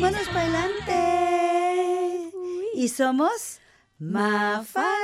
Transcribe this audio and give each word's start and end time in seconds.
Vámonos 0.00 0.28
para 0.28 0.42
adelante. 0.42 2.30
Y 2.72 2.86
somos 2.86 3.58
Mafalda. 3.98 4.94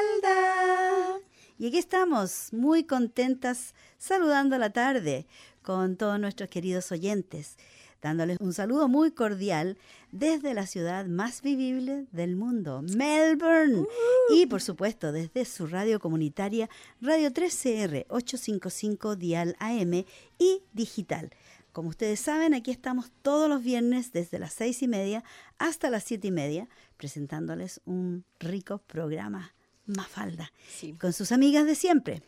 Y 1.58 1.66
aquí 1.66 1.78
estamos, 1.78 2.52
muy 2.52 2.84
contentas, 2.84 3.74
saludando 3.98 4.56
la 4.56 4.70
tarde 4.70 5.26
con 5.62 5.96
todos 5.96 6.20
nuestros 6.20 6.48
queridos 6.48 6.92
oyentes, 6.92 7.56
dándoles 8.02 8.38
un 8.38 8.52
saludo 8.52 8.86
muy 8.86 9.10
cordial 9.10 9.78
desde 10.12 10.54
la 10.54 10.64
ciudad 10.68 11.06
más 11.06 11.42
vivible 11.42 12.06
del 12.12 12.36
mundo, 12.36 12.82
Melbourne. 12.82 13.86
Y 14.30 14.46
por 14.46 14.62
supuesto, 14.62 15.10
desde 15.10 15.44
su 15.44 15.66
radio 15.66 15.98
comunitaria, 15.98 16.70
Radio 17.00 17.32
3CR 17.32 18.06
855 18.10 19.16
Dial 19.16 19.56
AM 19.58 20.04
y 20.38 20.62
digital. 20.72 21.30
Como 21.74 21.88
ustedes 21.88 22.20
saben, 22.20 22.54
aquí 22.54 22.70
estamos 22.70 23.10
todos 23.22 23.48
los 23.48 23.60
viernes 23.60 24.12
desde 24.12 24.38
las 24.38 24.52
seis 24.52 24.80
y 24.84 24.86
media 24.86 25.24
hasta 25.58 25.90
las 25.90 26.04
siete 26.04 26.28
y 26.28 26.30
media, 26.30 26.68
presentándoles 26.96 27.80
un 27.84 28.24
rico 28.38 28.78
programa 28.78 29.56
Mafalda, 29.84 30.52
con 31.00 31.12
sus 31.12 31.32
amigas 31.32 31.66
de 31.66 31.74
siempre. 31.74 32.22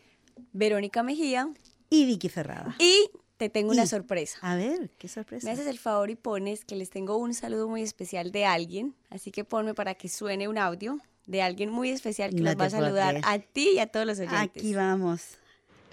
Verónica 0.52 1.04
Mejía. 1.04 1.48
Y 1.88 2.06
Vicky 2.06 2.28
Ferrada. 2.28 2.74
Y 2.80 3.08
te 3.36 3.48
tengo 3.48 3.70
una 3.70 3.86
sorpresa. 3.86 4.36
A 4.42 4.56
ver, 4.56 4.90
¿qué 4.98 5.06
sorpresa? 5.06 5.46
Me 5.46 5.52
haces 5.52 5.68
el 5.68 5.78
favor 5.78 6.10
y 6.10 6.16
pones 6.16 6.64
que 6.64 6.74
les 6.74 6.90
tengo 6.90 7.16
un 7.16 7.32
saludo 7.32 7.68
muy 7.68 7.82
especial 7.82 8.32
de 8.32 8.46
alguien, 8.46 8.96
así 9.10 9.30
que 9.30 9.44
ponme 9.44 9.74
para 9.74 9.94
que 9.94 10.08
suene 10.08 10.48
un 10.48 10.58
audio 10.58 10.98
de 11.28 11.42
alguien 11.42 11.70
muy 11.70 11.90
especial 11.90 12.34
que 12.34 12.40
nos 12.40 12.58
va 12.58 12.64
a 12.64 12.70
saludar 12.70 13.20
a 13.22 13.38
ti 13.38 13.74
y 13.76 13.78
a 13.78 13.86
todos 13.86 14.06
los 14.06 14.18
oyentes. 14.18 14.40
Aquí 14.42 14.74
vamos. 14.74 15.38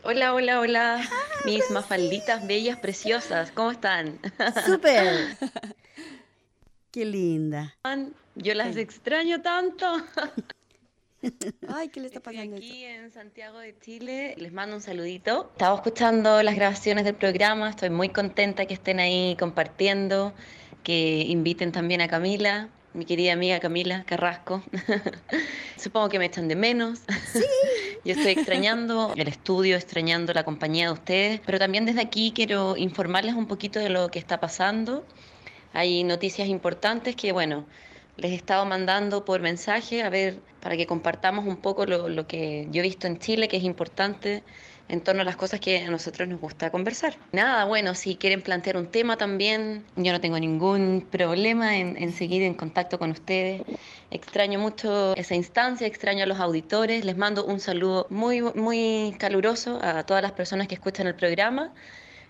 Hola, 0.06 0.34
hola, 0.34 0.60
hola, 0.60 1.10
mis 1.46 1.72
mafalditas 1.72 2.46
bellas, 2.46 2.78
preciosas, 2.78 3.52
¿cómo 3.52 3.72
están? 3.72 4.20
¡Súper! 4.66 5.38
¡Qué 6.92 7.06
linda! 7.06 7.78
Yo 8.36 8.54
las 8.54 8.76
extraño 8.76 9.42
tanto. 9.42 9.86
Ay, 11.70 11.88
¿qué 11.88 12.02
le 12.02 12.08
está 12.08 12.20
pasando? 12.20 12.58
aquí 12.58 12.84
en 12.84 13.12
Santiago 13.12 13.60
de 13.60 13.80
Chile, 13.80 14.36
les 14.38 14.52
mando 14.52 14.76
un 14.76 14.82
saludito. 14.82 15.50
Estaba 15.54 15.76
escuchando 15.76 16.44
las 16.44 16.56
grabaciones 16.56 17.06
del 17.06 17.16
programa, 17.16 17.70
estoy 17.70 17.90
muy 17.90 18.10
contenta 18.10 18.66
que 18.66 18.74
estén 18.74 19.00
ahí 19.00 19.38
compartiendo, 19.40 20.34
que 20.84 21.24
inviten 21.30 21.72
también 21.72 22.02
a 22.02 22.10
Camila, 22.10 22.68
mi 22.94 23.06
querida 23.06 23.34
amiga 23.34 23.60
Camila 23.60 24.04
Carrasco. 24.06 24.64
Supongo 25.78 26.10
que 26.10 26.20
me 26.20 26.26
echan 26.26 26.48
de 26.48 26.56
menos. 26.56 27.00
Sí. 27.32 27.44
Yo 28.06 28.14
estoy 28.14 28.34
extrañando 28.34 29.14
el 29.16 29.28
estudio, 29.28 29.76
extrañando 29.76 30.34
la 30.34 30.44
compañía 30.44 30.88
de 30.88 30.94
ustedes, 30.94 31.42
pero 31.46 31.58
también 31.58 31.86
desde 31.86 32.02
aquí 32.02 32.32
quiero 32.36 32.78
informarles 32.78 33.34
un 33.34 33.48
poquito 33.48 33.80
de 33.80 33.90
lo 33.90 34.10
que 34.10 34.20
está 34.20 34.40
pasando. 34.40 35.06
Hay 35.74 36.04
noticias 36.04 36.48
importantes 36.48 37.16
que, 37.16 37.32
bueno, 37.32 37.66
les 38.18 38.32
he 38.32 38.36
estado 38.36 38.66
mandando 38.66 39.26
por 39.26 39.42
mensaje, 39.42 40.04
a 40.04 40.10
ver, 40.10 40.40
para 40.60 40.78
que 40.78 40.86
compartamos 40.86 41.46
un 41.46 41.58
poco 41.58 41.86
lo, 41.86 42.10
lo 42.10 42.28
que 42.28 42.68
yo 42.72 42.82
he 42.82 42.84
visto 42.84 43.08
en 43.08 43.18
Chile, 43.18 43.48
que 43.48 43.58
es 43.58 43.64
importante 43.64 44.44
en 44.90 45.02
torno 45.02 45.22
a 45.22 45.26
las 45.26 45.36
cosas 45.36 45.60
que 45.60 45.80
a 45.80 45.90
nosotros 45.90 46.28
nos 46.28 46.40
gusta 46.40 46.70
conversar. 46.70 47.16
Nada, 47.32 47.66
bueno, 47.66 47.96
si 47.96 48.16
quieren 48.16 48.42
plantear 48.42 48.78
un 48.78 48.88
tema 48.88 49.18
también, 49.18 49.84
yo 49.96 50.12
no 50.12 50.22
tengo 50.22 50.40
ningún 50.40 51.08
problema 51.10 51.78
en, 51.78 52.14
seguir 52.14 52.44
en 52.44 52.54
contacto 52.54 53.00
con 53.00 53.12
ustedes. 53.12 53.62
Extraño 54.12 54.60
mucho 54.60 55.16
esa 55.16 55.36
instancia, 55.36 55.88
extraño 55.88 56.24
a 56.24 56.28
los 56.28 56.40
auditores. 56.40 57.06
Les 57.06 57.18
mando 57.18 57.46
un 57.46 57.60
saludo 57.60 58.08
muy, 58.10 58.42
muy 58.42 59.16
caluroso 59.18 59.80
a 59.82 60.04
todas 60.04 60.22
las 60.22 60.34
personas 60.34 60.68
que 60.68 60.76
escuchan 60.76 61.08
el 61.08 61.16
programa 61.16 61.74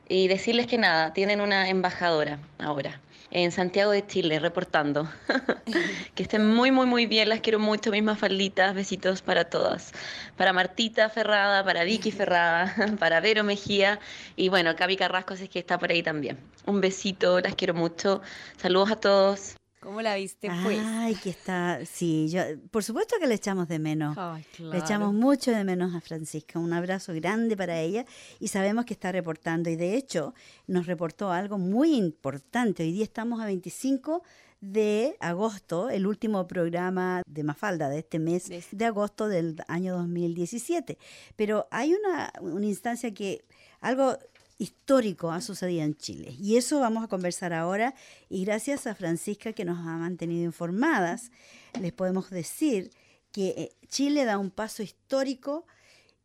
y 0.07 0.27
decirles 0.27 0.67
que 0.67 0.77
nada, 0.77 1.13
tienen 1.13 1.41
una 1.41 1.69
embajadora 1.69 2.39
ahora 2.59 3.01
en 3.33 3.51
Santiago 3.51 3.91
de 3.91 4.05
Chile, 4.05 4.39
reportando. 4.39 5.09
que 6.15 6.23
estén 6.23 6.47
muy, 6.53 6.71
muy, 6.71 6.85
muy 6.85 7.07
bien. 7.07 7.29
Las 7.29 7.41
quiero 7.41 7.59
mucho, 7.59 7.91
mismas 7.91 8.19
falditas. 8.19 8.75
Besitos 8.75 9.23
para 9.23 9.45
todas. 9.45 9.91
Para 10.37 10.53
Martita 10.53 11.09
Ferrada, 11.09 11.63
para 11.63 11.83
Vicky 11.83 12.11
Ferrada, 12.19 12.73
para 12.99 13.19
Vero 13.19 13.43
Mejía. 13.43 13.99
Y 14.35 14.49
bueno, 14.49 14.75
Cavi 14.75 14.95
Carrasco, 14.97 15.33
es 15.33 15.49
que 15.49 15.59
está 15.59 15.79
por 15.79 15.91
ahí 15.91 16.03
también. 16.03 16.37
Un 16.65 16.79
besito, 16.79 17.39
las 17.41 17.55
quiero 17.55 17.73
mucho. 17.73 18.21
Saludos 18.57 18.91
a 18.91 18.95
todos. 18.97 19.55
¿Cómo 19.83 20.01
la 20.01 20.15
viste, 20.15 20.49
pues? 20.63 20.79
Ay, 20.81 21.15
que 21.15 21.29
está, 21.29 21.85
sí, 21.85 22.29
yo, 22.29 22.41
por 22.71 22.83
supuesto 22.83 23.17
que 23.19 23.27
le 23.27 23.35
echamos 23.35 23.67
de 23.67 23.79
menos. 23.79 24.17
Ay, 24.17 24.45
claro. 24.55 24.71
Le 24.71 24.79
echamos 24.79 25.13
mucho 25.13 25.51
de 25.51 25.63
menos 25.65 25.93
a 25.93 25.99
Francisca. 25.99 26.57
Un 26.57 26.71
abrazo 26.71 27.13
grande 27.13 27.57
para 27.57 27.79
ella 27.81 28.05
y 28.39 28.47
sabemos 28.47 28.85
que 28.85 28.93
está 28.93 29.11
reportando 29.11 29.69
y 29.69 29.75
de 29.75 29.95
hecho 29.95 30.33
nos 30.67 30.85
reportó 30.85 31.31
algo 31.31 31.57
muy 31.57 31.95
importante. 31.95 32.83
Hoy 32.83 32.93
día 32.93 33.03
estamos 33.03 33.41
a 33.41 33.45
25 33.45 34.23
de 34.61 35.17
agosto, 35.19 35.89
el 35.89 36.07
último 36.07 36.47
programa 36.47 37.21
de 37.27 37.43
Mafalda 37.43 37.89
de 37.89 37.99
este 37.99 38.17
mes 38.17 38.49
de 38.71 38.85
agosto 38.85 39.27
del 39.27 39.57
año 39.67 39.97
2017. 39.97 40.97
Pero 41.35 41.67
hay 41.69 41.93
una, 41.93 42.31
una 42.39 42.65
instancia 42.65 43.13
que 43.13 43.43
algo 43.81 44.17
histórico 44.57 45.31
ha 45.31 45.41
sucedido 45.41 45.83
en 45.83 45.95
Chile. 45.95 46.35
Y 46.39 46.57
eso 46.57 46.79
vamos 46.79 47.03
a 47.03 47.07
conversar 47.07 47.53
ahora. 47.53 47.95
Y 48.29 48.45
gracias 48.45 48.87
a 48.87 48.95
Francisca 48.95 49.53
que 49.53 49.65
nos 49.65 49.79
ha 49.79 49.97
mantenido 49.97 50.45
informadas, 50.45 51.31
les 51.79 51.91
podemos 51.91 52.29
decir 52.29 52.91
que 53.31 53.47
eh, 53.49 53.75
Chile 53.87 54.25
da 54.25 54.37
un 54.37 54.51
paso 54.51 54.83
histórico 54.83 55.65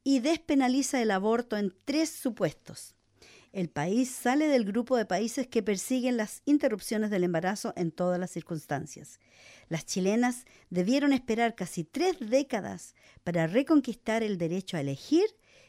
y 0.05 0.21
despenaliza 0.21 1.03
el 1.03 1.11
aborto 1.11 1.57
en 1.57 1.75
tres 1.85 2.11
supuestos. 2.11 2.95
El 3.53 3.71
país 3.71 4.11
sale 4.11 4.47
del 4.47 4.65
grupo 4.65 4.97
de 4.97 5.07
países 5.07 5.47
que 5.47 5.63
persiguen 5.63 6.17
las 6.19 6.43
interrupciones 6.45 7.11
del 7.11 7.25
embarazo 7.25 7.73
en 7.77 7.91
todas 7.91 8.21
las 8.21 8.31
circunstancias. 8.31 9.19
Las 9.69 9.87
chilenas 9.87 10.45
debieron 10.71 11.13
esperar 11.13 11.55
casi 11.55 11.85
tres 11.85 12.17
décadas 12.21 12.95
para 13.25 13.47
reconquistar 13.47 14.23
el 14.23 14.39
derecho 14.39 14.77
a 14.77 14.81
elegir 14.81 15.25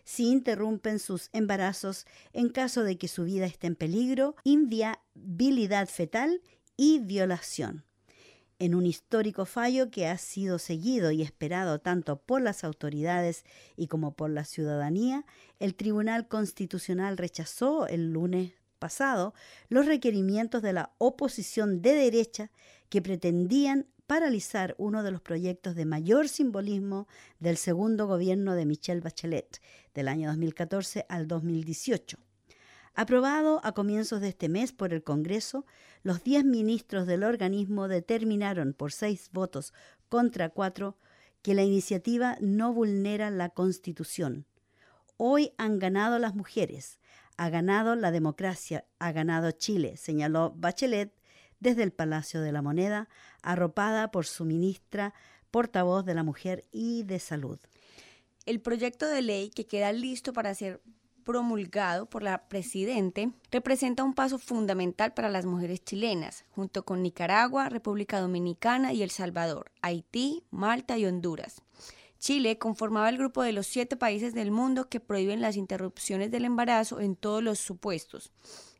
si 0.09 0.31
interrumpen 0.31 0.97
sus 0.97 1.29
embarazos 1.33 2.07
en 2.33 2.49
caso 2.49 2.81
de 2.81 2.97
que 2.97 3.07
su 3.07 3.25
vida 3.25 3.45
esté 3.45 3.67
en 3.67 3.75
peligro, 3.75 4.35
inviabilidad 4.43 5.87
fetal 5.87 6.41
y 6.75 6.97
violación. 6.97 7.85
En 8.57 8.73
un 8.73 8.87
histórico 8.87 9.45
fallo 9.45 9.91
que 9.91 10.07
ha 10.07 10.17
sido 10.17 10.57
seguido 10.57 11.11
y 11.11 11.21
esperado 11.21 11.77
tanto 11.77 12.19
por 12.19 12.41
las 12.41 12.63
autoridades 12.63 13.45
y 13.77 13.85
como 13.85 14.15
por 14.15 14.31
la 14.31 14.45
ciudadanía, 14.45 15.27
el 15.59 15.75
Tribunal 15.75 16.27
Constitucional 16.27 17.15
rechazó 17.15 17.85
el 17.85 18.11
lunes 18.11 18.53
pasado 18.79 19.35
los 19.67 19.85
requerimientos 19.85 20.63
de 20.63 20.73
la 20.73 20.91
oposición 20.97 21.83
de 21.83 21.93
derecha 21.93 22.49
que 22.89 23.03
pretendían 23.03 23.85
paralizar 24.09 24.73
uno 24.79 25.03
de 25.03 25.11
los 25.11 25.21
proyectos 25.21 25.75
de 25.75 25.85
mayor 25.85 26.29
simbolismo 26.29 27.07
del 27.39 27.57
segundo 27.57 28.07
gobierno 28.07 28.55
de 28.55 28.65
Michelle 28.65 29.01
Bachelet, 29.01 29.61
del 29.93 30.07
año 30.07 30.29
2014 30.29 31.05
al 31.07 31.27
2018. 31.27 32.17
Aprobado 32.95 33.61
a 33.63 33.73
comienzos 33.73 34.19
de 34.19 34.29
este 34.29 34.49
mes 34.49 34.73
por 34.73 34.95
el 34.95 35.03
Congreso, 35.03 35.63
los 36.01 36.23
diez 36.23 36.43
ministros 36.43 37.05
del 37.05 37.23
organismo 37.23 37.87
determinaron 37.87 38.73
por 38.73 38.91
seis 38.93 39.29
votos 39.31 39.75
contra 40.09 40.49
cuatro 40.49 40.97
que 41.43 41.53
la 41.53 41.61
iniciativa 41.61 42.35
no 42.41 42.73
vulnera 42.73 43.29
la 43.29 43.49
Constitución. 43.49 44.47
Hoy 45.17 45.51
han 45.59 45.77
ganado 45.77 46.17
las 46.17 46.33
mujeres, 46.33 46.99
ha 47.37 47.49
ganado 47.51 47.93
la 47.93 48.09
democracia, 48.09 48.85
ha 48.97 49.11
ganado 49.11 49.51
Chile, 49.51 49.97
señaló 49.97 50.51
Bachelet 50.57 51.18
desde 51.59 51.83
el 51.83 51.91
Palacio 51.91 52.41
de 52.41 52.51
la 52.51 52.61
Moneda, 52.61 53.09
arropada 53.41 54.11
por 54.11 54.25
su 54.25 54.45
ministra, 54.45 55.13
portavoz 55.51 56.05
de 56.05 56.13
la 56.13 56.23
Mujer 56.23 56.65
y 56.71 57.03
de 57.03 57.19
Salud. 57.19 57.59
El 58.45 58.61
proyecto 58.61 59.07
de 59.07 59.21
ley 59.21 59.49
que 59.49 59.67
queda 59.67 59.91
listo 59.91 60.33
para 60.33 60.55
ser 60.55 60.81
promulgado 61.23 62.07
por 62.07 62.23
la 62.23 62.47
Presidente 62.47 63.31
representa 63.51 64.03
un 64.03 64.15
paso 64.15 64.39
fundamental 64.39 65.13
para 65.13 65.29
las 65.29 65.45
mujeres 65.45 65.83
chilenas, 65.83 66.45
junto 66.49 66.83
con 66.83 67.03
Nicaragua, 67.03 67.69
República 67.69 68.19
Dominicana 68.19 68.93
y 68.93 69.03
El 69.03 69.11
Salvador, 69.11 69.71
Haití, 69.81 70.43
Malta 70.49 70.97
y 70.97 71.05
Honduras. 71.05 71.61
Chile 72.17 72.57
conformaba 72.57 73.09
el 73.09 73.17
grupo 73.17 73.43
de 73.43 73.53
los 73.53 73.67
siete 73.67 73.95
países 73.95 74.33
del 74.33 74.51
mundo 74.51 74.89
que 74.89 74.99
prohíben 74.99 75.41
las 75.41 75.55
interrupciones 75.55 76.31
del 76.31 76.45
embarazo 76.45 76.99
en 76.99 77.15
todos 77.15 77.43
los 77.43 77.59
supuestos. 77.59 78.31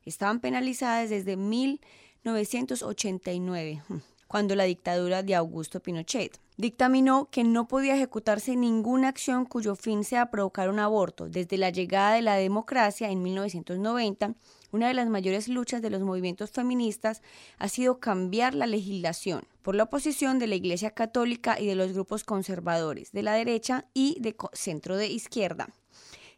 Estaban 0.04 0.40
penalizadas 0.40 1.10
desde 1.10 1.38
mil 1.38 1.80
1989, 2.24 3.82
cuando 4.28 4.56
la 4.56 4.66
dictadura 4.66 5.24
de 5.24 5.36
Augusto 5.36 5.80
Pinochet 5.80 6.40
dictaminó 6.58 7.30
que 7.32 7.46
no 7.46 7.70
podía 7.70 7.96
ejecutarse 7.96 8.58
ninguna 8.58 9.08
acción 9.08 9.46
cuyo 9.46 9.76
fin 9.76 10.04
sea 10.04 10.30
provocar 10.30 10.70
un 10.70 10.80
aborto. 10.80 11.30
Desde 11.30 11.58
la 11.58 11.70
llegada 11.70 12.16
de 12.16 12.22
la 12.22 12.36
democracia 12.36 13.10
en 13.10 13.24
1990, 13.24 14.36
una 14.72 14.90
de 14.90 14.94
las 14.94 15.08
mayores 15.08 15.48
luchas 15.48 15.82
de 15.82 15.90
los 15.90 16.02
movimientos 16.02 16.52
feministas 16.52 17.22
ha 17.58 17.70
sido 17.70 18.00
cambiar 18.00 18.54
la 18.54 18.68
legislación 18.68 19.46
por 19.62 19.76
la 19.76 19.84
oposición 19.84 20.38
de 20.38 20.48
la 20.48 20.56
Iglesia 20.56 20.92
Católica 20.92 21.58
y 21.58 21.66
de 21.66 21.76
los 21.76 21.94
grupos 21.94 22.26
conservadores 22.26 23.14
de 23.14 23.24
la 23.24 23.34
derecha 23.34 23.86
y 23.94 24.18
de 24.20 24.36
centro 24.52 24.98
de 24.98 25.08
izquierda. 25.08 25.70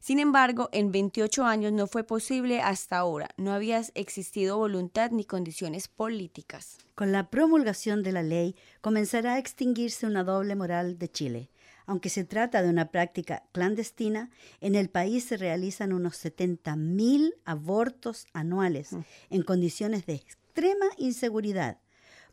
Sin 0.01 0.18
embargo, 0.18 0.68
en 0.71 0.92
28 0.92 1.45
años 1.45 1.71
no 1.74 1.86
fue 1.86 2.03
posible 2.03 2.59
hasta 2.59 2.98
ahora. 2.98 3.30
No 3.38 3.53
había 3.53 3.83
existido 3.94 4.57
voluntad 4.57 5.12
ni 5.12 5.25
condiciones 5.25 5.88
políticas. 5.88 6.80
Con 6.95 7.12
la 7.12 7.30
promulgación 7.30 8.01
de 8.01 8.12
la 8.12 8.24
ley 8.24 8.56
comenzará 8.81 9.36
a 9.36 9.38
extinguirse 9.38 10.07
una 10.07 10.24
doble 10.24 10.56
moral 10.56 10.98
de 10.98 11.07
Chile. 11.07 11.50
Aunque 11.86 12.09
se 12.09 12.24
trata 12.24 12.63
de 12.63 12.69
una 12.69 12.89
práctica 12.89 13.44
clandestina, 13.51 14.31
en 14.59 14.74
el 14.74 14.89
país 14.89 15.25
se 15.25 15.38
realizan 15.38 15.94
unos 15.94 16.25
70.000 16.25 17.36
abortos 17.45 18.25
anuales 18.33 18.94
mm. 18.94 19.00
en 19.30 19.44
condiciones 19.44 20.07
de 20.07 20.15
extrema 20.15 20.88
inseguridad 20.97 21.77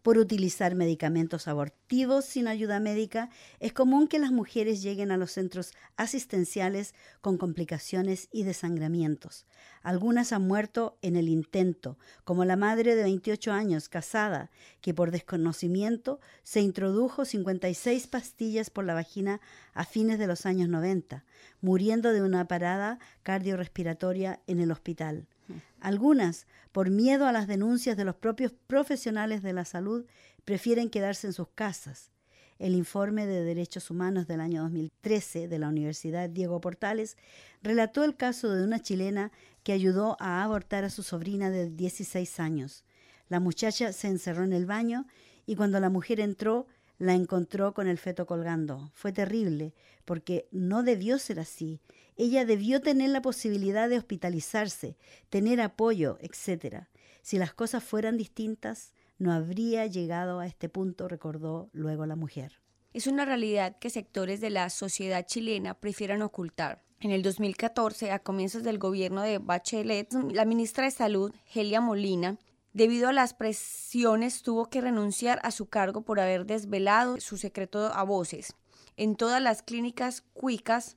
por 0.03 0.19
utilizar 0.19 0.75
medicamentos 0.75 1.49
abortivos 1.49 2.25
sin 2.25 2.49
ayuda 2.49 2.81
médica, 2.81 3.31
es 3.61 3.73
común 3.73 4.09
que 4.09 4.19
las 4.19 4.33
mujeres 4.33 4.83
lleguen 4.83 5.11
a 5.11 5.17
los 5.17 5.33
centros 5.33 5.73
asistenciales 5.97 6.95
con 7.21 7.39
complicaciones 7.39 8.29
y 8.33 8.45
desangramientos. 8.45 9.47
Algunas 9.83 10.33
han 10.33 10.47
muerto 10.47 10.99
en 11.03 11.17
el 11.17 11.29
intento, 11.29 11.99
como 12.25 12.45
la 12.45 12.56
madre 12.56 12.95
de 12.95 13.03
28 13.03 13.53
años, 13.53 13.89
casada, 13.89 14.50
que 14.81 14.95
por 14.95 15.11
desconocimiento 15.11 16.21
se 16.43 16.61
introdujo 16.61 17.25
56 17.25 18.06
pastillas 18.06 18.71
por 18.71 18.85
la 18.85 18.95
vagina 18.95 19.41
a 19.75 19.85
fines 19.85 20.19
de 20.19 20.27
los 20.27 20.47
años 20.47 20.69
90, 20.69 21.25
muriendo 21.61 22.12
de 22.12 22.23
una 22.23 22.47
parada 22.47 22.99
cardiorrespiratoria 23.23 24.41
en 24.47 24.61
el 24.61 24.71
hospital. 24.71 25.27
Algunas, 25.81 26.47
por 26.73 26.91
miedo 26.91 27.27
a 27.27 27.33
las 27.33 27.47
denuncias 27.47 27.97
de 27.97 28.05
los 28.05 28.17
propios 28.17 28.53
profesionales 28.67 29.43
de 29.43 29.53
la 29.53 29.65
salud, 29.65 30.06
prefieren 30.45 30.91
quedarse 30.91 31.27
en 31.27 31.33
sus 31.33 31.49
casas. 31.49 32.11
El 32.59 32.75
informe 32.75 33.27
de 33.27 33.45
Derechos 33.45 33.91
Humanos 33.91 34.27
del 34.27 34.41
año 34.41 34.62
2013 34.62 35.47
de 35.47 35.59
la 35.59 35.69
Universidad 35.69 36.29
Diego 36.29 36.61
Portales 36.61 37.17
relató 37.62 38.03
el 38.03 38.17
caso 38.17 38.50
de 38.50 38.65
una 38.65 38.81
chilena 38.81 39.31
que 39.62 39.73
ayudó 39.73 40.17
a 40.19 40.43
abortar 40.43 40.85
a 40.85 40.91
su 40.91 41.03
sobrina 41.05 41.50
de 41.50 41.71
16 41.71 42.41
años. 42.41 42.85
La 43.29 43.39
muchacha 43.39 43.93
se 43.93 44.09
encerró 44.09 44.43
en 44.43 44.53
el 44.53 44.67
baño 44.67 45.06
y 45.47 45.55
cuando 45.55 45.79
la 45.79 45.89
mujer 45.89 46.19
entró 46.19 46.67
la 46.99 47.15
encontró 47.15 47.75
con 47.75 47.87
el 47.87 47.99
feto 47.99 48.27
colgando. 48.27 48.91
Fue 48.95 49.12
terrible, 49.12 49.75
porque 50.05 50.49
no 50.50 50.83
debió 50.83 51.19
ser 51.19 51.41
así. 51.41 51.81
Ella 52.17 52.45
debió 52.45 52.81
tener 52.81 53.11
la 53.11 53.23
posibilidad 53.23 53.89
de 53.89 53.99
hospitalizarse, 53.99 54.97
tener 55.31 55.61
apoyo, 55.61 56.19
etc. 56.21 56.85
Si 57.23 57.39
las 57.39 57.55
cosas 57.55 57.85
fueran 57.85 58.17
distintas, 58.17 58.93
no 59.19 59.33
habría 59.33 59.87
llegado 59.87 60.41
a 60.41 60.47
este 60.47 60.69
punto, 60.69 61.09
recordó 61.09 61.71
luego 61.73 62.06
la 62.06 62.17
mujer. 62.17 62.61
Es 62.93 63.06
una 63.06 63.25
realidad 63.25 63.79
que 63.79 63.91
sectores 63.91 64.41
de 64.41 64.50
la 64.50 64.71
sociedad 64.71 65.27
chilena 65.27 65.75
prefieran 65.75 66.23
ocultar. 66.23 66.83
En 67.00 67.12
el 67.12 67.23
2014, 67.23 68.11
a 68.11 68.19
comienzos 68.19 68.65
del 68.65 68.79
gobierno 68.79 69.23
de 69.23 69.39
Bachelet, 69.39 70.12
la 70.33 70.45
ministra 70.45 70.85
de 70.85 70.91
Salud, 70.91 71.33
Helia 71.55 71.81
Molina, 71.81 72.39
Debido 72.78 73.08
a 73.08 73.12
las 73.12 73.34
presiones, 73.34 74.42
tuvo 74.42 74.70
que 74.70 74.80
renunciar 74.80 75.40
a 75.42 75.50
su 75.50 75.66
cargo 75.66 76.02
por 76.02 76.20
haber 76.20 76.46
desvelado 76.46 77.19
su 77.19 77.36
secreto 77.36 77.92
a 77.92 78.04
voces. 78.04 78.54
En 78.96 79.16
todas 79.16 79.42
las 79.42 79.62
clínicas 79.62 80.22
cuicas, 80.32 80.96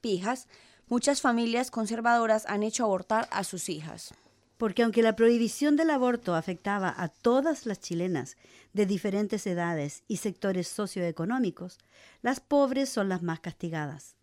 pijas, 0.00 0.48
muchas 0.88 1.20
familias 1.20 1.70
conservadoras 1.70 2.46
han 2.46 2.62
hecho 2.62 2.84
abortar 2.84 3.28
a 3.32 3.44
sus 3.44 3.68
hijas. 3.68 4.14
Porque 4.56 4.82
aunque 4.82 5.02
la 5.02 5.14
prohibición 5.14 5.76
del 5.76 5.90
aborto 5.90 6.34
afectaba 6.34 6.94
a 6.96 7.08
todas 7.08 7.66
las 7.66 7.80
chilenas 7.80 8.38
de 8.72 8.86
diferentes 8.86 9.46
edades 9.46 10.04
y 10.08 10.16
sectores 10.16 10.68
socioeconómicos, 10.68 11.76
las 12.22 12.40
pobres 12.40 12.88
son 12.88 13.10
las 13.10 13.20
más 13.22 13.40
castigadas 13.40 14.16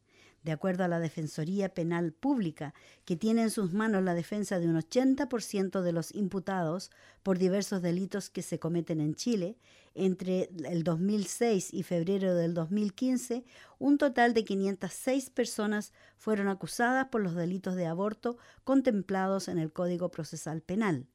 de 0.44 0.52
acuerdo 0.52 0.84
a 0.84 0.88
la 0.88 1.00
Defensoría 1.00 1.74
Penal 1.74 2.14
Pública, 2.14 2.74
que 3.06 3.16
tiene 3.16 3.44
en 3.44 3.52
sus 3.52 3.74
manos 3.74 4.04
la 4.04 4.14
defensa 4.14 4.60
de 4.60 4.68
un 4.68 4.76
80% 4.76 5.82
de 5.82 5.92
los 5.92 6.14
imputados 6.16 6.92
por 7.24 7.38
diversos 7.38 7.82
delitos 7.82 8.30
que 8.30 8.42
se 8.42 8.60
cometen 8.60 9.02
en 9.02 9.14
Chile, 9.14 9.58
entre 9.94 10.50
el 10.66 10.84
2006 10.84 11.74
y 11.74 11.84
febrero 11.84 12.34
del 12.34 12.54
2015, 12.54 13.44
un 13.78 13.98
total 13.98 14.34
de 14.34 14.46
506 14.46 15.30
personas 15.30 15.94
fueron 16.18 16.48
acusadas 16.48 17.08
por 17.10 17.22
los 17.22 17.36
delitos 17.36 17.76
de 17.76 17.88
aborto 17.88 18.38
contemplados 18.64 19.48
en 19.48 19.58
el 19.58 19.72
Código 19.72 20.10
Procesal 20.10 20.62
Penal. 20.62 21.08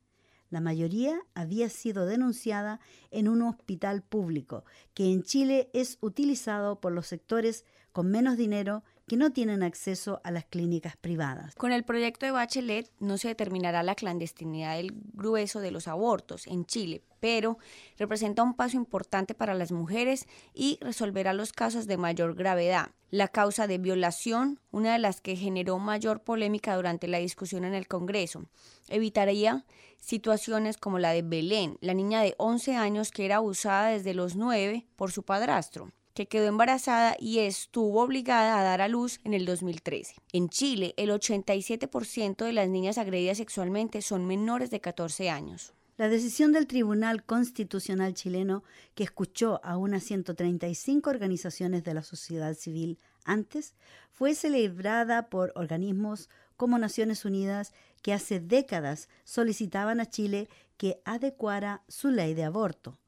La 0.51 0.61
mayoría 0.61 1.19
había 1.35 1.69
sido 1.69 2.07
denunciada 2.07 2.79
en 3.11 3.29
un 3.29 3.43
hospital 3.43 4.03
público, 4.03 4.65
que 4.95 5.11
en 5.11 5.23
Chile 5.23 5.71
es 5.73 5.99
utilizado 6.01 6.81
por 6.81 6.93
los 6.93 7.09
sectores 7.09 7.65
con 7.93 8.11
menos 8.11 8.37
dinero 8.37 8.85
que 9.07 9.17
no 9.17 9.31
tienen 9.31 9.63
acceso 9.63 10.21
a 10.25 10.33
las 10.33 10.45
clínicas 10.45 10.97
privadas. 10.97 11.55
Con 11.55 11.71
el 11.71 11.85
proyecto 11.85 12.27
de 12.27 12.33
Bachelet 12.33 12.91
no 12.99 13.19
se 13.19 13.29
determinará 13.29 13.85
la 13.85 13.95
clandestinidad 13.95 14.77
del 14.77 14.93
grueso 15.13 15.61
de 15.61 15.71
los 15.71 15.87
abortos 15.87 16.47
en 16.49 16.67
Chile, 16.67 17.03
pero 17.21 17.59
representa 17.99 18.43
un 18.43 18.55
paso 18.55 18.77
importante 18.77 19.35
para 19.35 19.55
las 19.55 19.71
mujeres 19.71 20.27
y 20.55 20.79
resolverá 20.81 21.33
los 21.35 21.53
casos 21.53 21.87
de 21.87 21.97
mayor 21.97 22.35
gravedad. 22.35 22.91
La 23.11 23.29
causa 23.29 23.69
de 23.69 23.79
violación, 23.79 24.59
una 24.73 24.95
de 24.95 24.99
las 24.99 25.21
que 25.21 25.37
generó 25.37 25.79
mayor 25.79 26.23
polémica 26.23 26.75
durante 26.75 27.07
la 27.07 27.19
discusión 27.19 27.65
en 27.65 27.75
el 27.75 27.87
Congreso, 27.87 28.47
evitaría 28.89 29.65
situaciones 30.01 30.77
como 30.77 30.99
la 30.99 31.13
de 31.13 31.23
Belén, 31.23 31.79
la 31.81 31.95
niña 31.95 32.23
de 32.23 32.35
11 32.39 32.75
años 32.75 33.13
que 33.13 33.25
era 33.25 33.37
abusada 33.37 33.91
desde 33.91 34.15
los 34.15 34.35
9 34.35 34.85
por 34.97 35.13
su 35.13 35.23
padrastro 35.23 35.93
que 36.17 36.27
quedó 36.27 36.47
embarazada 36.47 37.15
y 37.21 37.41
estuvo 37.41 38.03
obligada 38.03 38.59
a 38.59 38.65
dar 38.65 38.81
a 38.81 38.89
luz 38.89 39.21
en 39.23 39.35
el 39.35 39.45
2013. 39.45 40.15
En 40.33 40.49
Chile, 40.49 40.95
el 40.97 41.11
87% 41.11 42.45
de 42.45 42.53
las 42.55 42.69
niñas 42.71 42.97
agredidas 42.97 43.37
sexualmente 43.37 44.01
son 44.01 44.27
menores 44.27 44.71
de 44.71 44.81
14 44.81 45.29
años. 45.29 45.75
La 45.99 46.09
decisión 46.09 46.53
del 46.53 46.67
Tribunal 46.67 47.23
Constitucional 47.23 48.15
chileno, 48.15 48.65
que 48.95 49.05
escuchó 49.05 49.61
a 49.63 49.77
unas 49.77 50.05
135 50.05 51.11
organizaciones 51.11 51.85
de 51.85 51.93
la 51.93 52.03
sociedad 52.03 52.55
civil 52.55 52.99
antes, 53.25 53.75
fue 54.11 54.35
celebrada 54.35 55.29
por 55.29 55.53
organismos 55.55 56.31
como 56.57 56.79
Naciones 56.79 57.27
Unidas 57.27 57.75
que 58.01 58.15
hace 58.15 58.41
décadas 58.41 59.11
solicitaban 59.25 60.01
a 60.01 60.07
Chile 60.07 60.49
que 60.79 61.03
adecuara 61.05 61.83
su 61.89 62.11
ley 62.11 62.33
de 62.33 62.45
aborto. 62.45 62.99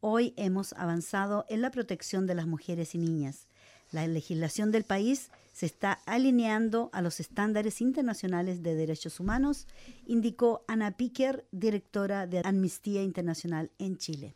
Hoy 0.00 0.32
hemos 0.36 0.72
avanzado 0.72 1.44
en 1.48 1.60
la 1.60 1.70
protección 1.70 2.26
de 2.26 2.34
las 2.34 2.46
mujeres 2.46 2.94
y 2.94 2.98
niñas. 2.98 3.46
La 3.92 4.06
legislación 4.06 4.70
del 4.70 4.84
país 4.84 5.30
se 5.52 5.66
está 5.66 5.92
alineando 6.06 6.88
a 6.94 7.02
los 7.02 7.20
estándares 7.20 7.82
internacionales 7.82 8.62
de 8.62 8.74
derechos 8.74 9.20
humanos, 9.20 9.66
indicó 10.06 10.64
Ana 10.68 10.92
Piquer, 10.92 11.44
directora 11.52 12.26
de 12.26 12.40
Amnistía 12.42 13.02
Internacional 13.02 13.70
en 13.78 13.98
Chile. 13.98 14.34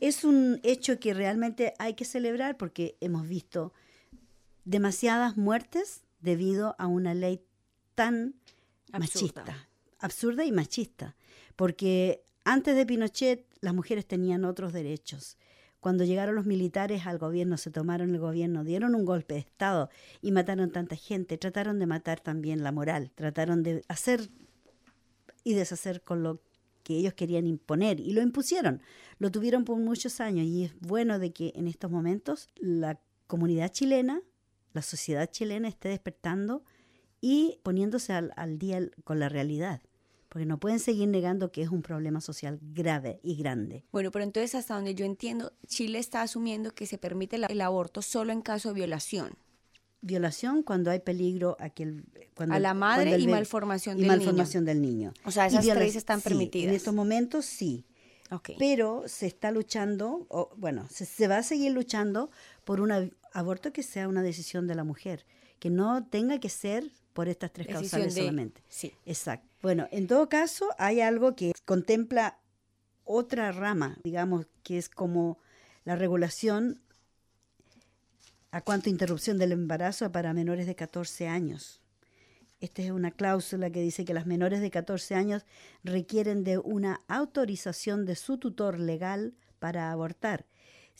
Es 0.00 0.24
un 0.24 0.60
hecho 0.62 0.98
que 0.98 1.12
realmente 1.12 1.74
hay 1.78 1.92
que 1.92 2.06
celebrar 2.06 2.56
porque 2.56 2.96
hemos 3.00 3.28
visto 3.28 3.74
demasiadas 4.64 5.36
muertes 5.36 6.04
debido 6.20 6.74
a 6.78 6.86
una 6.86 7.12
ley 7.12 7.42
tan 7.94 8.34
machista, 8.92 9.68
absurda 9.98 10.46
y 10.46 10.52
machista, 10.52 11.16
porque 11.56 12.24
antes 12.44 12.76
de 12.76 12.86
Pinochet 12.86 13.46
las 13.60 13.74
mujeres 13.74 14.06
tenían 14.06 14.44
otros 14.44 14.72
derechos. 14.72 15.36
Cuando 15.80 16.04
llegaron 16.04 16.34
los 16.34 16.44
militares 16.44 17.06
al 17.06 17.18
gobierno, 17.18 17.56
se 17.56 17.70
tomaron 17.70 18.14
el 18.14 18.20
gobierno, 18.20 18.64
dieron 18.64 18.94
un 18.94 19.06
golpe 19.06 19.34
de 19.34 19.40
Estado 19.40 19.88
y 20.20 20.30
mataron 20.30 20.70
tanta 20.70 20.94
gente, 20.94 21.38
trataron 21.38 21.78
de 21.78 21.86
matar 21.86 22.20
también 22.20 22.62
la 22.62 22.70
moral, 22.70 23.10
trataron 23.14 23.62
de 23.62 23.82
hacer 23.88 24.28
y 25.42 25.54
deshacer 25.54 26.02
con 26.02 26.22
lo 26.22 26.42
que 26.82 26.96
ellos 26.96 27.14
querían 27.14 27.46
imponer 27.46 27.98
y 27.98 28.12
lo 28.12 28.20
impusieron. 28.20 28.82
Lo 29.18 29.30
tuvieron 29.30 29.64
por 29.64 29.78
muchos 29.78 30.20
años 30.20 30.46
y 30.46 30.64
es 30.64 30.78
bueno 30.80 31.18
de 31.18 31.32
que 31.32 31.52
en 31.54 31.66
estos 31.66 31.90
momentos 31.90 32.48
la 32.56 33.00
comunidad 33.26 33.72
chilena, 33.72 34.20
la 34.74 34.82
sociedad 34.82 35.30
chilena 35.30 35.68
esté 35.68 35.88
despertando 35.88 36.62
y 37.22 37.58
poniéndose 37.62 38.12
al, 38.12 38.32
al 38.36 38.58
día 38.58 38.80
con 39.04 39.18
la 39.18 39.30
realidad 39.30 39.80
porque 40.30 40.46
no 40.46 40.58
pueden 40.58 40.78
seguir 40.78 41.08
negando 41.08 41.50
que 41.50 41.60
es 41.60 41.68
un 41.68 41.82
problema 41.82 42.20
social 42.20 42.58
grave 42.62 43.18
y 43.22 43.34
grande. 43.34 43.84
Bueno, 43.90 44.12
pero 44.12 44.24
entonces 44.24 44.54
hasta 44.54 44.76
donde 44.76 44.94
yo 44.94 45.04
entiendo, 45.04 45.52
Chile 45.66 45.98
está 45.98 46.22
asumiendo 46.22 46.72
que 46.72 46.86
se 46.86 46.98
permite 46.98 47.36
el 47.36 47.60
aborto 47.60 48.00
solo 48.00 48.32
en 48.32 48.40
caso 48.40 48.68
de 48.68 48.76
violación. 48.76 49.32
Violación 50.02 50.62
cuando 50.62 50.92
hay 50.92 51.00
peligro 51.00 51.56
a, 51.58 51.68
que 51.68 52.02
cuando, 52.34 52.54
a 52.54 52.60
la 52.60 52.74
madre 52.74 53.18
y 53.18 53.26
malformación, 53.26 53.98
del, 53.98 54.06
malformación 54.06 54.64
niño. 54.64 54.72
del 54.72 54.80
niño. 54.80 55.12
O 55.24 55.32
sea, 55.32 55.46
esas 55.46 55.66
tres 55.66 55.96
están 55.96 56.20
permitidas. 56.20 56.68
en 56.68 56.74
estos 56.76 56.94
momentos 56.94 57.44
sí. 57.44 57.84
Pero 58.56 59.02
se 59.06 59.26
está 59.26 59.50
luchando, 59.50 60.26
o, 60.28 60.52
bueno, 60.56 60.86
se, 60.88 61.04
se 61.04 61.26
va 61.26 61.38
a 61.38 61.42
seguir 61.42 61.72
luchando 61.72 62.30
por 62.64 62.80
un 62.80 63.12
aborto 63.32 63.72
que 63.72 63.82
sea 63.82 64.06
una 64.06 64.22
decisión 64.22 64.68
de 64.68 64.76
la 64.76 64.84
mujer, 64.84 65.26
que 65.60 65.70
no 65.70 66.04
tenga 66.04 66.40
que 66.40 66.48
ser 66.48 66.90
por 67.12 67.28
estas 67.28 67.52
tres 67.52 67.68
causales 67.68 68.14
solamente. 68.14 68.62
Sí. 68.68 68.92
Exacto. 69.06 69.46
Bueno, 69.62 69.86
en 69.92 70.08
todo 70.08 70.28
caso, 70.28 70.68
hay 70.78 71.00
algo 71.00 71.36
que 71.36 71.52
contempla 71.64 72.38
otra 73.04 73.52
rama, 73.52 73.98
digamos, 74.02 74.46
que 74.62 74.78
es 74.78 74.88
como 74.88 75.38
la 75.84 75.96
regulación 75.96 76.80
a 78.50 78.62
cuanto 78.62 78.90
interrupción 78.90 79.38
del 79.38 79.52
embarazo 79.52 80.10
para 80.10 80.32
menores 80.32 80.66
de 80.66 80.74
14 80.74 81.28
años. 81.28 81.80
Esta 82.60 82.82
es 82.82 82.90
una 82.90 83.10
cláusula 83.10 83.70
que 83.70 83.80
dice 83.80 84.04
que 84.04 84.12
las 84.12 84.26
menores 84.26 84.60
de 84.60 84.70
14 84.70 85.14
años 85.14 85.46
requieren 85.82 86.44
de 86.44 86.58
una 86.58 87.00
autorización 87.08 88.04
de 88.06 88.16
su 88.16 88.38
tutor 88.38 88.78
legal 88.78 89.34
para 89.58 89.92
abortar. 89.92 90.46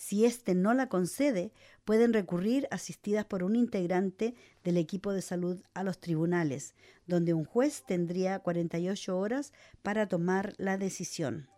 Si 0.02 0.24
éste 0.24 0.54
no 0.54 0.72
la 0.72 0.88
concede, 0.88 1.52
pueden 1.84 2.14
recurrir 2.14 2.66
asistidas 2.70 3.26
por 3.26 3.42
un 3.42 3.54
integrante 3.54 4.34
del 4.64 4.78
equipo 4.78 5.12
de 5.12 5.20
salud 5.20 5.62
a 5.74 5.84
los 5.84 6.00
tribunales, 6.00 6.74
donde 7.06 7.34
un 7.34 7.44
juez 7.44 7.84
tendría 7.86 8.38
48 8.38 9.18
horas 9.18 9.52
para 9.82 10.08
tomar 10.08 10.54
la 10.56 10.78
decisión. 10.78 11.50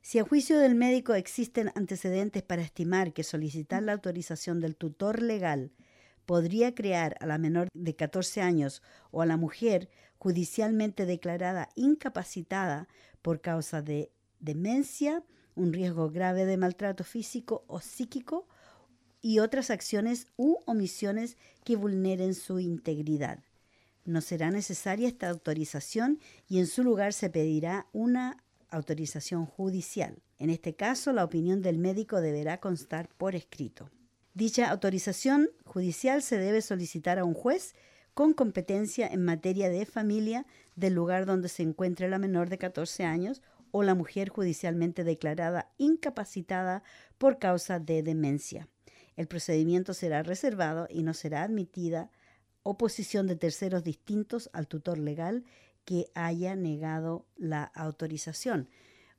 Si 0.00 0.20
a 0.20 0.24
juicio 0.24 0.60
del 0.60 0.76
médico 0.76 1.14
existen 1.14 1.72
antecedentes 1.74 2.44
para 2.44 2.62
estimar 2.62 3.12
que 3.12 3.24
solicitar 3.24 3.82
la 3.82 3.94
autorización 3.94 4.60
del 4.60 4.76
tutor 4.76 5.20
legal 5.20 5.72
podría 6.24 6.76
crear 6.76 7.16
a 7.18 7.26
la 7.26 7.36
menor 7.36 7.66
de 7.74 7.96
14 7.96 8.42
años 8.42 8.80
o 9.10 9.22
a 9.22 9.26
la 9.26 9.36
mujer 9.36 9.90
judicialmente 10.18 11.04
declarada 11.04 11.68
incapacitada 11.74 12.86
por 13.22 13.40
causa 13.40 13.82
de 13.82 14.12
demencia, 14.38 15.24
un 15.58 15.72
riesgo 15.72 16.10
grave 16.10 16.46
de 16.46 16.56
maltrato 16.56 17.04
físico 17.04 17.64
o 17.66 17.80
psíquico 17.80 18.46
y 19.20 19.40
otras 19.40 19.70
acciones 19.70 20.28
u 20.36 20.58
omisiones 20.66 21.36
que 21.64 21.76
vulneren 21.76 22.34
su 22.34 22.60
integridad. 22.60 23.40
No 24.04 24.20
será 24.20 24.50
necesaria 24.50 25.08
esta 25.08 25.28
autorización 25.28 26.20
y 26.48 26.60
en 26.60 26.66
su 26.66 26.82
lugar 26.82 27.12
se 27.12 27.28
pedirá 27.28 27.86
una 27.92 28.42
autorización 28.70 29.44
judicial. 29.44 30.22
En 30.38 30.50
este 30.50 30.74
caso, 30.74 31.12
la 31.12 31.24
opinión 31.24 31.62
del 31.62 31.78
médico 31.78 32.20
deberá 32.20 32.58
constar 32.60 33.08
por 33.08 33.34
escrito. 33.34 33.90
Dicha 34.34 34.70
autorización 34.70 35.50
judicial 35.64 36.22
se 36.22 36.38
debe 36.38 36.62
solicitar 36.62 37.18
a 37.18 37.24
un 37.24 37.34
juez 37.34 37.74
con 38.14 38.32
competencia 38.32 39.06
en 39.06 39.24
materia 39.24 39.68
de 39.68 39.84
familia 39.84 40.46
del 40.76 40.94
lugar 40.94 41.26
donde 41.26 41.48
se 41.48 41.62
encuentre 41.62 42.08
la 42.08 42.18
menor 42.18 42.48
de 42.48 42.58
14 42.58 43.04
años 43.04 43.42
o 43.70 43.82
la 43.82 43.94
mujer 43.94 44.28
judicialmente 44.28 45.04
declarada 45.04 45.72
incapacitada 45.78 46.82
por 47.18 47.38
causa 47.38 47.78
de 47.78 48.02
demencia. 48.02 48.68
El 49.16 49.26
procedimiento 49.26 49.94
será 49.94 50.22
reservado 50.22 50.86
y 50.90 51.02
no 51.02 51.14
será 51.14 51.42
admitida 51.42 52.10
oposición 52.62 53.26
de 53.26 53.36
terceros 53.36 53.82
distintos 53.82 54.50
al 54.52 54.68
tutor 54.68 54.98
legal 54.98 55.44
que 55.84 56.10
haya 56.14 56.54
negado 56.54 57.26
la 57.36 57.64
autorización. 57.64 58.68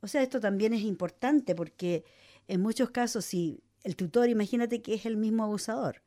O 0.01 0.07
sea, 0.07 0.21
esto 0.21 0.39
también 0.39 0.73
es 0.73 0.81
importante 0.81 1.55
porque 1.55 2.05
en 2.47 2.61
muchos 2.61 2.91
casos 2.91 3.25
si 3.25 3.63
el 3.83 3.95
tutor, 3.95 4.29
imagínate 4.29 4.81
que 4.81 4.93
es 4.93 5.05
el 5.05 5.17
mismo 5.17 5.43
abusador. 5.43 6.03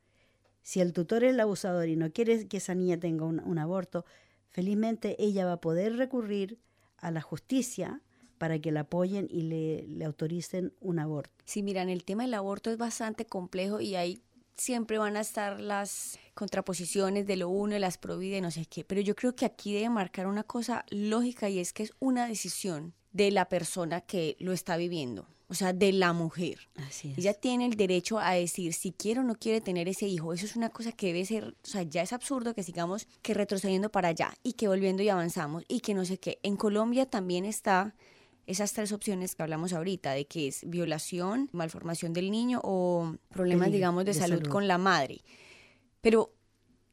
Si 0.63 0.81
el 0.81 0.93
tutor 0.93 1.25
es 1.25 1.33
el 1.33 1.41
abusador 1.41 1.89
y 1.89 1.97
no 1.97 2.13
quiere 2.13 2.47
que 2.47 2.59
esa 2.59 2.75
niña 2.75 2.99
tenga 2.99 3.25
un, 3.25 3.59
aborto, 3.59 4.05
felizmente 4.51 5.17
ella 5.19 5.45
va 5.45 5.55
a 5.55 5.61
poder 5.61 5.97
recurrir 5.97 6.59
a 6.99 7.11
la 7.11 7.21
justicia 7.21 8.01
para 8.43 8.59
que 8.59 8.73
la 8.73 8.81
apoyen 8.81 9.29
y 9.31 9.43
le, 9.43 9.87
le, 9.87 10.05
autoricen 10.05 10.73
un 10.81 10.99
aborto. 10.99 11.33
Sí, 11.45 11.63
miran, 11.63 11.89
el 11.89 12.03
tema 12.03 12.25
del 12.25 12.35
aborto 12.35 12.73
es 12.73 12.77
bastante 12.77 13.25
complejo 13.25 13.81
y 13.81 13.95
ahí 13.95 14.21
siempre 14.57 14.99
van 14.99 15.17
a 15.17 15.21
estar 15.21 15.61
las 15.61 16.19
contraposiciones 16.35 17.25
de 17.29 17.37
lo 17.37 17.49
uno, 17.49 17.75
de 17.75 17.79
las 17.79 17.99
providas, 17.99 18.43
no 18.43 18.51
sé 18.51 18.67
qué, 18.67 18.83
pero 18.83 19.01
yo 19.01 19.15
creo 19.15 19.37
que 19.37 19.45
aquí 19.45 19.73
debe 19.73 19.91
marcar 19.91 20.27
una 20.27 20.43
cosa 20.43 20.85
lógica 20.91 21.49
y 21.49 21.61
es 21.61 21.73
que 21.73 21.85
es 21.85 21.93
una 22.01 22.27
decisión 22.27 22.95
de 23.13 23.31
la 23.31 23.49
persona 23.49 24.01
que 24.01 24.37
lo 24.41 24.53
está 24.53 24.77
viviendo 24.77 25.29
o 25.53 25.55
sea, 25.55 25.75
de 25.75 25.93
la 25.93 26.15
mujer. 26.15 26.71
Así 26.77 27.13
Ella 27.15 27.35
tiene 27.35 27.67
el 27.67 27.77
derecho 27.77 28.19
a 28.19 28.33
decir 28.33 28.73
si 28.73 28.91
quiere 28.91 29.21
o 29.21 29.23
no 29.23 29.35
quiere 29.35 29.61
tener 29.61 29.87
ese 29.87 30.07
hijo. 30.07 30.33
Eso 30.33 30.47
es 30.47 30.57
una 30.57 30.71
cosa 30.71 30.93
que 30.93 31.09
debe 31.09 31.27
ser, 31.27 31.45
o 31.45 31.67
sea, 31.67 31.83
ya 31.83 32.01
es 32.01 32.15
absurdo 32.15 32.55
que 32.55 32.63
sigamos 32.63 33.07
que 33.21 33.35
retrocediendo 33.35 33.91
para 33.91 34.09
allá 34.09 34.33
y 34.43 34.55
que 34.55 34.67
volviendo 34.67 35.03
y 35.03 35.11
avanzamos 35.11 35.63
y 35.69 35.81
que 35.81 35.93
no 35.93 36.07
sé 36.07 36.17
qué. 36.17 36.39
En 36.43 36.57
Colombia 36.57 37.05
también 37.05 37.45
está 37.45 37.95
esas 38.47 38.73
tres 38.73 38.93
opciones 38.93 39.35
que 39.35 39.43
hablamos 39.43 39.73
ahorita, 39.73 40.13
de 40.13 40.27
que 40.27 40.49
es 40.49 40.69
violación, 40.69 41.49
malformación 41.53 42.13
del 42.13 42.31
niño 42.31 42.61
o 42.65 43.17
problemas, 43.31 43.71
digamos, 43.71 44.05
de, 44.05 44.15
salud, 44.15 44.39
salud 44.39 44.51
con 44.51 44.69
la 44.69 44.79
madre. 44.79 45.23
Pero 46.01 46.33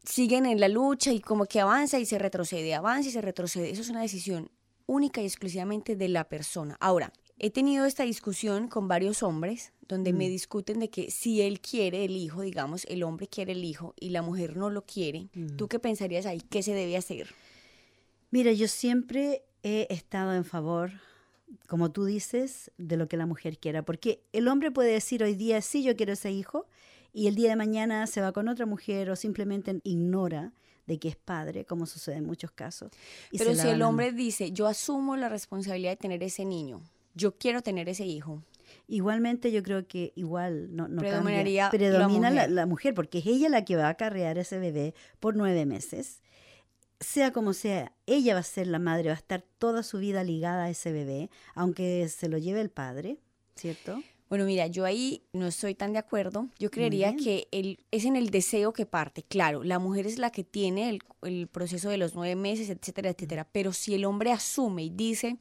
siguen 0.04 0.46
en 0.46 0.60
la 0.60 0.68
lucha 0.68 1.12
y 1.12 1.20
como 1.20 1.46
que 1.46 1.60
avanza 1.60 2.00
y 2.00 2.06
se 2.06 2.20
retrocede, 2.20 2.74
avanza 2.76 3.10
y 3.10 3.12
se 3.12 3.22
retrocede. 3.22 3.72
Eso 3.72 3.82
es 3.82 3.90
una 3.90 4.02
decisión 4.02 4.52
única 4.86 5.22
y 5.22 5.26
exclusivamente 5.26 5.96
de 5.96 6.10
la 6.10 6.24
persona. 6.30 6.78
Ahora, 6.80 7.12
He 7.42 7.52
tenido 7.52 7.86
esta 7.86 8.04
discusión 8.04 8.68
con 8.68 8.90
varios 8.90 9.24
hombres 9.24 9.72
donde 9.88 10.12
me 10.12 10.28
mm. 10.28 10.30
discuten 10.30 10.80
de 10.80 10.90
que 10.90 11.10
si 11.10 11.42
él 11.42 11.62
quiere 11.62 12.04
el 12.04 12.18
hijo, 12.18 12.42
digamos, 12.42 12.84
el 12.86 13.02
hombre 13.02 13.28
quiere 13.28 13.54
el 13.54 13.64
hijo 13.64 13.94
y 13.98 14.10
la 14.10 14.22
mujer 14.22 14.58
no 14.58 14.70
lo 14.70 14.86
quiere, 14.86 15.30
¿tú 15.58 15.66
mm. 15.66 15.68
qué 15.70 15.80
pensarías 15.80 16.26
ahí? 16.26 16.42
¿Qué 16.42 16.62
se 16.62 16.74
debe 16.74 16.98
hacer? 16.98 17.34
Mira, 18.30 18.52
yo 18.52 18.68
siempre 18.68 19.46
he 19.64 19.88
estado 19.90 20.34
en 20.34 20.44
favor, 20.44 20.92
como 21.68 21.92
tú 21.92 22.06
dices, 22.06 22.72
de 22.78 22.98
lo 22.98 23.08
que 23.08 23.18
la 23.18 23.26
mujer 23.26 23.58
quiera, 23.58 23.84
porque 23.84 24.24
el 24.34 24.48
hombre 24.48 24.72
puede 24.72 24.92
decir 24.92 25.24
hoy 25.24 25.36
día, 25.36 25.62
sí, 25.62 25.84
yo 25.84 25.96
quiero 25.96 26.14
ese 26.14 26.32
hijo, 26.32 26.68
y 27.14 27.28
el 27.28 27.36
día 27.36 27.50
de 27.50 27.56
mañana 27.56 28.06
se 28.08 28.22
va 28.22 28.32
con 28.32 28.48
otra 28.48 28.66
mujer 28.66 29.10
o 29.10 29.16
simplemente 29.16 29.80
ignora 29.84 30.54
de 30.86 31.00
que 31.00 31.08
es 31.10 31.16
padre, 31.16 31.66
como 31.66 31.86
sucede 31.86 32.16
en 32.16 32.26
muchos 32.26 32.52
casos. 32.52 32.92
Pero 33.38 33.56
si 33.56 33.68
el 33.68 33.82
hombre 33.82 34.12
dice, 34.12 34.52
yo 34.52 34.68
asumo 34.68 35.16
la 35.16 35.30
responsabilidad 35.30 35.92
de 35.92 35.98
tener 35.98 36.24
ese 36.24 36.46
niño, 36.46 36.82
yo 37.14 37.38
quiero 37.38 37.62
tener 37.62 37.90
ese 37.90 38.06
hijo. 38.06 38.44
Igualmente 38.88 39.52
yo 39.52 39.64
creo 39.64 39.88
que 39.88 40.14
igual 40.16 40.76
no, 40.76 40.88
no 40.88 41.02
Predominaría 41.02 41.70
predomina 41.72 42.48
la 42.48 42.66
mujer. 42.66 42.94
porque 42.94 43.20
es 43.20 43.26
ella 43.26 43.50
la 43.50 43.66
que 43.66 43.76
va 43.76 43.88
a 43.88 43.90
acarrear 43.90 44.38
ese 44.38 44.60
bebé 44.60 44.94
por 45.20 45.36
nueve 45.36 45.66
meses. 45.66 46.22
Sea 47.00 47.32
como 47.32 47.54
sea, 47.54 47.94
ella 48.06 48.34
va 48.34 48.42
a 48.42 48.44
ser 48.44 48.68
la 48.68 48.80
madre, 48.80 49.10
va 49.10 49.16
a 49.16 49.18
estar 49.18 49.42
toda 49.58 49.84
su 49.84 50.00
vida 50.00 50.24
ligada 50.24 50.66
a 50.66 50.70
ese 50.70 50.92
bebé, 50.92 51.30
aunque 51.56 52.08
se 52.10 52.28
lo 52.28 52.38
lleve 52.38 52.60
el 52.62 52.70
padre, 52.70 53.20
¿cierto? 53.56 54.02
Bueno, 54.30 54.46
mira, 54.46 54.68
yo 54.68 54.86
ahí 54.86 55.24
no 55.34 55.48
estoy 55.48 55.74
tan 55.74 55.92
de 55.92 56.00
acuerdo. 56.00 56.50
Yo 56.60 56.70
creería 56.70 57.16
que 57.16 57.48
el, 57.52 57.80
es 57.90 58.06
en 58.06 58.16
el 58.16 58.30
deseo 58.30 58.74
que 58.74 58.86
parte. 58.86 59.24
Claro, 59.24 59.64
la 59.64 59.80
mujer 59.80 60.06
es 60.06 60.20
la 60.20 60.30
que 60.30 60.44
tiene 60.44 60.90
el, 60.90 61.02
el 61.24 61.48
proceso 61.48 61.90
de 61.90 61.98
los 61.98 62.14
nueve 62.14 62.36
meses, 62.36 62.70
etcétera, 62.70 63.10
etcétera. 63.10 63.48
Pero 63.52 63.74
si 63.74 63.96
el 63.96 64.06
hombre 64.06 64.32
asume 64.32 64.84
y 64.84 64.90
dice, 64.92 65.38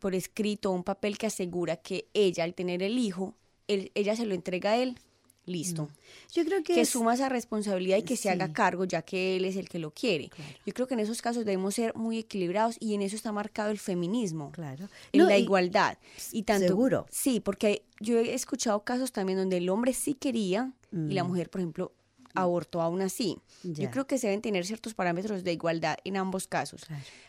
por 0.00 0.14
escrito 0.14 0.70
un 0.70 0.84
papel 0.84 1.16
que 1.16 1.28
asegura 1.28 1.78
que 1.78 2.08
ella, 2.12 2.44
al 2.44 2.54
tener 2.54 2.82
el 2.82 2.98
hijo, 2.98 3.34
ella 3.68 4.16
se 4.16 4.26
lo 4.26 4.34
entrega 4.34 4.72
a 4.72 4.76
él, 4.76 4.98
listo. 5.46 5.84
Mm. 5.84 5.88
Yo 6.32 6.44
creo 6.44 6.62
que, 6.62 6.74
que 6.74 6.84
suma 6.84 7.14
esa 7.14 7.28
responsabilidad 7.28 7.98
y 7.98 8.02
que 8.02 8.16
se 8.16 8.30
haga 8.30 8.52
cargo 8.52 8.84
ya 8.84 9.02
que 9.02 9.36
él 9.36 9.44
es 9.44 9.56
el 9.56 9.68
que 9.68 9.78
lo 9.78 9.90
quiere. 9.90 10.30
Yo 10.66 10.72
creo 10.72 10.86
que 10.86 10.94
en 10.94 11.00
esos 11.00 11.22
casos 11.22 11.44
debemos 11.44 11.74
ser 11.74 11.94
muy 11.94 12.18
equilibrados 12.18 12.76
y 12.80 12.94
en 12.94 13.02
eso 13.02 13.16
está 13.16 13.32
marcado 13.32 13.70
el 13.70 13.78
feminismo. 13.78 14.50
Claro. 14.52 14.88
En 15.12 15.26
la 15.26 15.38
igualdad. 15.38 15.98
Y 16.32 16.42
tanto, 16.42 16.68
seguro. 16.68 17.06
Sí, 17.10 17.40
porque 17.40 17.84
yo 18.00 18.18
he 18.18 18.34
escuchado 18.34 18.84
casos 18.84 19.12
también 19.12 19.38
donde 19.38 19.58
el 19.58 19.68
hombre 19.68 19.92
sí 19.92 20.14
quería 20.14 20.72
y 20.92 21.14
la 21.14 21.24
mm. 21.24 21.28
mujer, 21.28 21.50
por 21.50 21.60
ejemplo, 21.60 21.92
abortó 22.34 22.82
aún 22.82 23.00
así. 23.00 23.38
Yo 23.62 23.90
creo 23.90 24.06
que 24.06 24.18
se 24.18 24.26
deben 24.26 24.42
tener 24.42 24.66
ciertos 24.66 24.94
parámetros 24.94 25.44
de 25.44 25.52
igualdad 25.52 25.96
en 26.04 26.16
ambos 26.16 26.46
casos. 26.46 26.82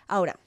Ahora, 0.08 0.40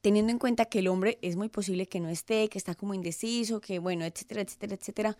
teniendo 0.00 0.32
en 0.32 0.38
cuenta 0.38 0.64
que 0.66 0.78
el 0.78 0.88
hombre 0.88 1.18
es 1.22 1.36
muy 1.36 1.48
posible 1.48 1.86
que 1.86 2.00
no 2.00 2.08
esté, 2.08 2.48
que 2.48 2.58
está 2.58 2.74
como 2.74 2.94
indeciso, 2.94 3.60
que 3.60 3.78
bueno, 3.78 4.04
etcétera, 4.04 4.42
etcétera, 4.42 4.74
etcétera, 4.74 5.16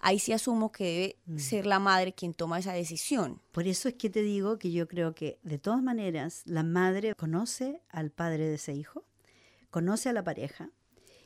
ahí 0.00 0.18
sí 0.18 0.32
asumo 0.32 0.72
que 0.72 0.84
debe 0.84 1.16
mm. 1.26 1.38
ser 1.38 1.66
la 1.66 1.78
madre 1.78 2.12
quien 2.12 2.34
toma 2.34 2.58
esa 2.58 2.72
decisión. 2.72 3.40
Por 3.52 3.66
eso 3.66 3.88
es 3.88 3.94
que 3.94 4.10
te 4.10 4.22
digo 4.22 4.58
que 4.58 4.72
yo 4.72 4.88
creo 4.88 5.14
que 5.14 5.38
de 5.42 5.58
todas 5.58 5.82
maneras 5.82 6.42
la 6.46 6.62
madre 6.62 7.14
conoce 7.14 7.80
al 7.90 8.10
padre 8.10 8.46
de 8.46 8.54
ese 8.54 8.72
hijo, 8.74 9.04
conoce 9.70 10.08
a 10.08 10.12
la 10.12 10.24
pareja, 10.24 10.70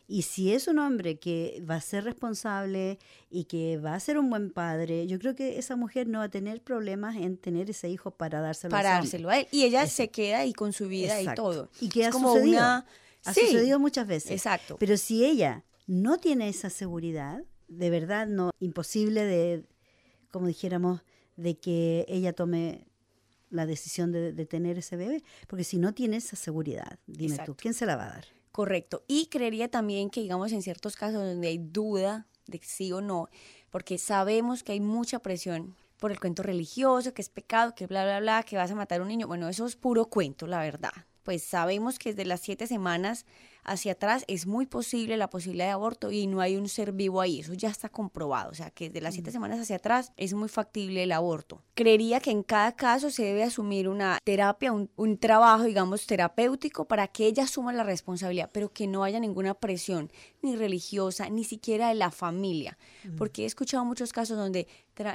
y 0.07 0.23
si 0.23 0.52
es 0.52 0.69
un 0.69 0.78
hombre 0.78 1.19
que 1.19 1.62
va 1.69 1.76
a 1.76 1.81
ser 1.81 2.04
responsable 2.04 2.99
y 3.31 3.45
que 3.45 3.78
va 3.78 3.95
a 3.95 4.00
ser 4.00 4.19
un 4.19 4.28
buen 4.28 4.50
padre, 4.50 5.07
yo 5.07 5.19
creo 5.19 5.35
que 5.35 5.59
esa 5.59 5.76
mujer 5.76 6.09
no 6.09 6.19
va 6.19 6.25
a 6.25 6.28
tener 6.28 6.62
problemas 6.62 7.16
en 7.16 7.38
tener 7.38 7.71
ese 7.71 7.88
hijo 7.88 8.11
para 8.11 8.40
dárselo, 8.40 8.71
para 8.71 8.90
dárselo 8.90 9.31
a 9.31 9.38
él. 9.38 9.49
Y 9.50 9.64
ella 9.64 9.87
se 9.87 10.11
queda 10.11 10.40
ahí 10.40 10.52
con 10.52 10.75
su 10.75 10.88
vida 10.88 11.23
y 11.23 11.35
todo. 11.35 11.71
Y 11.81 11.88
que 11.88 12.04
ha 12.04 12.12
sucedido. 12.12 12.61
Ha 12.61 13.33
sucedido 13.33 13.78
muchas 13.78 14.07
veces. 14.07 14.33
Exacto. 14.33 14.76
Pero 14.78 14.99
si 14.99 15.25
ella 15.25 15.64
no 15.87 16.19
tiene 16.19 16.50
esa 16.50 16.69
seguridad, 16.69 17.43
de 17.78 17.90
verdad 17.90 18.26
no, 18.26 18.50
imposible 18.61 19.25
de, 19.25 19.64
como 20.31 20.47
dijéramos, 20.47 21.02
de 21.37 21.57
que 21.59 22.04
ella 22.09 22.33
tome 22.33 22.87
la 23.50 23.66
decisión 23.66 24.11
de, 24.12 24.33
tener 24.47 24.78
ese 24.78 24.97
bebé, 24.97 25.23
porque 25.47 25.64
si 25.64 25.78
no 25.78 25.95
tiene 25.95 26.16
esa 26.16 26.37
seguridad, 26.37 26.99
dime 27.07 27.38
tú, 27.45 27.54
¿quién 27.54 27.75
se 27.75 27.87
la 27.87 27.97
va 27.97 28.07
a 28.07 28.14
dar? 28.14 28.25
Correcto. 28.50 29.04
Y 29.09 29.26
creería 29.26 29.69
también 29.69 30.11
que, 30.11 30.21
digamos, 30.21 30.52
en 30.52 30.62
ciertos 30.62 30.97
casos 30.97 31.23
donde 31.23 31.49
hay 31.49 31.59
duda 31.59 32.26
de 32.47 32.61
sí 32.62 32.93
o 32.93 33.00
no, 33.00 33.28
porque 33.71 33.99
sabemos 33.99 34.62
que 34.62 34.73
hay 34.73 34.81
mucha 34.81 35.19
presión 35.21 35.75
por 35.99 36.12
el 36.12 36.21
cuento 36.21 36.43
religioso, 36.43 37.14
que 37.14 37.23
es 37.23 37.28
pecado, 37.28 37.75
que 37.75 37.87
bla, 37.87 38.04
bla, 38.04 38.21
bla, 38.21 38.43
que 38.43 38.57
vas 38.57 38.71
a 38.71 38.75
matar 38.75 39.00
a 39.00 39.02
un 39.02 39.09
niño. 39.09 39.26
Bueno, 39.26 39.49
eso 39.49 39.66
es 39.66 39.76
puro 39.76 40.07
cuento, 40.07 40.47
la 40.47 40.61
verdad. 40.61 40.93
Pues 41.25 41.43
sabemos 41.43 41.99
que 41.99 42.11
desde 42.11 42.25
las 42.25 42.40
siete 42.40 42.66
semanas 42.66 43.26
hacia 43.64 43.93
atrás 43.93 44.25
es 44.28 44.47
muy 44.47 44.66
posible 44.66 45.16
la 45.16 45.31
posibilidad 45.31 45.66
de 45.66 45.73
aborto 45.73 46.12
y 46.12 46.26
no 46.26 46.40
hay 46.40 46.57
un 46.57 46.69
ser 46.69 46.93
vivo 46.93 47.21
ahí, 47.21 47.40
eso 47.40 47.54
ya 47.54 47.71
está 47.71 47.88
comprobado, 47.88 48.50
o 48.50 48.54
sea 48.54 48.71
que 48.71 48.88
desde 48.88 49.00
las 49.00 49.14
siete 49.14 49.33
semanas 49.33 49.59
hacia 49.59 49.76
atrás 49.76 50.12
es 50.16 50.35
muy 50.35 50.49
factible 50.49 51.02
el 51.02 51.12
aborto. 51.12 51.62
Creería 51.75 52.21
que 52.21 52.31
en 52.31 52.43
cada 52.43 52.73
caso 52.73 53.11
se 53.11 53.25
debe 53.25 53.43
asumir 53.43 53.88
una 53.88 54.19
terapia, 54.23 54.73
un, 54.73 54.90
un 54.97 55.16
trabajo, 55.16 55.64
digamos, 55.64 56.07
terapéutico 56.07 56.85
para 56.85 57.09
que 57.09 57.26
ella 57.26 57.45
asuma 57.45 57.73
la 57.73 57.85
responsabilidad, 57.85 58.50
pero 58.52 58.73
que 58.73 58.87
no 58.87 59.02
haya 59.02 59.19
ninguna 59.19 59.54
presión, 59.54 60.12
ni 60.43 60.57
religiosa, 60.57 61.31
ni 61.31 61.45
siquiera 61.45 61.88
de 61.88 61.95
la 61.95 62.11
familia, 62.11 62.76
porque 63.16 63.43
he 63.43 63.47
escuchado 63.47 63.85
muchos 63.85 64.12
casos 64.12 64.37
donde 64.37 64.69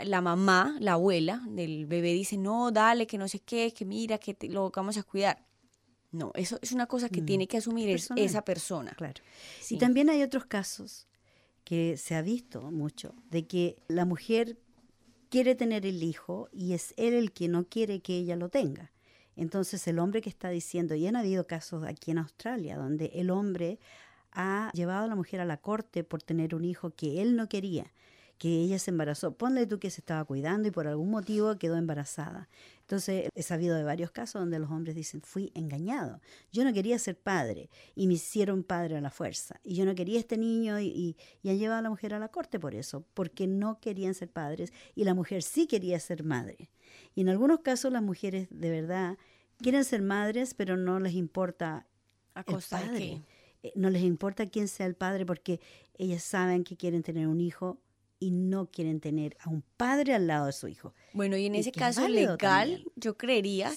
la 0.05 0.21
mamá, 0.21 0.75
la 0.79 0.93
abuela 0.93 1.43
del 1.47 1.85
bebé 1.85 2.13
dice, 2.13 2.37
no, 2.37 2.71
dale, 2.71 3.05
que 3.05 3.17
no 3.17 3.27
sé 3.27 3.39
qué, 3.39 3.73
que 3.73 3.85
mira, 3.85 4.17
que 4.17 4.35
lo 4.49 4.71
vamos 4.71 4.97
a 4.97 5.03
cuidar. 5.03 5.45
No, 6.11 6.31
eso 6.35 6.57
es 6.61 6.71
una 6.71 6.87
cosa 6.87 7.09
que 7.09 7.21
mm. 7.21 7.25
tiene 7.25 7.47
que 7.47 7.57
asumir 7.57 7.89
esa 8.15 8.43
persona. 8.43 8.93
Claro. 8.93 9.21
Y 9.69 9.77
también 9.77 10.09
hay 10.09 10.23
otros 10.23 10.45
casos 10.45 11.07
que 11.63 11.97
se 11.97 12.15
ha 12.15 12.21
visto 12.21 12.71
mucho, 12.71 13.13
de 13.29 13.45
que 13.45 13.77
la 13.87 14.05
mujer 14.05 14.57
quiere 15.29 15.53
tener 15.53 15.85
el 15.85 16.01
hijo 16.01 16.49
y 16.51 16.73
es 16.73 16.93
él 16.97 17.13
el 17.13 17.31
que 17.31 17.47
no 17.47 17.65
quiere 17.65 17.99
que 17.99 18.17
ella 18.17 18.35
lo 18.35 18.49
tenga. 18.49 18.91
Entonces 19.35 19.87
el 19.87 19.99
hombre 19.99 20.21
que 20.21 20.29
está 20.29 20.49
diciendo, 20.49 20.95
y 20.95 21.05
han 21.05 21.15
habido 21.15 21.45
casos 21.45 21.83
aquí 21.85 22.11
en 22.11 22.17
Australia, 22.17 22.75
donde 22.75 23.11
el 23.13 23.29
hombre 23.29 23.79
ha 24.31 24.71
llevado 24.73 25.05
a 25.05 25.07
la 25.07 25.15
mujer 25.15 25.41
a 25.41 25.45
la 25.45 25.57
corte 25.57 26.03
por 26.03 26.23
tener 26.23 26.55
un 26.55 26.65
hijo 26.65 26.89
que 26.91 27.21
él 27.21 27.35
no 27.35 27.47
quería 27.47 27.93
que 28.39 28.47
ella 28.47 28.79
se 28.79 28.89
embarazó. 28.89 29.33
Ponle 29.33 29.67
tú 29.67 29.79
que 29.79 29.91
se 29.91 29.99
estaba 29.99 30.23
cuidando 30.23 30.69
y 30.69 30.71
por 30.71 30.87
algún 30.87 31.11
motivo 31.11 31.57
quedó 31.57 31.75
embarazada. 31.75 32.47
Entonces, 32.79 33.29
he 33.35 33.43
sabido 33.43 33.75
de 33.75 33.83
varios 33.83 34.11
casos 34.11 34.41
donde 34.41 34.57
los 34.59 34.71
hombres 34.71 34.95
dicen, 34.95 35.21
fui 35.21 35.51
engañado. 35.53 36.21
Yo 36.51 36.63
no 36.63 36.73
quería 36.73 36.97
ser 36.99 37.19
padre 37.19 37.69
y 37.95 38.07
me 38.07 38.13
hicieron 38.13 38.63
padre 38.63 38.95
a 38.95 39.01
la 39.01 39.11
fuerza. 39.11 39.59
Y 39.61 39.75
yo 39.75 39.85
no 39.85 39.93
quería 39.93 40.17
este 40.17 40.37
niño 40.37 40.79
y, 40.79 41.17
y, 41.43 41.49
han 41.49 41.59
llevado 41.59 41.79
a 41.79 41.83
la 41.83 41.89
mujer 41.89 42.13
a 42.13 42.19
la 42.19 42.29
corte 42.29 42.59
por 42.59 42.75
eso, 42.75 43.05
porque 43.13 43.45
no 43.45 43.81
querían 43.81 44.13
ser 44.13 44.31
padres 44.31 44.71
y 44.95 45.03
la 45.03 45.13
mujer 45.13 45.43
sí 45.43 45.67
quería 45.67 45.99
ser 45.99 46.23
madre. 46.23 46.69
Y 47.15 47.21
en 47.21 47.29
algunos 47.29 47.59
casos 47.59 47.91
las 47.91 48.01
mujeres 48.01 48.47
de 48.49 48.71
verdad 48.71 49.17
quieren 49.57 49.83
ser 49.83 50.01
madres, 50.01 50.53
pero 50.53 50.77
no 50.77 51.01
les 51.01 51.13
importa 51.13 51.85
a 52.35 52.45
costa 52.45 52.81
el 52.81 52.87
padre. 52.87 53.21
Eh, 53.63 53.73
no 53.75 53.89
les 53.89 54.03
importa 54.03 54.45
quién 54.45 54.69
sea 54.69 54.85
el 54.85 54.95
padre 54.95 55.25
porque 55.25 55.59
ellas 55.97 56.23
saben 56.23 56.63
que 56.63 56.77
quieren 56.77 57.03
tener 57.03 57.27
un 57.27 57.41
hijo 57.41 57.81
y 58.19 58.31
no 58.31 58.67
quieren 58.67 58.99
tener 58.99 59.37
a 59.39 59.49
un 59.49 59.63
padre 59.77 60.13
al 60.13 60.27
lado 60.27 60.47
de 60.47 60.51
su 60.51 60.67
hijo. 60.67 60.93
Bueno, 61.13 61.37
y 61.37 61.45
en 61.45 61.55
ese 61.55 61.71
caso 61.71 62.07
legal, 62.07 62.83
yo 62.95 63.17
creería, 63.17 63.71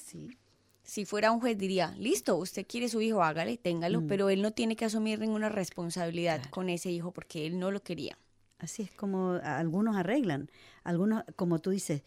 si 0.82 1.04
fuera 1.04 1.30
un 1.30 1.40
juez 1.40 1.56
diría, 1.56 1.94
listo, 1.98 2.36
usted 2.36 2.66
quiere 2.66 2.88
su 2.88 3.00
hijo, 3.00 3.22
hágale, 3.22 3.56
téngalo, 3.56 4.00
mm. 4.02 4.06
pero 4.06 4.30
él 4.30 4.42
no 4.42 4.52
tiene 4.52 4.76
que 4.76 4.84
asumir 4.84 5.20
ninguna 5.20 5.48
responsabilidad 5.48 6.44
con 6.50 6.68
ese 6.68 6.90
hijo 6.90 7.12
porque 7.12 7.46
él 7.46 7.58
no 7.58 7.70
lo 7.70 7.82
quería. 7.82 8.18
Así 8.58 8.82
es 8.82 8.92
como 8.92 9.40
algunos 9.42 9.96
arreglan, 9.96 10.50
algunos, 10.84 11.24
como 11.36 11.60
tú 11.60 11.70
dices, 11.70 12.02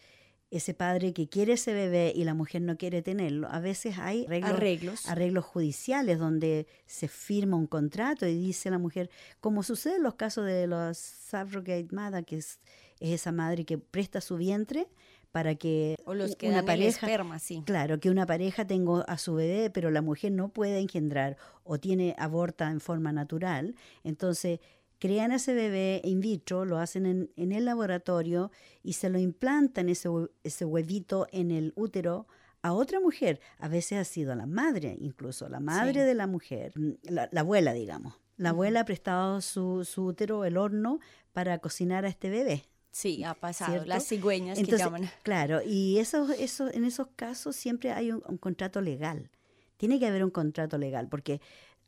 ese 0.50 0.74
padre 0.74 1.12
que 1.12 1.28
quiere 1.28 1.54
ese 1.54 1.72
bebé 1.72 2.12
y 2.14 2.24
la 2.24 2.34
mujer 2.34 2.62
no 2.62 2.76
quiere 2.76 3.02
tenerlo. 3.02 3.48
A 3.50 3.60
veces 3.60 3.98
hay 3.98 4.26
arreglos, 4.42 5.06
arreglos. 5.08 5.44
judiciales 5.44 6.18
donde 6.18 6.66
se 6.86 7.08
firma 7.08 7.56
un 7.56 7.66
contrato 7.66 8.26
y 8.26 8.34
dice 8.34 8.70
la 8.70 8.78
mujer, 8.78 9.10
como 9.40 9.62
sucede 9.62 9.96
en 9.96 10.04
los 10.04 10.14
casos 10.14 10.46
de 10.46 10.66
los 10.66 10.98
surrogate 10.98 11.88
mother, 11.90 12.24
que 12.24 12.36
es, 12.38 12.60
esa 13.00 13.32
madre 13.32 13.64
que 13.64 13.76
presta 13.76 14.20
su 14.20 14.36
vientre 14.36 14.88
para 15.32 15.54
que 15.54 15.96
o 16.06 16.14
los 16.14 16.34
que 16.34 16.48
una 16.48 16.64
pareja, 16.64 17.06
esperma, 17.06 17.38
sí. 17.38 17.62
claro, 17.66 18.00
que 18.00 18.08
una 18.08 18.24
pareja 18.24 18.66
tenga 18.66 19.02
a 19.02 19.18
su 19.18 19.34
bebé, 19.34 19.68
pero 19.68 19.90
la 19.90 20.00
mujer 20.00 20.32
no 20.32 20.48
puede 20.48 20.78
engendrar 20.78 21.36
o 21.62 21.78
tiene 21.78 22.14
aborta 22.18 22.70
en 22.70 22.80
forma 22.80 23.12
natural, 23.12 23.74
entonces 24.02 24.60
crean 24.98 25.32
ese 25.32 25.54
bebé 25.54 26.00
in 26.04 26.20
vitro, 26.20 26.64
lo 26.64 26.78
hacen 26.78 27.06
en, 27.06 27.30
en 27.36 27.52
el 27.52 27.64
laboratorio 27.64 28.50
y 28.82 28.94
se 28.94 29.08
lo 29.08 29.18
implantan 29.18 29.88
ese, 29.88 30.08
ese 30.44 30.64
huevito 30.64 31.26
en 31.32 31.50
el 31.50 31.72
útero 31.76 32.26
a 32.62 32.72
otra 32.72 33.00
mujer. 33.00 33.40
A 33.58 33.68
veces 33.68 33.98
ha 33.98 34.04
sido 34.04 34.34
la 34.34 34.46
madre, 34.46 34.96
incluso 35.00 35.48
la 35.48 35.60
madre 35.60 36.02
de 36.02 36.14
la 36.14 36.26
mujer, 36.26 36.72
mm, 36.76 36.92
la, 37.08 37.28
abuela, 37.36 37.72
digamos. 37.72 38.14
La 38.36 38.50
abuela 38.50 38.80
ha 38.80 38.84
prestado 38.84 39.40
su, 39.40 39.84
su, 39.84 40.04
útero, 40.04 40.44
el 40.44 40.56
horno, 40.56 41.00
para 41.32 41.58
cocinar 41.58 42.04
a 42.04 42.08
este 42.08 42.28
bebé. 42.28 42.64
Sí, 42.90 43.24
ha 43.24 43.34
pasado, 43.34 43.84
las 43.84 44.06
cigüeñas 44.06 44.58
que 44.58 44.76
llaman. 44.76 45.08
Claro, 45.22 45.60
y 45.62 45.98
eso, 45.98 46.30
eso, 46.32 46.72
en 46.72 46.84
esos 46.84 47.08
casos 47.14 47.54
siempre 47.54 47.92
hay 47.92 48.10
un 48.10 48.38
contrato 48.38 48.80
legal. 48.80 49.30
Tiene 49.76 49.98
que 49.98 50.06
haber 50.06 50.24
un 50.24 50.30
contrato 50.30 50.78
legal, 50.78 51.08
porque 51.08 51.40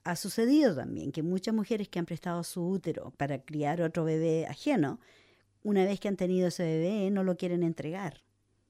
ha 0.04 0.16
sucedido 0.16 0.74
también 0.74 1.12
que 1.12 1.22
muchas 1.22 1.54
mujeres 1.54 1.88
que 1.88 1.98
han 1.98 2.06
prestado 2.06 2.42
su 2.44 2.66
útero 2.66 3.12
para 3.16 3.40
criar 3.40 3.82
otro 3.82 4.04
bebé 4.04 4.46
ajeno, 4.46 5.00
una 5.62 5.84
vez 5.84 6.00
que 6.00 6.08
han 6.08 6.16
tenido 6.16 6.48
ese 6.48 6.62
bebé, 6.62 7.10
no 7.10 7.24
lo 7.24 7.36
quieren 7.36 7.62
entregar, 7.62 8.22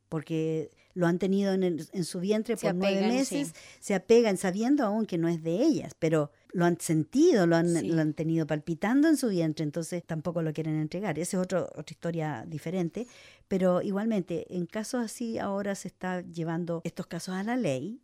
porque 0.08 0.70
lo 0.94 1.06
han 1.06 1.18
tenido 1.18 1.52
en, 1.52 2.04
su 2.04 2.18
vientre 2.18 2.56
por 2.56 2.74
nueve 2.74 3.06
meses, 3.06 3.54
se 3.78 3.94
apegan 3.94 4.36
sabiendo 4.36 4.84
aún 4.84 5.06
que 5.06 5.16
no 5.16 5.28
es 5.28 5.44
de 5.44 5.62
ellas, 5.62 5.92
pero 5.98 6.32
lo 6.52 6.64
han 6.64 6.80
sentido, 6.80 7.46
lo 7.46 7.54
han, 7.54 7.88
lo 7.88 8.00
han 8.00 8.14
tenido 8.14 8.46
palpitando 8.46 9.06
en 9.06 9.16
su 9.16 9.28
vientre, 9.28 9.62
entonces 9.62 10.02
tampoco 10.04 10.42
lo 10.42 10.52
quieren 10.52 10.76
entregar. 10.76 11.18
Esa 11.18 11.36
es 11.36 11.42
otra 11.44 11.68
historia 11.88 12.44
diferente, 12.48 13.06
pero 13.46 13.80
igualmente 13.80 14.52
en 14.56 14.66
casos 14.66 15.04
así 15.04 15.38
ahora 15.38 15.76
se 15.76 15.86
está 15.86 16.22
llevando 16.22 16.80
estos 16.82 17.06
casos 17.06 17.34
a 17.34 17.44
la 17.44 17.56
ley 17.56 18.00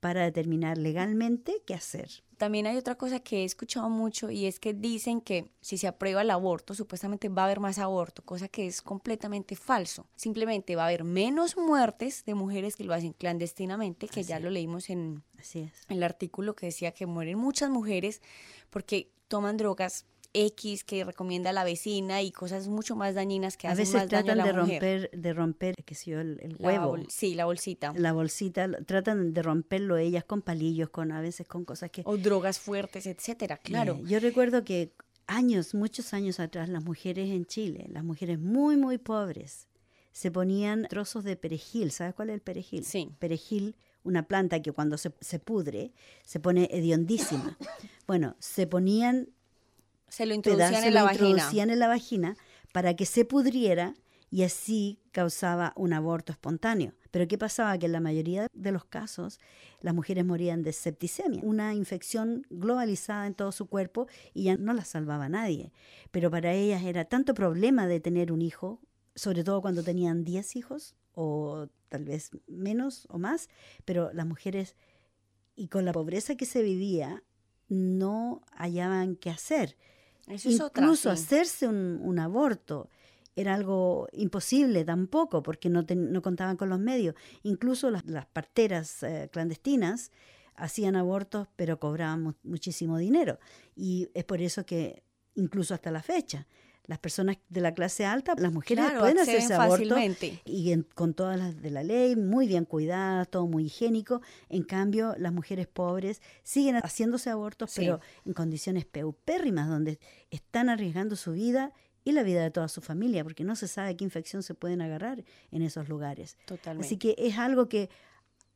para 0.00 0.24
determinar 0.24 0.78
legalmente 0.78 1.62
qué 1.66 1.74
hacer. 1.74 2.08
También 2.36 2.66
hay 2.66 2.76
otra 2.76 2.94
cosa 2.94 3.18
que 3.18 3.42
he 3.42 3.44
escuchado 3.44 3.88
mucho 3.90 4.30
y 4.30 4.46
es 4.46 4.60
que 4.60 4.72
dicen 4.72 5.20
que 5.20 5.50
si 5.60 5.76
se 5.76 5.88
aprueba 5.88 6.22
el 6.22 6.30
aborto, 6.30 6.72
supuestamente 6.72 7.28
va 7.28 7.42
a 7.42 7.44
haber 7.46 7.58
más 7.58 7.78
aborto, 7.78 8.22
cosa 8.22 8.46
que 8.46 8.66
es 8.66 8.80
completamente 8.80 9.56
falso. 9.56 10.06
Simplemente 10.14 10.76
va 10.76 10.84
a 10.84 10.86
haber 10.86 11.02
menos 11.02 11.56
muertes 11.56 12.24
de 12.24 12.34
mujeres 12.34 12.76
que 12.76 12.84
lo 12.84 12.94
hacen 12.94 13.12
clandestinamente, 13.12 14.06
que 14.06 14.22
ya 14.22 14.38
lo 14.38 14.50
leímos 14.50 14.88
en, 14.88 15.24
Así 15.38 15.70
el 15.88 16.02
artículo 16.02 16.54
que 16.54 16.66
decía 16.66 16.92
que 16.92 17.06
mueren 17.06 17.38
muchas 17.38 17.70
mujeres 17.70 18.22
porque 18.70 19.10
toman 19.28 19.56
drogas 19.56 20.06
X 20.32 20.84
que 20.84 21.04
recomienda 21.04 21.52
la 21.52 21.64
vecina 21.64 22.22
y 22.22 22.30
cosas 22.30 22.68
mucho 22.68 22.96
más 22.96 23.14
dañinas 23.14 23.56
que 23.56 23.66
a 23.66 23.72
hacen 23.72 23.84
veces 23.84 24.08
tratan 24.08 24.38
de 24.38 24.52
romper 24.52 25.10
de 25.12 25.32
romper 25.32 25.74
qué 25.84 25.94
sé 25.94 26.10
yo, 26.10 26.20
el, 26.20 26.56
huevo. 26.58 26.96
sí 27.08 27.34
la 27.34 27.46
bolsita. 27.46 27.92
La 27.96 28.12
bolsita 28.12 28.68
tratan 28.84 29.32
de 29.32 29.42
romperlo 29.42 29.96
ellas 29.96 30.24
con 30.24 30.42
palillos 30.42 30.90
con 30.90 31.12
a 31.12 31.20
veces 31.20 31.46
con 31.46 31.64
cosas 31.64 31.90
que 31.90 32.02
o 32.04 32.16
drogas 32.16 32.58
fuertes 32.58 33.06
etcétera 33.06 33.56
claro. 33.56 34.00
yo 34.04 34.20
recuerdo 34.20 34.64
que 34.64 34.92
años 35.26 35.74
muchos 35.74 36.12
años 36.12 36.40
atrás 36.40 36.68
las 36.68 36.84
mujeres 36.84 37.30
en 37.30 37.46
Chile 37.46 37.86
las 37.88 38.04
mujeres 38.04 38.38
muy 38.38 38.76
muy 38.76 38.98
pobres 38.98 39.68
se 40.12 40.32
ponían 40.32 40.88
trozos 40.88 41.22
de 41.22 41.36
perejil. 41.36 41.92
Sabes 41.92 42.12
cuál 42.12 42.30
es 42.30 42.34
el 42.34 42.40
perejil 42.40 42.84
sí. 42.84 43.08
Perejil 43.20 43.76
una 44.02 44.26
planta 44.26 44.60
que 44.60 44.72
cuando 44.72 44.98
se, 44.98 45.12
se 45.20 45.38
pudre 45.38 45.92
se 46.24 46.40
pone 46.40 46.68
hediondísima 46.72 47.56
bueno 48.06 48.36
se 48.38 48.66
ponían 48.66 49.28
se 50.08 50.26
lo 50.26 50.34
introducían 50.34 50.84
en 50.84 50.94
la 50.94 51.02
vagina. 51.02 51.50
en 51.52 51.78
la 51.78 51.88
vagina 51.88 52.36
para 52.72 52.94
que 52.94 53.06
se 53.06 53.24
pudriera 53.24 53.94
y 54.30 54.42
así 54.42 55.00
causaba 55.12 55.72
un 55.76 55.92
aborto 55.92 56.32
espontáneo. 56.32 56.92
Pero 57.10 57.26
¿qué 57.26 57.38
pasaba? 57.38 57.78
Que 57.78 57.86
en 57.86 57.92
la 57.92 58.00
mayoría 58.00 58.46
de 58.52 58.72
los 58.72 58.84
casos 58.84 59.40
las 59.80 59.94
mujeres 59.94 60.24
morían 60.24 60.62
de 60.62 60.72
septicemia, 60.72 61.40
una 61.42 61.74
infección 61.74 62.46
globalizada 62.50 63.26
en 63.26 63.34
todo 63.34 63.52
su 63.52 63.66
cuerpo 63.66 64.06
y 64.34 64.44
ya 64.44 64.56
no 64.56 64.74
la 64.74 64.84
salvaba 64.84 65.28
nadie. 65.28 65.72
Pero 66.10 66.30
para 66.30 66.52
ellas 66.52 66.82
era 66.82 67.06
tanto 67.06 67.32
problema 67.34 67.86
de 67.86 68.00
tener 68.00 68.32
un 68.32 68.42
hijo, 68.42 68.80
sobre 69.14 69.44
todo 69.44 69.62
cuando 69.62 69.82
tenían 69.82 70.24
10 70.24 70.56
hijos 70.56 70.94
o 71.14 71.68
tal 71.88 72.04
vez 72.04 72.30
menos 72.46 73.06
o 73.08 73.18
más, 73.18 73.48
pero 73.84 74.12
las 74.12 74.26
mujeres 74.26 74.76
y 75.56 75.68
con 75.68 75.84
la 75.84 75.92
pobreza 75.92 76.36
que 76.36 76.46
se 76.46 76.62
vivía 76.62 77.24
no 77.68 78.42
hallaban 78.52 79.16
qué 79.16 79.30
hacer. 79.30 79.76
Incluso 80.30 81.10
hacerse 81.10 81.66
un, 81.66 82.18
aborto 82.18 82.88
era 83.36 83.54
algo 83.54 84.08
imposible 84.12 84.84
tampoco, 84.84 85.42
porque 85.42 85.70
no, 85.70 85.84
no 85.88 86.22
contaban 86.22 86.56
con 86.56 86.68
los 86.68 86.80
medios. 86.80 87.14
Incluso 87.42 87.90
las, 87.90 88.04
parteras 88.32 89.02
eh, 89.02 89.28
clandestinas 89.32 90.10
hacían 90.54 90.96
abortos, 90.96 91.48
pero 91.56 91.78
cobraban 91.78 92.36
muchísimo 92.42 92.98
dinero. 92.98 93.38
Y 93.76 94.10
es 94.14 94.24
por 94.24 94.42
eso 94.42 94.66
que, 94.66 95.02
incluso 95.34 95.72
hasta 95.72 95.90
la 95.90 96.02
fecha, 96.02 96.46
las 96.88 96.98
personas 96.98 97.36
de 97.50 97.60
la 97.60 97.74
clase 97.74 98.06
alta, 98.06 98.34
las 98.38 98.50
mujeres 98.50 98.86
pueden 98.98 99.18
hacerse 99.18 99.52
aborto 99.52 99.94
y 100.46 100.82
con 100.94 101.12
todas 101.12 101.38
las 101.38 101.60
de 101.60 101.70
la 101.70 101.82
ley, 101.82 102.16
muy 102.16 102.48
bien 102.48 102.64
cuidadas, 102.64 103.28
todo 103.28 103.46
muy 103.46 103.66
higiénico. 103.66 104.22
En 104.48 104.62
cambio, 104.62 105.14
las 105.18 105.32
mujeres 105.32 105.66
pobres 105.66 106.22
siguen 106.42 106.76
haciéndose 106.76 107.28
abortos, 107.28 107.74
pero 107.76 108.00
en 108.24 108.32
condiciones 108.32 108.86
peupérrimas, 108.86 109.68
donde 109.68 110.00
están 110.30 110.70
arriesgando 110.70 111.14
su 111.14 111.32
vida 111.32 111.74
y 112.04 112.12
la 112.12 112.22
vida 112.22 112.42
de 112.42 112.50
toda 112.50 112.68
su 112.68 112.80
familia, 112.80 113.22
porque 113.22 113.44
no 113.44 113.54
se 113.54 113.68
sabe 113.68 113.94
qué 113.94 114.04
infección 114.04 114.42
se 114.42 114.54
pueden 114.54 114.80
agarrar 114.80 115.24
en 115.50 115.60
esos 115.60 115.90
lugares. 115.90 116.38
Totalmente. 116.46 116.86
Así 116.86 116.96
que 116.96 117.14
es 117.18 117.36
algo 117.36 117.68
que 117.68 117.90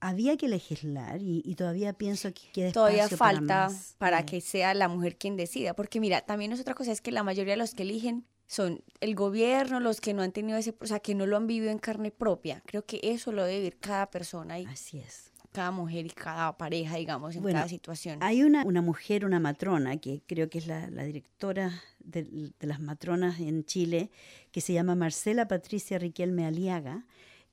había 0.03 0.37
que 0.37 0.49
legislar 0.49 1.23
y, 1.23 1.55
todavía 1.55 1.93
pienso 1.93 2.35
que 2.35 2.43
queda 2.53 2.73
todavía 2.73 3.09
falta 3.09 3.69
para, 3.99 4.17
para 4.17 4.27
que 4.27 4.41
sea 4.41 4.75
la 4.75 4.89
mujer 4.89 5.17
quien 5.17 5.37
decida, 5.37 5.75
porque 5.75 6.01
mira, 6.01 6.23
también 6.23 6.53
es 6.53 6.61
otra 6.61 6.75
cosa, 6.75 6.91
es 6.91 7.01
que 7.01 7.13
la 7.13 7.23
mayoría 7.23 7.53
de 7.53 7.59
los 7.59 7.73
que 7.73 7.85
eligen 7.85 8.27
son 8.49 8.83
el 9.01 9.15
gobierno, 9.15 9.79
los 9.79 10.01
que 10.01 10.13
no 10.13 10.23
han 10.23 10.33
tenido 10.33 10.59
ese, 10.59 10.75
o 10.81 10.87
sea, 10.87 10.99
que 10.99 11.15
no 11.15 11.25
lo 11.25 11.37
han 11.37 11.47
vivido 11.47 11.71
en 11.71 11.79
carne 11.79 12.11
propia. 12.11 12.63
Creo 12.67 12.85
que 12.85 12.99
eso 13.03 13.31
lo 13.31 13.45
debe 13.45 13.59
vivir 13.59 13.79
cada 13.79 14.11
persona 14.11 14.59
y 14.59 14.67
Así 14.67 14.99
es. 14.99 15.31
Cada 15.53 15.71
mujer 15.71 16.07
y 16.07 16.11
cada 16.11 16.57
pareja, 16.57 16.97
digamos, 16.97 17.37
en 17.37 17.45
cada 17.45 17.69
situación. 17.69 18.19
Hay 18.23 18.43
una, 18.43 18.65
una 18.65 18.83
mujer, 18.83 19.25
una 19.25 19.39
matrona, 19.39 19.99
que 19.99 20.23
creo 20.27 20.51
que 20.51 20.59
es 20.59 20.67
la, 20.67 20.89
directora 20.89 21.83
de, 22.01 22.25
de, 22.59 22.67
las 22.67 22.81
matronas 22.81 23.39
en 23.39 23.65
Chile, 23.65 24.11
que 24.51 24.63
se 24.63 24.73
llama 24.73 24.95
Marcela 24.95 25.47
Patricia 25.47 25.99
Riquelme 25.99 26.47
Aliaga, 26.47 27.05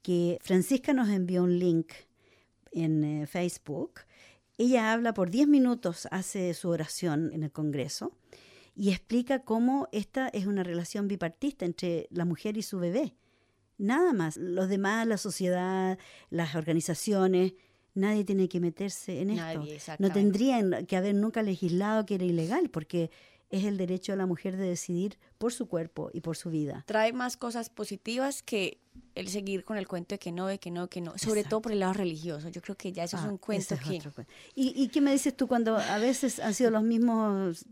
que 0.02 0.40
Francisca 0.42 0.94
nos 0.94 1.10
envió 1.10 1.44
un 1.44 1.60
link 1.60 1.92
en 2.72 3.04
eh, 3.04 3.28
Facebook. 3.28 4.02
Ella 4.58 4.92
habla 4.92 5.14
por 5.14 5.30
10 5.30 5.48
minutos, 5.48 6.08
hace 6.12 6.54
su 6.54 6.70
oración 6.70 7.32
en 7.34 7.44
el 7.44 7.52
Congreso 7.52 8.12
y 8.76 8.92
explica 8.92 9.40
cómo 9.40 9.88
esta 9.92 10.30
es 10.30 10.46
una 10.46 10.64
relación 10.64 11.08
bipartista 11.08 11.66
entre 11.66 12.08
la 12.12 12.26
mujer 12.26 12.58
y 12.58 12.62
su 12.62 12.80
bebé. 12.80 13.16
Nada 13.78 14.14
más. 14.14 14.38
Los 14.38 14.70
demás, 14.70 15.08
la 15.08 15.18
sociedad, 15.18 15.98
las 16.30 16.56
organizaciones, 16.56 17.54
nadie 17.94 18.24
tiene 18.24 18.50
que 18.50 18.60
meterse 18.60 19.22
en 19.22 19.32
esto. 19.32 19.66
no 20.00 20.12
tendrían 20.12 20.86
que 20.86 20.98
haber 20.98 21.16
nunca 21.16 21.42
legislado 21.44 22.06
que 22.06 22.16
era 22.16 22.26
ilegal, 22.26 22.70
porque 22.70 23.10
es 23.50 23.66
el 23.66 23.78
derecho 23.78 24.12
de 24.12 24.18
la 24.18 24.26
mujer 24.26 24.58
de 24.58 24.68
decidir 24.68 25.18
por 25.38 25.52
su 25.52 25.68
cuerpo 25.68 26.10
y 26.14 26.22
por 26.22 26.38
su 26.38 26.50
vida. 26.50 26.84
Trae 26.86 27.14
más 27.14 27.36
cosas 27.36 27.70
positivas 27.70 28.44
que 28.44 28.80
el 29.16 29.28
seguir 29.28 29.64
con 29.64 29.78
el 29.78 29.88
cuento 29.88 30.16
de 30.16 30.20
que 30.20 30.32
no, 30.32 30.48
de 30.48 30.60
que 30.60 30.72
no, 30.72 30.88
que 30.88 31.02
no, 31.02 31.18
sobre 31.18 31.44
todo 31.44 31.62
por 31.62 31.72
el 31.72 31.80
lado 31.80 31.94
religioso. 31.94 32.50
Yo 32.50 32.62
creo 32.62 32.78
que 32.78 32.92
ya 32.92 33.04
eso 33.04 33.18
es 33.18 33.24
ah, 33.24 33.30
un 33.30 33.38
cuento 33.38 33.76
que... 33.78 34.02
¿Y, 34.56 34.82
¿Y 34.82 34.90
qué 34.90 35.02
me 35.02 35.12
dices 35.12 35.36
tú 35.36 35.48
cuando 35.48 35.78
a 35.78 35.98
veces 35.98 36.40
han 36.40 36.54
sido 36.54 36.70
los 36.70 36.84
mismos 36.84 37.66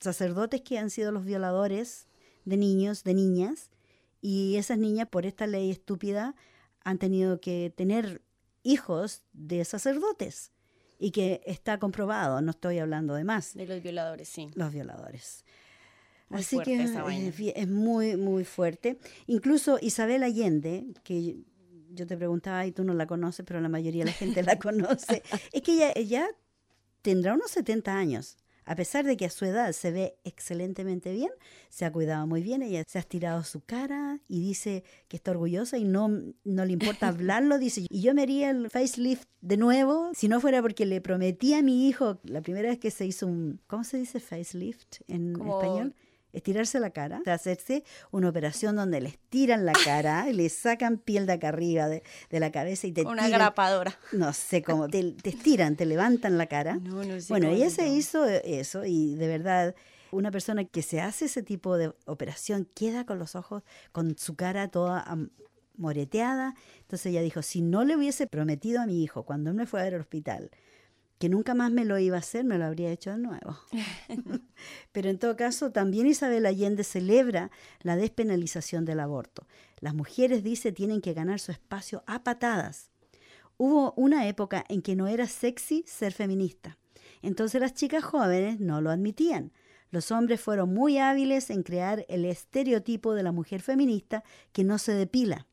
sacerdotes 0.00 0.60
que 0.60 0.78
han 0.78 0.90
sido 0.90 1.12
los 1.12 1.24
violadores 1.24 2.06
de 2.44 2.56
niños, 2.56 3.04
de 3.04 3.14
niñas, 3.14 3.70
y 4.20 4.56
esas 4.56 4.78
niñas 4.78 5.08
por 5.08 5.26
esta 5.26 5.46
ley 5.46 5.70
estúpida 5.70 6.34
han 6.84 6.98
tenido 6.98 7.40
que 7.40 7.72
tener 7.74 8.22
hijos 8.62 9.22
de 9.32 9.64
sacerdotes? 9.64 10.52
Y 11.02 11.10
que 11.10 11.42
está 11.46 11.80
comprobado, 11.80 12.40
no 12.40 12.52
estoy 12.52 12.78
hablando 12.78 13.14
de 13.14 13.24
más. 13.24 13.54
De 13.54 13.66
los 13.66 13.82
violadores, 13.82 14.28
sí. 14.28 14.52
Los 14.54 14.72
violadores. 14.72 15.44
Así 16.30 16.60
que 16.60 16.80
es, 16.80 17.68
muy, 17.68 18.16
muy 18.16 18.44
fuerte. 18.44 18.98
Incluso 19.26 19.78
Isabel 19.82 20.22
Allende, 20.22 20.86
que 21.02 21.38
yo 21.90 22.06
te 22.06 22.16
preguntaba 22.16 22.64
y 22.66 22.70
tú 22.70 22.84
no 22.84 22.94
la 22.94 23.08
conoces, 23.08 23.44
pero 23.44 23.60
la 23.60 23.68
mayoría 23.68 24.04
de 24.04 24.12
la 24.12 24.16
gente 24.16 24.44
la 24.44 24.58
conoce, 24.60 25.24
es 25.52 25.62
que 25.62 25.72
ella, 25.72 25.92
ella 25.96 26.28
tendrá 27.02 27.34
unos 27.34 27.50
70 27.50 27.92
años. 27.92 28.36
A 28.64 28.76
pesar 28.76 29.04
de 29.04 29.16
que 29.16 29.26
a 29.26 29.30
su 29.30 29.44
edad 29.44 29.72
se 29.72 29.90
ve 29.90 30.16
excelentemente 30.24 31.12
bien, 31.12 31.30
se 31.68 31.84
ha 31.84 31.92
cuidado 31.92 32.26
muy 32.26 32.42
bien, 32.42 32.62
ella 32.62 32.84
se 32.86 32.98
ha 32.98 33.00
estirado 33.00 33.42
su 33.44 33.60
cara 33.60 34.20
y 34.28 34.40
dice 34.40 34.84
que 35.08 35.16
está 35.16 35.32
orgullosa 35.32 35.78
y 35.78 35.84
no, 35.84 36.08
no 36.44 36.64
le 36.64 36.72
importa 36.72 37.08
hablarlo, 37.08 37.58
dice, 37.58 37.86
y 37.88 38.02
yo 38.02 38.14
me 38.14 38.22
haría 38.22 38.50
el 38.50 38.70
facelift 38.70 39.28
de 39.40 39.56
nuevo 39.56 40.10
si 40.14 40.28
no 40.28 40.40
fuera 40.40 40.62
porque 40.62 40.86
le 40.86 41.00
prometí 41.00 41.54
a 41.54 41.62
mi 41.62 41.88
hijo, 41.88 42.18
la 42.24 42.40
primera 42.42 42.68
vez 42.68 42.78
que 42.78 42.90
se 42.90 43.06
hizo 43.06 43.26
un, 43.26 43.60
¿cómo 43.66 43.84
se 43.84 43.98
dice 43.98 44.20
facelift 44.20 45.00
en 45.08 45.32
español? 45.32 45.94
Estirarse 46.32 46.80
la 46.80 46.90
cara, 46.90 47.22
hacerse 47.26 47.84
una 48.10 48.28
operación 48.28 48.76
donde 48.76 49.00
le 49.00 49.08
estiran 49.08 49.64
la 49.64 49.72
cara, 49.72 50.26
le 50.26 50.48
sacan 50.48 50.98
piel 50.98 51.26
de 51.26 51.34
acá 51.34 51.48
arriba 51.48 51.88
de, 51.88 52.02
la 52.30 52.50
cabeza 52.50 52.86
y 52.86 52.92
te 52.92 53.02
Una 53.02 53.28
grapadora. 53.28 53.96
No 54.12 54.32
sé 54.32 54.62
cómo, 54.62 54.88
te, 54.88 55.14
estiran, 55.22 55.76
te 55.76 55.86
levantan 55.86 56.38
la 56.38 56.46
cara. 56.46 56.76
No, 56.76 57.04
no 57.04 57.20
sé 57.20 57.26
bueno, 57.28 57.48
ella 57.48 57.70
se 57.70 57.88
hizo 57.88 58.24
eso 58.26 58.84
y 58.84 59.14
de 59.14 59.28
verdad 59.28 59.74
una 60.10 60.30
persona 60.30 60.64
que 60.64 60.82
se 60.82 61.00
hace 61.00 61.26
ese 61.26 61.42
tipo 61.42 61.76
de 61.76 61.92
operación 62.06 62.68
queda 62.74 63.04
con 63.04 63.18
los 63.18 63.34
ojos, 63.34 63.62
con 63.92 64.16
su 64.18 64.36
cara 64.36 64.68
toda 64.68 65.04
moreteada. 65.76 66.54
Entonces 66.80 67.06
ella 67.06 67.22
dijo, 67.22 67.42
si 67.42 67.62
no 67.62 67.84
le 67.84 67.96
hubiese 67.96 68.26
prometido 68.26 68.80
a 68.80 68.86
mi 68.86 69.02
hijo 69.02 69.24
cuando 69.24 69.50
él 69.50 69.56
me 69.56 69.66
fue 69.66 69.80
a 69.80 69.84
ver 69.84 69.94
al 69.94 70.00
hospital, 70.00 70.50
que 71.22 71.28
nunca 71.28 71.54
más 71.54 71.70
me 71.70 71.84
lo 71.84 72.00
iba 72.00 72.16
a 72.16 72.18
hacer, 72.18 72.44
me 72.44 72.58
lo 72.58 72.64
habría 72.64 72.90
hecho 72.90 73.12
de 73.12 73.18
nuevo. 73.18 73.56
Pero 74.90 75.08
en 75.08 75.20
todo 75.20 75.36
caso, 75.36 75.70
también 75.70 76.08
Isabel 76.08 76.44
Allende 76.46 76.82
celebra 76.82 77.52
la 77.82 77.94
despenalización 77.94 78.84
del 78.84 78.98
aborto. 78.98 79.46
Las 79.78 79.94
mujeres, 79.94 80.42
dice, 80.42 80.72
tienen 80.72 81.00
que 81.00 81.14
ganar 81.14 81.38
su 81.38 81.52
espacio 81.52 82.02
a 82.08 82.24
patadas. 82.24 82.90
Hubo 83.56 83.92
una 83.92 84.26
época 84.26 84.64
en 84.68 84.82
que 84.82 84.96
no 84.96 85.06
era 85.06 85.28
sexy 85.28 85.84
ser 85.86 86.12
feminista. 86.12 86.76
Entonces 87.22 87.60
las 87.60 87.74
chicas 87.74 88.02
jóvenes 88.02 88.58
no 88.58 88.80
lo 88.80 88.90
admitían. 88.90 89.52
Los 89.92 90.10
hombres 90.10 90.40
fueron 90.40 90.74
muy 90.74 90.98
hábiles 90.98 91.50
en 91.50 91.62
crear 91.62 92.04
el 92.08 92.24
estereotipo 92.24 93.14
de 93.14 93.22
la 93.22 93.30
mujer 93.30 93.62
feminista 93.62 94.24
que 94.52 94.64
no 94.64 94.76
se 94.76 94.92
depila 94.92 95.46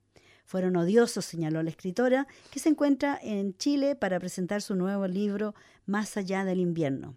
fueron 0.49 0.77
odiosos, 0.77 1.25
señaló 1.25 1.61
la 1.61 1.69
escritora, 1.69 2.25
que 2.49 2.57
se 2.57 2.69
encuentra 2.69 3.19
en 3.21 3.55
Chile 3.55 3.95
para 3.95 4.19
presentar 4.19 4.63
su 4.63 4.73
nuevo 4.73 5.05
libro 5.05 5.53
Más 5.85 6.17
allá 6.17 6.43
del 6.43 6.59
invierno. 6.59 7.15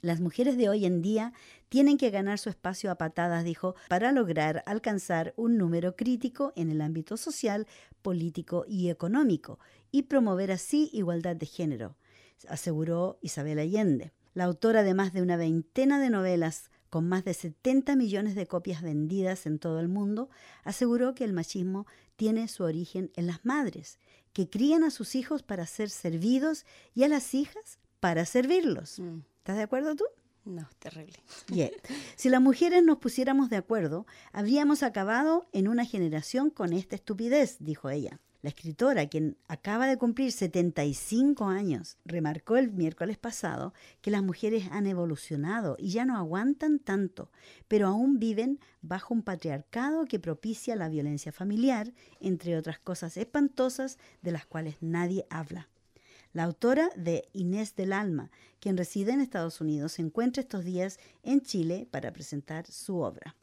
Las 0.00 0.18
mujeres 0.18 0.56
de 0.56 0.68
hoy 0.68 0.84
en 0.84 1.00
día 1.00 1.32
tienen 1.68 1.96
que 1.98 2.10
ganar 2.10 2.40
su 2.40 2.48
espacio 2.48 2.90
a 2.90 2.96
patadas, 2.96 3.44
dijo, 3.44 3.76
para 3.88 4.10
lograr 4.10 4.64
alcanzar 4.66 5.34
un 5.36 5.56
número 5.56 5.94
crítico 5.94 6.52
en 6.56 6.72
el 6.72 6.80
ámbito 6.80 7.16
social, 7.16 7.68
político 8.02 8.64
y 8.66 8.90
económico, 8.90 9.60
y 9.92 10.02
promover 10.02 10.50
así 10.50 10.90
igualdad 10.92 11.36
de 11.36 11.46
género, 11.46 11.96
aseguró 12.48 13.20
Isabel 13.22 13.60
Allende. 13.60 14.10
La 14.34 14.42
autora 14.44 14.82
de 14.82 14.94
más 14.94 15.12
de 15.12 15.22
una 15.22 15.36
veintena 15.36 16.00
de 16.00 16.10
novelas 16.10 16.72
con 16.90 17.08
más 17.08 17.24
de 17.24 17.34
70 17.34 17.96
millones 17.96 18.34
de 18.34 18.46
copias 18.46 18.82
vendidas 18.82 19.46
en 19.46 19.58
todo 19.58 19.80
el 19.80 19.88
mundo, 19.88 20.30
aseguró 20.64 21.14
que 21.14 21.24
el 21.24 21.32
machismo 21.32 21.86
tiene 22.16 22.48
su 22.48 22.64
origen 22.64 23.10
en 23.14 23.26
las 23.26 23.44
madres, 23.44 23.98
que 24.32 24.48
crían 24.48 24.84
a 24.84 24.90
sus 24.90 25.14
hijos 25.14 25.42
para 25.42 25.66
ser 25.66 25.90
servidos 25.90 26.64
y 26.94 27.04
a 27.04 27.08
las 27.08 27.34
hijas 27.34 27.78
para 28.00 28.24
servirlos. 28.24 28.98
Mm. 28.98 29.20
¿Estás 29.38 29.56
de 29.56 29.62
acuerdo 29.62 29.96
tú? 29.96 30.04
No, 30.44 30.68
terrible. 30.78 31.18
Si 32.16 32.28
las 32.28 32.40
mujeres 32.40 32.82
nos 32.82 32.98
pusiéramos 32.98 33.50
de 33.50 33.56
acuerdo, 33.56 34.06
habríamos 34.32 34.82
acabado 34.82 35.46
en 35.52 35.68
una 35.68 35.84
generación 35.84 36.50
con 36.50 36.72
esta 36.72 36.96
estupidez, 36.96 37.56
dijo 37.60 37.90
ella. 37.90 38.20
La 38.40 38.50
escritora, 38.50 39.08
quien 39.08 39.36
acaba 39.48 39.88
de 39.88 39.98
cumplir 39.98 40.30
75 40.30 41.46
años, 41.46 41.96
remarcó 42.04 42.56
el 42.56 42.70
miércoles 42.70 43.18
pasado 43.18 43.74
que 44.00 44.12
las 44.12 44.22
mujeres 44.22 44.68
han 44.70 44.86
evolucionado 44.86 45.74
y 45.76 45.90
ya 45.90 46.04
no 46.04 46.16
aguantan 46.16 46.78
tanto, 46.78 47.32
pero 47.66 47.88
aún 47.88 48.20
viven 48.20 48.60
bajo 48.80 49.12
un 49.12 49.22
patriarcado 49.22 50.04
que 50.04 50.20
propicia 50.20 50.76
la 50.76 50.88
violencia 50.88 51.32
familiar, 51.32 51.92
entre 52.20 52.56
otras 52.56 52.78
cosas 52.78 53.16
espantosas 53.16 53.98
de 54.22 54.30
las 54.30 54.46
cuales 54.46 54.76
nadie 54.80 55.26
habla. 55.30 55.68
La 56.32 56.44
autora 56.44 56.90
de 56.94 57.28
Inés 57.32 57.74
del 57.74 57.92
Alma, 57.92 58.30
quien 58.60 58.76
reside 58.76 59.10
en 59.10 59.20
Estados 59.20 59.60
Unidos, 59.60 59.92
se 59.92 60.02
encuentra 60.02 60.42
estos 60.42 60.64
días 60.64 61.00
en 61.24 61.40
Chile 61.40 61.88
para 61.90 62.12
presentar 62.12 62.70
su 62.70 62.98
obra. 62.98 63.34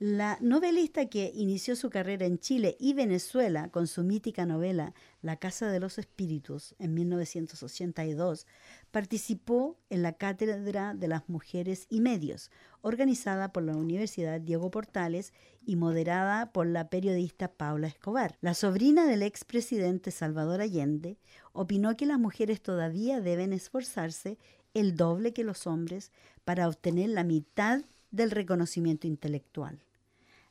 La 0.00 0.38
novelista 0.40 1.06
que 1.06 1.32
inició 1.34 1.74
su 1.74 1.90
carrera 1.90 2.24
en 2.24 2.38
Chile 2.38 2.76
y 2.78 2.94
Venezuela 2.94 3.68
con 3.70 3.88
su 3.88 4.04
mítica 4.04 4.46
novela 4.46 4.94
La 5.22 5.38
Casa 5.38 5.72
de 5.72 5.80
los 5.80 5.98
Espíritus 5.98 6.76
en 6.78 6.94
1982, 6.94 8.46
participó 8.92 9.76
en 9.90 10.02
la 10.02 10.12
Cátedra 10.12 10.94
de 10.94 11.08
las 11.08 11.28
Mujeres 11.28 11.88
y 11.90 12.00
Medios, 12.00 12.52
organizada 12.80 13.52
por 13.52 13.64
la 13.64 13.74
Universidad 13.74 14.40
Diego 14.40 14.70
Portales 14.70 15.32
y 15.66 15.74
moderada 15.74 16.52
por 16.52 16.68
la 16.68 16.90
periodista 16.90 17.48
Paula 17.48 17.88
Escobar. 17.88 18.38
La 18.40 18.54
sobrina 18.54 19.04
del 19.04 19.24
expresidente 19.24 20.12
Salvador 20.12 20.60
Allende 20.60 21.18
opinó 21.52 21.96
que 21.96 22.06
las 22.06 22.20
mujeres 22.20 22.62
todavía 22.62 23.20
deben 23.20 23.52
esforzarse 23.52 24.38
el 24.74 24.94
doble 24.94 25.32
que 25.32 25.42
los 25.42 25.66
hombres 25.66 26.12
para 26.44 26.68
obtener 26.68 27.08
la 27.08 27.24
mitad 27.24 27.82
del 28.12 28.30
reconocimiento 28.30 29.08
intelectual. 29.08 29.82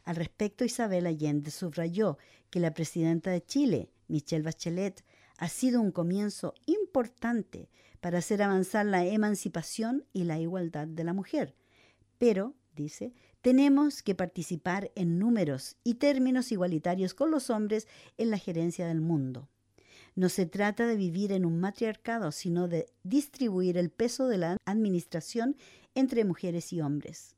Al 0.08 0.15
respecto, 0.15 0.63
Isabel 0.63 1.06
Allende 1.06 1.52
subrayó 1.52 2.17
que 2.50 2.62
la 2.62 2.74
presidenta 2.74 3.30
de 3.30 3.43
Chile, 3.43 3.91
Michelle 4.08 4.41
Bachelet, 4.41 5.04
ha 5.38 5.50
sido 5.50 5.82
un 5.82 5.91
comienzo 5.91 6.54
importante 6.65 7.67
para 8.00 8.20
hacer 8.20 8.41
avanzar 8.41 8.86
la 8.86 9.06
emancipación 9.06 10.06
y 10.13 10.24
la 10.24 10.39
igualdad 10.39 10.88
de 10.88 11.04
la 11.04 11.12
mujer. 11.12 11.56
Pero, 12.17 12.56
dice, 12.74 13.12
tenemos 13.41 14.02
que 14.02 14.15
participar 14.15 14.93
en 14.96 15.20
números 15.20 15.76
y 15.84 15.96
términos 15.96 16.54
igualitarios 16.54 17.13
con 17.13 17.30
los 17.30 17.50
hombres 17.50 17.86
en 18.17 18.30
la 18.30 18.38
gerencia 18.38 18.88
del 18.88 19.02
mundo. 19.02 19.50
No 20.15 20.30
se 20.30 20.46
trata 20.46 20.88
de 20.88 20.96
vivir 20.96 21.34
en 21.34 21.43
un 21.43 21.60
matriarcado, 21.60 22.32
sino 22.32 22.70
de 22.70 22.88
distribuir 23.04 23.78
el 23.78 23.89
peso 23.89 24.30
de 24.30 24.38
la 24.38 24.58
administración 24.63 25.58
entre 25.96 26.24
mujeres 26.24 26.72
y 26.72 26.80
hombres. 26.80 27.37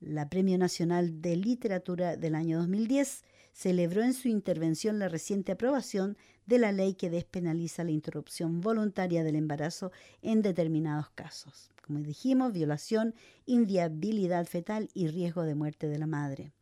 La 0.00 0.28
Premio 0.28 0.56
Nacional 0.58 1.20
de 1.20 1.34
Literatura 1.34 2.16
del 2.16 2.36
año 2.36 2.58
2010 2.58 3.24
celebró 3.52 4.04
en 4.04 4.14
su 4.14 4.28
intervención 4.28 5.00
la 5.00 5.08
reciente 5.08 5.50
aprobación 5.50 6.16
de 6.46 6.58
la 6.60 6.70
ley 6.70 6.94
que 6.94 7.10
despenaliza 7.10 7.82
la 7.82 7.90
interrupción 7.90 8.60
voluntaria 8.60 9.24
del 9.24 9.34
embarazo 9.34 9.90
en 10.22 10.40
determinados 10.40 11.10
casos. 11.10 11.72
Como 11.84 11.98
dijimos, 11.98 12.52
violación, 12.52 13.12
inviabilidad 13.44 14.46
fetal 14.46 14.88
y 14.94 15.08
riesgo 15.08 15.42
de 15.42 15.56
muerte 15.56 15.88
de 15.88 15.98
la 15.98 16.06
madre. 16.06 16.52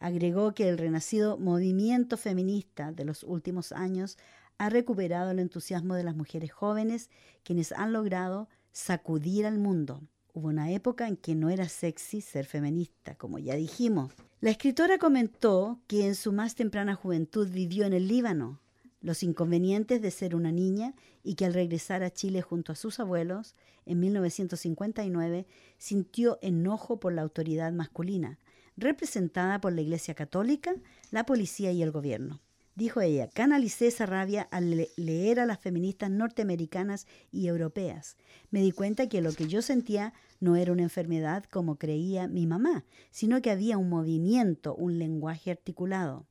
Agregó 0.00 0.52
que 0.52 0.68
el 0.68 0.76
renacido 0.76 1.38
movimiento 1.38 2.16
feminista 2.16 2.90
de 2.90 3.04
los 3.04 3.22
últimos 3.22 3.70
años 3.70 4.18
ha 4.58 4.68
recuperado 4.68 5.30
el 5.30 5.38
entusiasmo 5.38 5.94
de 5.94 6.02
las 6.02 6.16
mujeres 6.16 6.50
jóvenes, 6.50 7.08
quienes 7.44 7.70
han 7.70 7.92
logrado 7.92 8.48
sacudir 8.72 9.46
al 9.46 9.58
mundo. 9.60 10.02
Hubo 10.36 10.48
una 10.48 10.72
época 10.72 11.06
en 11.06 11.16
que 11.16 11.36
no 11.36 11.48
era 11.48 11.68
sexy 11.68 12.20
ser 12.20 12.44
feminista, 12.44 13.14
como 13.14 13.38
ya 13.38 13.54
dijimos. 13.54 14.12
La 14.40 14.50
escritora 14.50 14.98
comentó 14.98 15.78
que 15.86 16.06
en 16.06 16.16
su 16.16 16.32
más 16.32 16.56
temprana 16.56 16.96
juventud 16.96 17.48
vivió 17.48 17.86
en 17.86 17.92
el 17.92 18.08
Líbano, 18.08 18.60
los 19.00 19.22
inconvenientes 19.22 20.02
de 20.02 20.10
ser 20.10 20.34
una 20.34 20.50
niña 20.50 20.94
y 21.22 21.36
que 21.36 21.44
al 21.44 21.54
regresar 21.54 22.02
a 22.02 22.10
Chile 22.10 22.42
junto 22.42 22.72
a 22.72 22.74
sus 22.74 22.98
abuelos 22.98 23.54
en 23.86 24.00
1959 24.00 25.46
sintió 25.78 26.40
enojo 26.42 26.98
por 26.98 27.12
la 27.12 27.22
autoridad 27.22 27.72
masculina, 27.72 28.40
representada 28.76 29.60
por 29.60 29.72
la 29.72 29.82
Iglesia 29.82 30.14
Católica, 30.14 30.74
la 31.12 31.26
policía 31.26 31.70
y 31.70 31.80
el 31.80 31.92
gobierno. 31.92 32.40
Dijo 32.76 33.00
ella, 33.00 33.28
canalicé 33.28 33.86
esa 33.86 34.04
rabia 34.04 34.48
al 34.50 34.88
leer 34.96 35.38
a 35.38 35.46
las 35.46 35.60
feministas 35.60 36.10
norteamericanas 36.10 37.06
y 37.30 37.46
europeas. 37.46 38.16
Me 38.50 38.62
di 38.62 38.72
cuenta 38.72 39.08
que 39.08 39.20
lo 39.20 39.32
que 39.32 39.46
yo 39.46 39.62
sentía 39.62 40.12
no 40.40 40.56
era 40.56 40.72
una 40.72 40.82
enfermedad 40.82 41.44
como 41.44 41.76
creía 41.76 42.26
mi 42.26 42.46
mamá, 42.46 42.84
sino 43.12 43.40
que 43.42 43.52
había 43.52 43.78
un 43.78 43.88
movimiento, 43.88 44.74
un 44.74 44.98
lenguaje 44.98 45.52
articulado. 45.52 46.26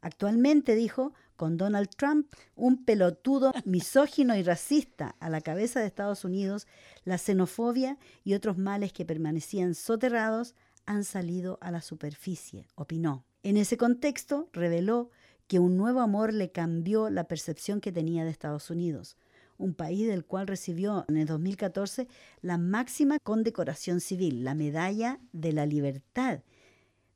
Actualmente, 0.00 0.74
dijo, 0.74 1.12
con 1.36 1.56
Donald 1.56 1.90
Trump, 1.96 2.26
un 2.56 2.84
pelotudo 2.84 3.52
misógino 3.64 4.36
y 4.36 4.42
racista 4.42 5.14
a 5.20 5.30
la 5.30 5.40
cabeza 5.40 5.78
de 5.78 5.86
Estados 5.86 6.24
Unidos, 6.24 6.66
la 7.04 7.18
xenofobia 7.18 7.98
y 8.24 8.34
otros 8.34 8.58
males 8.58 8.92
que 8.92 9.04
permanecían 9.04 9.76
soterrados 9.76 10.56
han 10.86 11.04
salido 11.04 11.58
a 11.60 11.70
la 11.70 11.82
superficie, 11.82 12.66
opinó. 12.74 13.24
En 13.44 13.56
ese 13.56 13.76
contexto, 13.76 14.48
reveló 14.52 15.10
que 15.48 15.58
un 15.58 15.76
nuevo 15.76 16.00
amor 16.00 16.32
le 16.32 16.52
cambió 16.52 17.08
la 17.10 17.24
percepción 17.24 17.80
que 17.80 17.90
tenía 17.90 18.24
de 18.24 18.30
Estados 18.30 18.70
Unidos, 18.70 19.16
un 19.56 19.74
país 19.74 20.06
del 20.06 20.24
cual 20.24 20.46
recibió 20.46 21.06
en 21.08 21.16
el 21.16 21.26
2014 21.26 22.06
la 22.42 22.58
máxima 22.58 23.18
condecoración 23.18 24.00
civil, 24.00 24.44
la 24.44 24.54
Medalla 24.54 25.18
de 25.32 25.52
la 25.52 25.66
Libertad, 25.66 26.42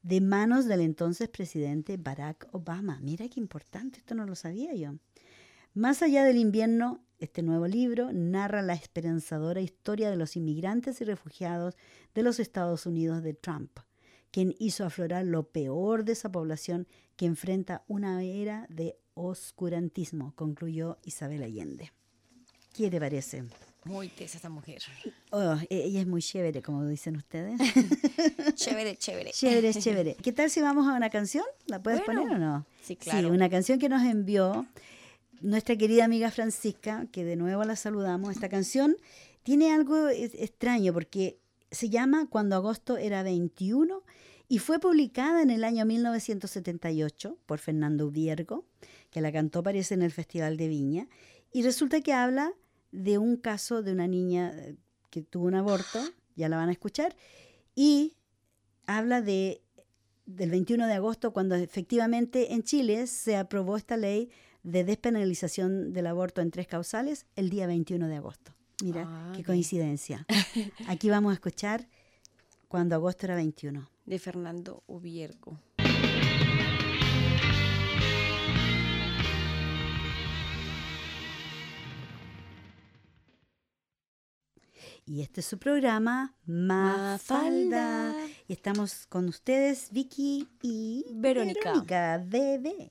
de 0.03 0.21
manos 0.21 0.67
del 0.67 0.81
entonces 0.81 1.29
presidente 1.29 1.99
Barack 1.99 2.49
Obama. 2.53 2.99
Mira 3.03 3.29
qué 3.29 3.39
importante, 3.39 3.99
esto 3.99 4.15
no 4.15 4.25
lo 4.25 4.35
sabía 4.35 4.75
yo. 4.75 4.95
Más 5.75 6.03
allá 6.03 6.25
del 6.25 6.39
invierno, 6.39 7.05
este 7.19 7.43
nuevo 7.43 7.67
libro 7.67 8.13
narra 8.13 8.63
la 8.63 8.75
esperanzadora 8.75 9.61
historia 9.61 10.11
de 10.11 10.17
los 10.17 10.37
inmigrantes 10.37 11.01
y 11.01 11.05
refugiados 11.05 11.77
de 12.15 12.23
los 12.23 12.41
Estados 12.41 12.87
Unidos 12.87 13.23
de 13.23 13.35
Trump 13.35 13.79
quien 14.33 14.57
hizo 14.59 14.85
aflorar 14.85 15.25
lo 15.25 15.45
peor 15.45 16.05
de 16.05 16.13
esa 16.13 16.33
población 16.33 16.89
que 17.17 17.27
enfrenta 17.27 17.85
una 17.87 18.25
era 18.25 18.67
de 18.69 18.97
oscurantismo, 19.15 20.33
concluyó 20.35 20.99
Isabel 21.05 21.43
Allende. 21.43 21.93
¿Qué 22.75 22.91
te 22.91 22.99
parece? 22.99 23.45
Muy 23.85 24.09
tesa 24.09 24.39
esa 24.39 24.49
mujer. 24.49 24.81
Oh, 25.31 25.57
e-, 25.69 25.85
ella 25.85 26.01
es 26.01 26.07
muy 26.07 26.23
chévere, 26.23 26.63
como 26.63 26.87
dicen 26.87 27.17
ustedes. 27.17 27.61
chévere, 28.55 28.97
chévere. 28.97 29.33
Chévere, 29.33 29.75
chévere. 29.75 30.17
¿Qué 30.17 30.33
tal 30.33 30.49
si 30.49 30.61
vamos 30.61 30.87
a 30.89 30.95
una 30.95 31.11
canción? 31.11 31.45
¿La 31.67 31.83
puedes 31.83 32.01
poner 32.01 32.27
o 32.29 32.39
no? 32.39 32.65
Sí, 32.83 32.97
claro. 32.97 33.29
Sí, 33.29 33.35
una 33.35 33.51
canción 33.51 33.79
que 33.79 33.89
nos 33.89 34.03
envió 34.03 34.67
nuestra 35.41 35.77
querida 35.77 36.05
amiga 36.05 36.31
Francisca, 36.31 37.07
que 37.13 37.25
de 37.25 37.37
nuevo 37.37 37.65
la 37.65 37.77
saludamos. 37.77 38.31
Esta 38.31 38.49
canción 38.49 38.97
tiene 39.43 39.73
algo 39.73 40.09
extraño 40.09 40.93
porque 40.95 41.42
se 41.73 41.91
llama 41.91 42.27
Cuando 42.29 42.55
agosto 42.55 42.97
era 42.99 43.23
21 43.23 44.05
y 44.49 44.59
fue 44.59 44.79
publicada 44.79 45.43
en 45.43 45.51
el 45.51 45.65
año 45.65 45.85
1978 45.85 47.39
por 47.47 47.59
Fernando 47.59 48.07
Ubiergo, 48.07 48.67
que 49.11 49.21
la 49.21 49.33
cantó 49.33 49.63
parece 49.63 49.95
en 49.95 50.03
el 50.03 50.13
Festival 50.13 50.57
de 50.57 50.69
Viña, 50.69 51.09
y 51.51 51.63
resulta 51.63 52.01
que 52.03 52.13
habla 52.13 52.53
de 52.93 53.19
un 53.19 53.37
caso 53.37 53.83
de 53.83 53.93
una 53.93 54.07
niña 54.07 54.53
eh, 54.55 54.77
que 55.11 55.23
tuvo 55.23 55.47
un 55.47 55.55
aborto, 55.55 55.99
ya 56.37 56.49
la 56.49 56.59
van 56.59 56.69
a 56.69 56.73
escuchar, 56.73 57.17
y 57.75 58.15
habla 58.87 59.23
de 59.23 59.63
del 60.27 60.51
21 60.51 60.87
de 60.87 60.95
agosto 60.95 61.33
cuando 61.33 61.57
efectivamente 61.57 62.55
en 62.55 62.63
Chile 62.63 63.07
se 63.07 63.37
aprobó 63.37 63.77
esta 63.77 63.97
ley 63.97 64.31
de 64.63 64.85
despenalización 64.85 65.93
del 65.93 66.07
aborto 66.07 66.41
en 66.41 66.51
tres 66.51 66.69
causales 66.69 67.27
el 67.35 67.51
día 67.51 67.67
21 67.67 68.07
de 68.07 68.17
agosto. 68.17 68.53
Mira, 68.83 69.05
ah, 69.07 69.33
qué 69.37 69.45
coincidencia. 69.45 70.27
Aquí 70.89 71.09
vamos 71.09 71.31
a 71.31 71.35
escuchar 71.35 71.87
cuando 72.67 72.97
agosto 72.97 73.27
era 73.27 73.37
21. 73.37 73.89
De 74.07 74.19
Fernando 74.19 74.83
Ubiergo. 74.89 75.57
Y 85.05 85.21
este 85.21 85.41
es 85.41 85.47
su 85.47 85.59
programa, 85.59 86.35
Mafalda. 86.47 88.17
Y 88.49 88.53
estamos 88.53 89.07
con 89.07 89.29
ustedes, 89.29 89.91
Vicky 89.93 90.49
y 90.61 91.05
Verónica. 91.13 91.71
Verónica, 91.71 92.25
bebé. 92.25 92.91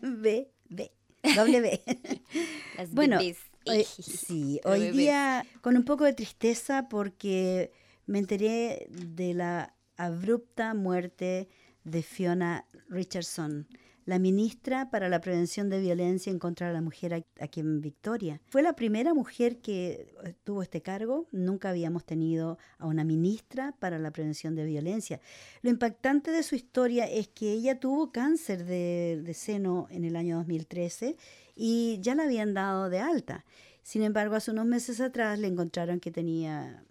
B, 0.00 0.50
B, 0.70 0.92
W. 1.36 1.82
Las 2.78 2.92
bueno, 2.92 3.18
sí, 3.98 4.60
hoy 4.64 4.90
día 4.90 5.44
con 5.60 5.76
un 5.76 5.84
poco 5.84 6.04
de 6.04 6.12
tristeza 6.12 6.88
porque 6.88 7.72
me 8.06 8.18
enteré 8.18 8.86
de 8.90 9.34
la 9.34 9.74
abrupta 9.96 10.74
muerte 10.74 11.48
de 11.84 12.02
Fiona 12.02 12.66
Richardson, 12.88 13.66
la 14.08 14.18
ministra 14.18 14.88
para 14.88 15.10
la 15.10 15.20
prevención 15.20 15.68
de 15.68 15.80
violencia 15.80 16.30
en 16.30 16.38
contra 16.38 16.68
de 16.68 16.72
la 16.72 16.80
mujer 16.80 17.26
aquí 17.40 17.60
en 17.60 17.82
Victoria. 17.82 18.40
Fue 18.48 18.62
la 18.62 18.72
primera 18.72 19.12
mujer 19.12 19.58
que 19.58 20.14
eh, 20.24 20.34
tuvo 20.44 20.62
este 20.62 20.80
cargo. 20.80 21.26
Nunca 21.30 21.68
habíamos 21.68 22.06
tenido 22.06 22.56
a 22.78 22.86
una 22.86 23.04
ministra 23.04 23.74
para 23.78 23.98
la 23.98 24.10
prevención 24.10 24.54
de 24.54 24.64
violencia. 24.64 25.20
Lo 25.60 25.68
impactante 25.68 26.30
de 26.30 26.42
su 26.42 26.54
historia 26.54 27.04
es 27.04 27.28
que 27.28 27.52
ella 27.52 27.80
tuvo 27.80 28.10
cáncer 28.10 28.64
de, 28.64 29.20
de 29.22 29.34
seno 29.34 29.88
en 29.90 30.06
el 30.06 30.16
año 30.16 30.38
2013 30.38 31.14
y 31.54 31.98
ya 32.00 32.14
la 32.14 32.22
habían 32.22 32.54
dado 32.54 32.88
de 32.88 33.00
alta. 33.00 33.44
Sin 33.82 34.02
embargo, 34.02 34.36
hace 34.36 34.52
unos 34.52 34.64
meses 34.64 35.02
atrás 35.02 35.38
le 35.38 35.48
encontraron 35.48 36.00
que 36.00 36.10
tenía 36.10 36.82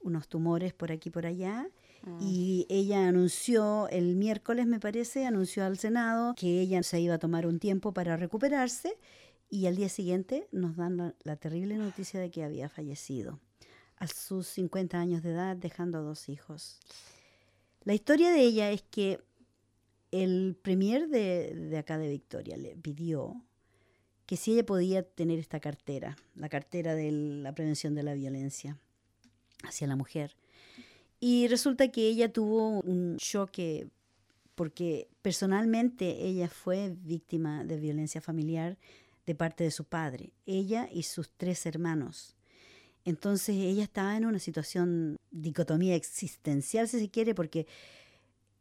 unos 0.00 0.28
tumores 0.28 0.72
por 0.72 0.92
aquí 0.92 1.08
y 1.08 1.12
por 1.12 1.26
allá. 1.26 1.66
Mm. 2.04 2.18
Y 2.20 2.66
ella 2.68 3.08
anunció 3.08 3.88
el 3.88 4.16
miércoles, 4.16 4.66
me 4.66 4.80
parece, 4.80 5.26
anunció 5.26 5.64
al 5.64 5.78
Senado 5.78 6.34
que 6.36 6.60
ella 6.60 6.82
se 6.82 7.00
iba 7.00 7.14
a 7.14 7.18
tomar 7.18 7.46
un 7.46 7.58
tiempo 7.58 7.92
para 7.92 8.16
recuperarse 8.16 8.98
y 9.48 9.66
al 9.66 9.76
día 9.76 9.88
siguiente 9.88 10.48
nos 10.50 10.76
dan 10.76 11.14
la, 11.22 11.36
terrible 11.36 11.76
noticia 11.76 12.18
de 12.18 12.30
que 12.30 12.42
había 12.42 12.68
fallecido 12.68 13.38
a 13.96 14.06
sus 14.06 14.48
50 14.48 14.98
años 14.98 15.22
de 15.22 15.30
edad, 15.30 15.56
dejando 15.56 16.02
dos 16.02 16.28
hijos. 16.28 16.80
La 17.84 17.94
historia 17.94 18.32
de 18.32 18.40
ella 18.40 18.70
es 18.70 18.82
que 18.82 19.22
el 20.10 20.56
premier 20.60 21.08
de, 21.08 21.54
de 21.54 21.78
acá 21.78 21.98
de 21.98 22.08
Victoria 22.08 22.56
le 22.56 22.76
pidió 22.76 23.42
que 24.26 24.36
si 24.36 24.54
ella 24.54 24.64
podía 24.64 25.02
tener 25.02 25.38
esta 25.38 25.60
cartera, 25.60 26.16
la 26.34 26.48
cartera 26.48 26.94
de 26.94 27.12
la 27.12 27.54
prevención 27.54 27.94
de 27.94 28.02
la 28.02 28.14
violencia 28.14 28.78
hacia 29.62 29.86
la 29.86 29.96
mujer. 29.96 30.36
Y 31.24 31.46
resulta 31.46 31.86
que 31.92 32.08
ella 32.08 32.32
tuvo 32.32 32.80
un 32.80 33.16
choque 33.16 33.86
porque 34.56 35.08
personalmente 35.22 36.26
ella 36.26 36.48
fue 36.48 36.96
víctima 36.98 37.62
de 37.62 37.76
violencia 37.76 38.20
familiar 38.20 38.76
de 39.24 39.36
parte 39.36 39.62
de 39.62 39.70
su 39.70 39.84
padre, 39.84 40.32
ella 40.46 40.88
y 40.92 41.04
sus 41.04 41.30
tres 41.30 41.64
hermanos. 41.64 42.34
Entonces 43.04 43.54
ella 43.54 43.84
estaba 43.84 44.16
en 44.16 44.24
una 44.24 44.40
situación 44.40 45.16
dicotomía 45.30 45.94
existencial, 45.94 46.88
si 46.88 46.98
se 46.98 47.08
quiere, 47.08 47.36
porque 47.36 47.68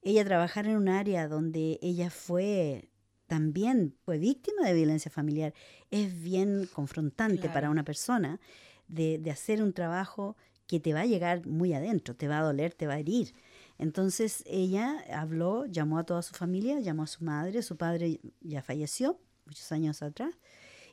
ella 0.04 0.24
trabajaba 0.24 0.70
en 0.70 0.78
un 0.78 0.88
área 0.88 1.28
donde 1.28 1.80
ella 1.82 2.12
fue 2.12 2.90
también 3.26 3.96
fue 4.06 4.20
víctima 4.20 4.68
de 4.68 4.76
violencia 4.76 5.10
familiar, 5.10 5.56
es 5.90 6.22
bien 6.22 6.70
confrontante 6.72 7.50
para 7.50 7.72
una 7.72 7.84
persona 7.84 8.40
de, 8.88 9.32
hacer 9.32 9.64
un 9.64 9.74
trabajo 9.74 10.36
que 10.72 10.80
te 10.80 10.94
va 10.94 11.02
a 11.02 11.06
llegar 11.06 11.46
muy 11.46 11.74
adentro, 11.74 12.16
te 12.16 12.30
va 12.30 12.40
a 12.40 12.44
doler, 12.44 12.74
te 12.74 12.88
va 12.88 12.94
a 12.94 13.00
herir. 13.00 13.34
Entonces 13.78 14.42
ella 14.46 15.04
habló, 15.14 15.66
llamó 15.66 16.00
a 16.00 16.06
toda 16.06 16.22
su 16.22 16.34
familia, 16.34 16.80
llamó 16.80 17.04
a 17.04 17.08
su 17.08 17.26
madre, 17.26 17.62
su 17.62 17.76
padre 17.76 18.22
ya 18.40 18.62
falleció 18.62 19.20
muchos 19.46 19.70
años 19.74 20.02
atrás, 20.02 20.34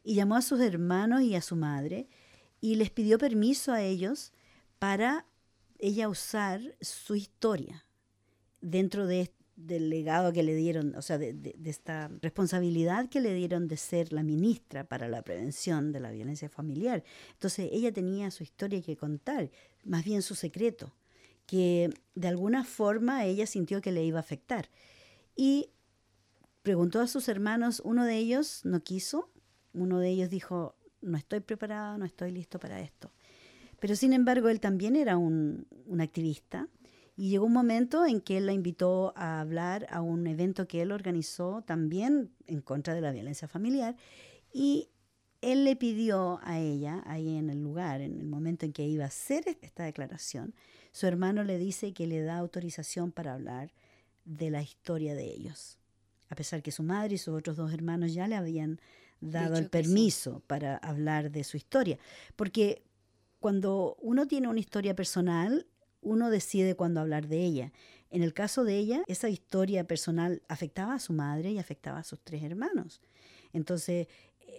y 0.02 0.16
llamó 0.16 0.34
a 0.34 0.42
sus 0.42 0.60
hermanos 0.60 1.22
y 1.22 1.36
a 1.36 1.42
su 1.42 1.54
madre 1.54 2.08
y 2.60 2.74
les 2.74 2.90
pidió 2.90 3.18
permiso 3.18 3.72
a 3.72 3.80
ellos 3.80 4.32
para 4.80 5.26
ella 5.78 6.08
usar 6.08 6.60
su 6.80 7.14
historia 7.14 7.86
dentro 8.60 9.06
de 9.06 9.32
del 9.58 9.90
legado 9.90 10.32
que 10.32 10.44
le 10.44 10.54
dieron, 10.54 10.94
o 10.94 11.02
sea, 11.02 11.18
de, 11.18 11.56
esta 11.64 12.08
responsabilidad 12.22 13.08
que 13.08 13.20
le 13.20 13.34
dieron 13.34 13.66
de 13.66 13.76
ser 13.76 14.12
la 14.12 14.22
ministra 14.22 14.84
para 14.84 15.08
la 15.08 15.22
prevención 15.22 15.90
de 15.90 15.98
la 15.98 16.12
violencia 16.12 16.48
familiar. 16.48 17.02
Entonces 17.32 17.68
ella 17.72 17.92
tenía 17.92 18.30
su 18.30 18.44
historia 18.44 18.80
que 18.80 18.96
contar, 18.96 19.50
más 19.84 20.04
bien 20.04 20.22
su 20.22 20.36
secreto, 20.36 20.94
que 21.44 21.90
de 22.14 22.28
alguna 22.28 22.62
forma 22.62 23.24
ella 23.24 23.46
sintió 23.46 23.80
que 23.80 23.90
le 23.90 24.04
iba 24.04 24.18
a 24.18 24.20
afectar. 24.20 24.70
Y 25.34 25.70
preguntó 26.62 27.00
a 27.00 27.08
sus 27.08 27.28
hermanos, 27.28 27.82
uno 27.84 28.04
de 28.04 28.16
ellos 28.16 28.60
no 28.64 28.80
quiso, 28.80 29.28
uno 29.72 29.98
de 29.98 30.10
ellos 30.10 30.30
dijo, 30.30 30.76
no 31.00 31.18
estoy 31.18 31.40
preparado, 31.40 31.98
no 31.98 32.04
estoy 32.04 32.30
listo 32.30 32.60
para 32.60 32.80
esto. 32.80 33.10
Pero 33.80 33.96
sin 33.96 34.12
embargo, 34.12 34.50
él 34.50 34.60
también 34.60 34.94
era 34.94 35.16
un, 35.16 35.66
un 35.86 36.00
activista 36.00 36.68
y 37.18 37.30
llegó 37.30 37.46
un 37.46 37.52
momento 37.52 38.06
en 38.06 38.20
que 38.20 38.36
él 38.36 38.46
la 38.46 38.52
invitó 38.52 39.12
a 39.16 39.40
hablar 39.40 39.88
a 39.90 40.02
un 40.02 40.24
evento 40.28 40.68
que 40.68 40.82
él 40.82 40.92
organizó 40.92 41.62
también 41.62 42.30
en 42.46 42.60
contra 42.60 42.94
de 42.94 43.00
la 43.00 43.10
violencia 43.10 43.48
familiar. 43.48 43.96
Y 44.52 44.90
él 45.40 45.64
le 45.64 45.74
pidió 45.74 46.38
a 46.44 46.60
ella, 46.60 47.02
ahí 47.06 47.36
en 47.36 47.50
el 47.50 47.60
lugar, 47.60 48.02
en 48.02 48.20
el 48.20 48.26
momento 48.28 48.66
en 48.66 48.72
que 48.72 48.86
iba 48.86 49.02
a 49.02 49.08
hacer 49.08 49.58
esta 49.62 49.82
declaración, 49.82 50.54
su 50.92 51.08
hermano 51.08 51.42
le 51.42 51.58
dice 51.58 51.92
que 51.92 52.06
le 52.06 52.22
da 52.22 52.38
autorización 52.38 53.10
para 53.10 53.34
hablar 53.34 53.72
de 54.24 54.50
la 54.50 54.62
historia 54.62 55.16
de 55.16 55.24
ellos. 55.24 55.76
A 56.28 56.36
pesar 56.36 56.62
que 56.62 56.70
su 56.70 56.84
madre 56.84 57.16
y 57.16 57.18
sus 57.18 57.34
otros 57.34 57.56
dos 57.56 57.72
hermanos 57.72 58.14
ya 58.14 58.28
le 58.28 58.36
habían 58.36 58.80
dado 59.20 59.56
el 59.56 59.68
permiso 59.68 60.44
para 60.46 60.76
hablar 60.76 61.32
de 61.32 61.42
su 61.42 61.56
historia. 61.56 61.98
Porque 62.36 62.84
cuando 63.40 63.96
uno 64.00 64.28
tiene 64.28 64.46
una 64.46 64.60
historia 64.60 64.94
personal, 64.94 65.66
uno 66.00 66.30
decide 66.30 66.74
cuándo 66.74 67.00
hablar 67.00 67.28
de 67.28 67.44
ella. 67.44 67.72
En 68.10 68.22
el 68.22 68.32
caso 68.32 68.64
de 68.64 68.76
ella, 68.76 69.02
esa 69.06 69.28
historia 69.28 69.84
personal 69.84 70.42
afectaba 70.48 70.94
a 70.94 70.98
su 70.98 71.12
madre 71.12 71.50
y 71.50 71.58
afectaba 71.58 71.98
a 71.98 72.04
sus 72.04 72.20
tres 72.20 72.42
hermanos. 72.42 73.02
Entonces, 73.52 74.08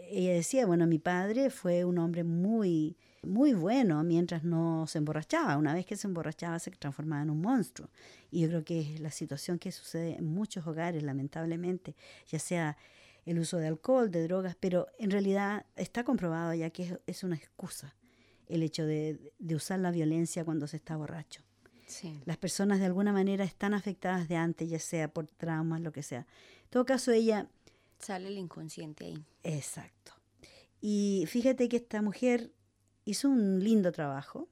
ella 0.09 0.33
decía, 0.33 0.65
bueno, 0.65 0.85
mi 0.87 0.99
padre 0.99 1.49
fue 1.49 1.83
un 1.83 1.97
hombre 1.97 2.23
muy, 2.23 2.95
muy 3.23 3.53
bueno 3.53 4.03
mientras 4.03 4.43
no 4.43 4.85
se 4.87 4.99
emborrachaba. 4.99 5.57
Una 5.57 5.73
vez 5.73 5.85
que 5.85 5.95
se 5.95 6.07
emborrachaba 6.07 6.59
se 6.59 6.71
transformaba 6.71 7.23
en 7.23 7.31
un 7.31 7.41
monstruo. 7.41 7.89
Y 8.29 8.41
yo 8.41 8.47
creo 8.49 8.63
que 8.63 8.81
es 8.81 8.99
la 8.99 9.11
situación 9.11 9.57
que 9.57 9.71
sucede 9.71 10.15
en 10.17 10.25
muchos 10.25 10.67
hogares, 10.67 11.01
lamentablemente, 11.03 11.95
ya 12.27 12.39
sea 12.39 12.77
el 13.25 13.39
uso 13.39 13.57
de 13.57 13.67
alcohol, 13.67 14.11
de 14.11 14.23
drogas, 14.23 14.55
pero 14.59 14.87
en 14.97 15.11
realidad 15.11 15.65
está 15.75 16.03
comprobado 16.03 16.53
ya 16.53 16.69
que 16.69 16.99
es 17.05 17.23
una 17.23 17.35
excusa 17.35 17.95
el 18.49 18.63
hecho 18.63 18.85
de, 18.85 19.33
usar 19.53 19.79
la 19.79 19.91
violencia 19.91 20.43
cuando 20.43 20.67
se 20.67 20.77
está 20.77 20.97
borracho. 20.97 21.41
Las 22.25 22.37
personas 22.37 22.79
de 22.79 22.85
alguna 22.85 23.11
manera 23.11 23.43
están 23.43 23.73
afectadas 23.73 24.27
de 24.27 24.35
antes, 24.35 24.69
ya 24.69 24.77
sea 24.77 25.11
por 25.11 25.25
traumas, 25.25 25.81
lo 25.81 25.91
que 25.91 26.03
sea. 26.03 26.27
En 26.65 26.69
todo 26.69 26.85
caso, 26.85 27.11
ella... 27.11 27.49
Sale 27.97 28.27
el 28.27 28.37
inconsciente 28.37 29.05
ahí. 29.05 29.25
Exacto. 29.43 30.13
Y 30.81 31.25
fíjate 31.27 31.67
que 31.67 31.77
esta 31.77 32.01
mujer 32.03 32.51
hizo 33.05 33.27
un 33.27 33.63
lindo 33.63 33.91
trabajo, 33.91 34.47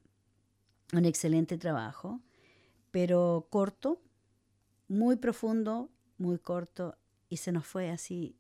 un 0.93 1.05
excelente 1.05 1.57
trabajo, 1.57 2.21
pero 2.89 3.47
corto, 3.51 4.01
muy 4.87 5.15
profundo, 5.17 5.91
muy 6.17 6.39
corto, 6.39 6.97
y 7.29 7.37
se 7.37 7.51
nos 7.51 7.67
fue 7.67 7.91
así 7.91 8.35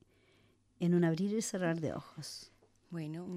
en 0.79 0.95
un 0.95 1.03
abrir 1.03 1.33
y 1.33 1.41
cerrar 1.41 1.79
de 1.79 1.93
ojos. 1.93 2.51
Bueno, 2.89 3.27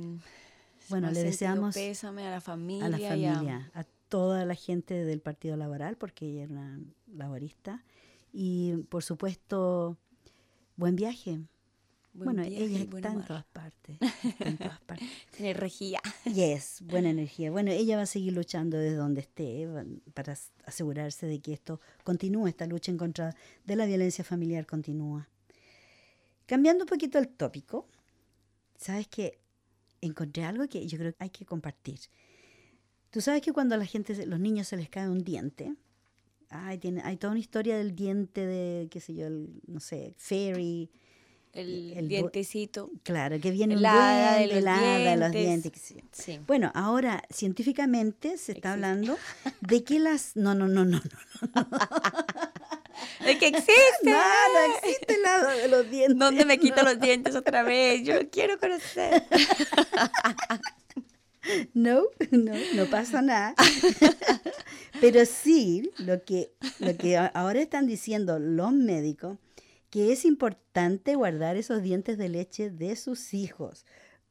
bueno, 0.91 1.11
le 1.11 1.23
deseamos 1.23 1.75
pésame 1.75 2.27
a 2.27 2.31
la 2.31 2.41
familia, 2.41 2.87
a 2.87 2.89
la 2.89 2.99
familia, 2.99 3.71
a... 3.75 3.85
toda 4.09 4.45
la 4.45 4.55
gente 4.55 5.05
del 5.05 5.21
Partido 5.21 5.57
Laboral, 5.57 5.97
porque 5.97 6.27
ella 6.27 6.43
era 6.45 6.53
una 6.53 6.81
laborista, 7.15 7.85
y 8.33 8.77
por 8.89 9.03
supuesto, 9.03 9.97
buen 10.77 10.97
viaje. 10.97 11.41
bueno, 12.13 12.43
ella 12.43 12.81
está 12.83 13.13
en 13.13 13.25
todas 13.25 13.45
partes. 13.45 13.99
en 14.41 14.59
todas 14.59 14.81
partes. 14.81 15.09
energía. 15.39 16.01
Yes, 16.25 16.83
buena 16.83 17.11
energía. 17.17 17.51
Bueno, 17.51 17.71
ella 17.71 17.97
va 17.97 18.03
a 18.03 18.07
seguir 18.07 18.33
luchando 18.33 18.77
desde 18.77 18.97
donde 18.97 19.21
esté 19.21 19.69
para 20.15 20.37
asegurarse 20.67 21.27
de 21.27 21.41
que 21.41 21.53
esto 21.53 21.81
continúe, 22.05 22.49
esta 22.49 22.67
lucha 22.67 22.91
en 22.91 22.99
contra 22.99 23.35
de 23.65 23.77
la 23.77 23.87
violencia 23.87 24.25
familiar 24.25 24.67
continúa. 24.67 25.29
Cambiando 26.47 26.83
un 26.83 26.89
poquito 26.89 27.19
el 27.19 27.29
tópico, 27.29 27.87
sabes 28.77 29.07
que 29.07 29.39
encontré 30.01 30.45
algo 30.45 30.69
que 30.69 30.87
yo 30.87 30.99
creo 30.99 31.13
que 31.13 31.25
hay 31.25 31.31
que 31.31 31.45
compartir. 31.45 32.01
Tú 33.11 33.21
sabes 33.21 33.43
que 33.43 33.53
cuando 33.53 33.75
a 33.75 33.79
la 33.79 33.87
gente, 33.87 34.27
los 34.27 34.39
niños 34.39 34.69
se 34.69 34.77
les 34.77 34.89
cae 34.89 35.09
un 35.09 35.25
diente, 35.25 35.75
hay, 36.49 36.79
tiene, 36.79 37.03
hay 37.05 37.17
toda 37.17 37.33
una 37.33 37.41
historia 37.41 37.77
del 37.77 37.95
diente 37.95 38.47
de, 38.47 38.89
qué 38.91 39.01
sé 39.01 39.15
yo, 39.15 39.29
no 39.31 39.81
sé, 39.81 40.15
fairy. 40.17 40.91
El, 41.53 42.09
dientecito. 42.09 42.93
Claro, 43.03 43.41
que 43.41 43.51
viene 43.51 43.75
el 43.75 43.85
hada 43.85 44.39
de 44.39 44.47
los, 44.47 44.65
de 44.65 45.17
los 45.17 45.33
dientes. 45.33 45.95
Sí. 46.13 46.39
Bueno, 46.47 46.71
ahora 46.75 47.25
científicamente 47.29 48.39
se 48.39 48.53
está 48.53 48.75
hablando 48.75 49.17
de 49.61 49.83
que 49.83 49.99
las... 49.99 50.37
No, 50.37 50.55
no, 50.55 50.69
no, 50.69 50.85
no, 50.85 51.01
no. 51.01 51.01
de 53.25 53.39
que 53.39 53.49
existe. 53.49 53.75
No, 54.05 54.13
no 54.13 54.75
existe 54.77 55.15
el 55.15 55.23
lado 55.23 55.51
de 55.51 55.69
los 55.69 55.91
dientes. 55.91 56.19
¿Dónde 56.19 56.45
me 56.45 56.59
quito 56.59 56.83
los 56.83 57.01
dientes 57.01 57.35
otra 57.35 57.63
vez? 57.63 58.03
Yo 58.03 58.31
quiero 58.31 58.59
conocer. 58.59 59.25
No, 61.73 62.03
no, 62.31 62.53
no 62.75 62.87
pasa 62.91 63.23
nada. 63.23 63.55
Pero 65.01 65.25
sí, 65.25 65.91
lo 65.99 66.23
que, 66.25 66.53
lo 66.79 66.97
que 66.97 67.17
ahora 67.17 67.61
están 67.61 67.87
diciendo 67.87 68.39
los 68.39 68.73
médicos, 68.73 69.39
que 69.89 70.13
es 70.13 70.25
importante 70.25 71.15
guardar 71.15 71.57
esos 71.57 71.83
dientes 71.83 72.19
de 72.19 72.29
leche 72.29 72.71
de 72.71 72.95
sus 72.95 73.35
hijos, 73.35 73.87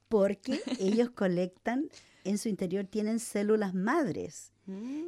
porque 0.08 0.62
ellos 0.80 1.10
colectan, 1.10 1.90
en 2.30 2.38
su 2.38 2.50
interior 2.50 2.86
tienen 2.86 3.20
células 3.20 3.74
madres 3.74 4.54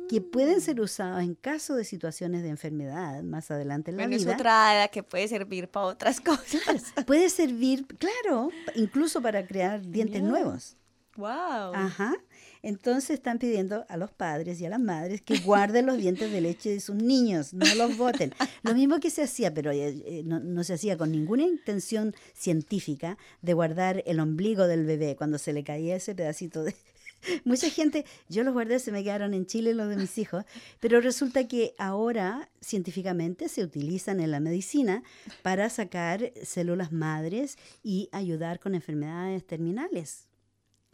que 0.09 0.21
pueden 0.21 0.59
ser 0.59 0.77
mm. 0.77 0.83
usados 0.83 1.21
en 1.21 1.35
caso 1.35 1.75
de 1.75 1.83
situaciones 1.85 2.41
de 2.41 2.49
enfermedad 2.49 3.21
más 3.21 3.51
adelante 3.51 3.91
en 3.91 3.97
la 3.97 4.07
vida. 4.07 4.17
Es 4.17 4.35
otra 4.35 4.89
que 4.91 5.03
puede 5.03 5.27
servir 5.27 5.67
para 5.67 5.85
otras 5.85 6.19
cosas. 6.21 6.93
puede 7.05 7.29
servir, 7.29 7.85
claro, 7.97 8.49
incluso 8.75 9.21
para 9.21 9.45
crear 9.45 9.85
dientes 9.85 10.23
nuevos. 10.23 10.77
Wow. 11.15 11.75
Ajá. 11.75 12.15
Entonces 12.63 13.11
están 13.11 13.37
pidiendo 13.37 13.85
a 13.89 13.97
los 13.97 14.11
padres 14.11 14.61
y 14.61 14.65
a 14.65 14.69
las 14.69 14.79
madres 14.79 15.21
que 15.21 15.39
guarden 15.39 15.85
los 15.85 15.97
dientes 15.97 16.31
de 16.31 16.41
leche 16.41 16.69
de 16.69 16.79
sus 16.79 16.95
niños, 16.95 17.53
no 17.53 17.65
los 17.75 17.97
boten. 17.97 18.33
Lo 18.63 18.73
mismo 18.73 18.99
que 18.99 19.09
se 19.09 19.23
hacía, 19.23 19.53
pero 19.53 19.71
eh, 19.71 20.01
eh, 20.05 20.21
no, 20.25 20.39
no, 20.39 20.63
se 20.63 20.73
hacía 20.73 20.97
con 20.97 21.11
ninguna 21.11 21.43
intención 21.43 22.15
científica 22.33 23.17
de 23.41 23.53
guardar 23.53 24.03
el 24.05 24.19
ombligo 24.19 24.67
del 24.67 24.85
bebé 24.85 25.15
cuando 25.15 25.37
se 25.37 25.53
le 25.53 25.63
caía 25.63 25.95
ese 25.95 26.15
pedacito 26.15 26.63
de, 26.63 26.75
Mucha 27.45 27.69
gente, 27.69 28.05
yo 28.29 28.43
los 28.43 28.53
guardé, 28.53 28.79
se 28.79 28.91
me 28.91 29.03
quedaron 29.03 29.33
en 29.33 29.45
Chile 29.45 29.73
los 29.73 29.89
de 29.89 29.97
mis 29.97 30.17
hijos, 30.17 30.45
pero 30.79 31.01
resulta 31.01 31.47
que 31.47 31.73
ahora 31.77 32.49
científicamente 32.61 33.49
se 33.49 33.63
utilizan 33.63 34.19
en 34.19 34.31
la 34.31 34.39
medicina 34.39 35.03
para 35.41 35.69
sacar 35.69 36.31
células 36.43 36.91
madres 36.91 37.57
y 37.83 38.09
ayudar 38.11 38.59
con 38.59 38.75
enfermedades 38.75 39.45
terminales. 39.45 40.27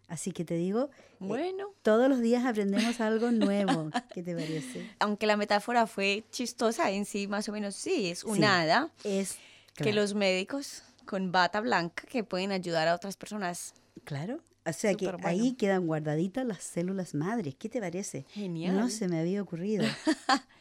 Así 0.07 0.31
que 0.31 0.45
te 0.45 0.55
digo, 0.55 0.89
eh, 0.93 1.15
bueno, 1.19 1.73
todos 1.81 2.07
los 2.07 2.21
días 2.21 2.45
aprendemos 2.45 3.01
algo 3.01 3.31
nuevo. 3.31 3.89
¿Qué 4.13 4.23
te 4.23 4.33
parece? 4.33 4.89
Aunque 4.99 5.27
la 5.27 5.35
metáfora 5.35 5.85
fue 5.85 6.23
chistosa 6.31 6.89
en 6.91 7.05
sí, 7.05 7.27
más 7.27 7.49
o 7.49 7.51
menos 7.51 7.75
sí, 7.75 8.09
es 8.09 8.23
un 8.23 8.43
hada. 8.43 8.89
Es 9.03 9.37
que 9.75 9.91
los 9.91 10.13
médicos 10.13 10.83
con 11.05 11.31
bata 11.31 11.59
blanca 11.59 12.03
que 12.07 12.23
pueden 12.23 12.51
ayudar 12.51 12.87
a 12.87 12.95
otras 12.95 13.17
personas. 13.17 13.73
Claro, 14.05 14.39
o 14.67 14.73
sea 14.73 14.93
que 14.95 15.09
ahí 15.23 15.53
quedan 15.53 15.87
guardaditas 15.87 16.45
las 16.45 16.63
células 16.63 17.13
madres. 17.13 17.55
¿Qué 17.55 17.69
te 17.69 17.79
parece? 17.79 18.25
Genial. 18.31 18.75
No 18.75 18.89
se 18.89 19.07
me 19.07 19.19
había 19.19 19.41
ocurrido. 19.41 19.85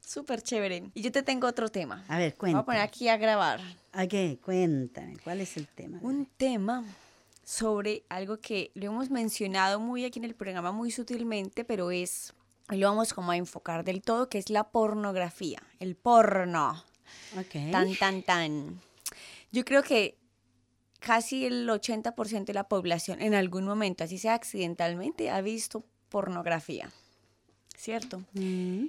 Súper 0.00 0.42
chévere. 0.42 0.90
Y 0.92 1.02
yo 1.02 1.12
te 1.12 1.22
tengo 1.22 1.46
otro 1.46 1.68
tema. 1.68 2.04
A 2.08 2.18
ver, 2.18 2.34
cuéntame. 2.34 2.54
Voy 2.54 2.62
a 2.62 2.66
poner 2.66 2.80
aquí 2.82 3.08
a 3.08 3.16
grabar. 3.16 3.60
Ok, 3.94 4.40
cuéntame. 4.42 5.16
¿Cuál 5.22 5.40
es 5.40 5.56
el 5.56 5.68
tema? 5.68 5.98
Un 6.02 6.26
tema 6.36 6.84
sobre 7.44 8.04
algo 8.08 8.38
que 8.38 8.70
lo 8.74 8.86
hemos 8.86 9.10
mencionado 9.10 9.80
muy 9.80 10.04
aquí 10.04 10.18
en 10.18 10.24
el 10.24 10.34
programa, 10.34 10.72
muy 10.72 10.90
sutilmente, 10.90 11.64
pero 11.64 11.90
es, 11.90 12.34
lo 12.68 12.88
vamos 12.88 13.14
como 13.14 13.32
a 13.32 13.36
enfocar 13.36 13.82
del 13.82 14.02
todo, 14.02 14.28
que 14.28 14.38
es 14.38 14.50
la 14.50 14.70
pornografía, 14.70 15.62
el 15.78 15.96
porno. 15.96 16.84
Ok. 17.38 17.72
Tan, 17.72 17.94
tan, 17.96 18.22
tan. 18.22 18.80
Yo 19.52 19.64
creo 19.64 19.82
que 19.82 20.19
casi 21.00 21.46
el 21.46 21.68
80% 21.68 22.44
de 22.44 22.54
la 22.54 22.68
población 22.68 23.20
en 23.20 23.34
algún 23.34 23.64
momento, 23.64 24.04
así 24.04 24.18
sea 24.18 24.34
accidentalmente, 24.34 25.30
ha 25.30 25.40
visto 25.40 25.84
pornografía, 26.08 26.90
¿cierto? 27.76 28.22
Mm. 28.34 28.86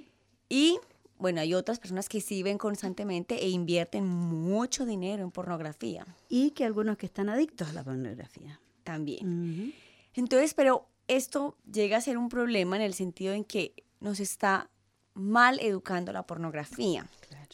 Y 0.48 0.78
bueno, 1.18 1.40
hay 1.40 1.54
otras 1.54 1.78
personas 1.78 2.08
que 2.08 2.20
sí 2.20 2.42
ven 2.42 2.58
constantemente 2.58 3.44
e 3.44 3.48
invierten 3.48 4.06
mucho 4.06 4.84
dinero 4.84 5.22
en 5.22 5.30
pornografía. 5.30 6.04
Y 6.28 6.50
que 6.50 6.64
algunos 6.64 6.96
que 6.96 7.06
están 7.06 7.28
adictos 7.28 7.68
a 7.68 7.72
la 7.72 7.84
pornografía. 7.84 8.60
También. 8.82 9.72
Entonces, 10.14 10.52
pero 10.52 10.88
esto 11.06 11.56
llega 11.72 11.96
a 11.96 12.00
ser 12.00 12.18
un 12.18 12.28
problema 12.28 12.74
en 12.74 12.82
el 12.82 12.92
sentido 12.92 13.34
en 13.34 13.44
que 13.44 13.72
nos 14.00 14.18
está 14.18 14.68
mal 15.14 15.60
educando 15.60 16.12
la 16.12 16.26
pornografía. 16.26 17.06